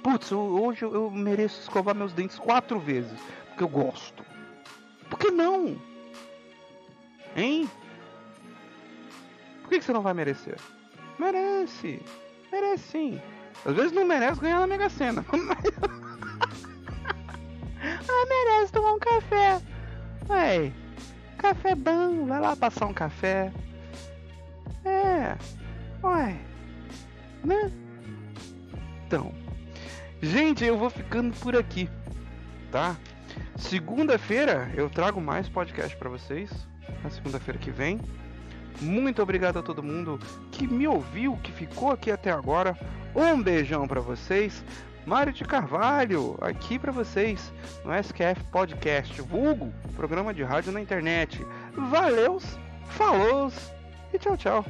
Putz, 0.02 0.30
hoje 0.30 0.84
eu 0.84 1.10
mereço 1.10 1.60
escovar 1.60 1.94
meus 1.94 2.12
dentes 2.12 2.38
quatro 2.38 2.78
vezes, 2.78 3.18
porque 3.48 3.64
eu 3.64 3.68
gosto. 3.68 4.24
Por 5.10 5.18
que 5.18 5.30
não? 5.30 5.76
Hein? 7.36 7.68
Por 9.62 9.70
que, 9.70 9.80
você 9.80 9.92
não 9.92 10.02
vai 10.02 10.14
merecer? 10.14 10.56
Merece. 11.18 12.00
Merece 12.52 12.84
sim. 12.84 13.20
Às 13.64 13.74
vezes 13.74 13.92
não 13.92 14.04
merece 14.04 14.40
ganhar 14.40 14.60
na 14.60 14.66
Mega 14.66 14.88
Sena. 14.88 15.24
ah, 18.08 18.26
merece 18.28 18.72
tomar 18.72 18.92
um 18.92 18.98
café. 18.98 19.60
Ué, 20.28 20.72
café 21.38 21.74
bom. 21.74 22.26
Vai 22.26 22.40
lá 22.40 22.54
passar 22.54 22.86
um 22.86 22.94
café. 22.94 23.52
É. 24.84 25.36
Ué. 26.02 26.36
Né? 27.42 27.72
Então. 29.06 29.34
Gente, 30.20 30.64
eu 30.64 30.78
vou 30.78 30.90
ficando 30.90 31.34
por 31.38 31.56
aqui. 31.56 31.88
Tá? 32.70 32.96
Segunda-feira 33.56 34.70
eu 34.74 34.90
trago 34.90 35.20
mais 35.20 35.48
podcast 35.48 35.96
para 35.96 36.10
vocês 36.10 36.50
na 37.04 37.10
segunda-feira 37.10 37.60
que 37.60 37.70
vem. 37.70 38.00
Muito 38.80 39.22
obrigado 39.22 39.58
a 39.58 39.62
todo 39.62 39.82
mundo 39.82 40.18
que 40.50 40.66
me 40.66 40.88
ouviu, 40.88 41.36
que 41.42 41.52
ficou 41.52 41.92
aqui 41.92 42.10
até 42.10 42.30
agora. 42.30 42.76
Um 43.14 43.40
beijão 43.40 43.86
para 43.86 44.00
vocês. 44.00 44.64
Mário 45.06 45.34
de 45.34 45.44
Carvalho, 45.44 46.38
aqui 46.40 46.78
para 46.78 46.90
vocês 46.90 47.52
no 47.84 47.92
SQF 47.94 48.42
Podcast, 48.50 49.20
vulgo 49.20 49.70
programa 49.94 50.32
de 50.32 50.42
rádio 50.42 50.72
na 50.72 50.80
internet. 50.80 51.44
Valeus, 51.90 52.58
falou 52.88 53.52
e 54.14 54.18
tchau, 54.18 54.34
tchau. 54.38 54.64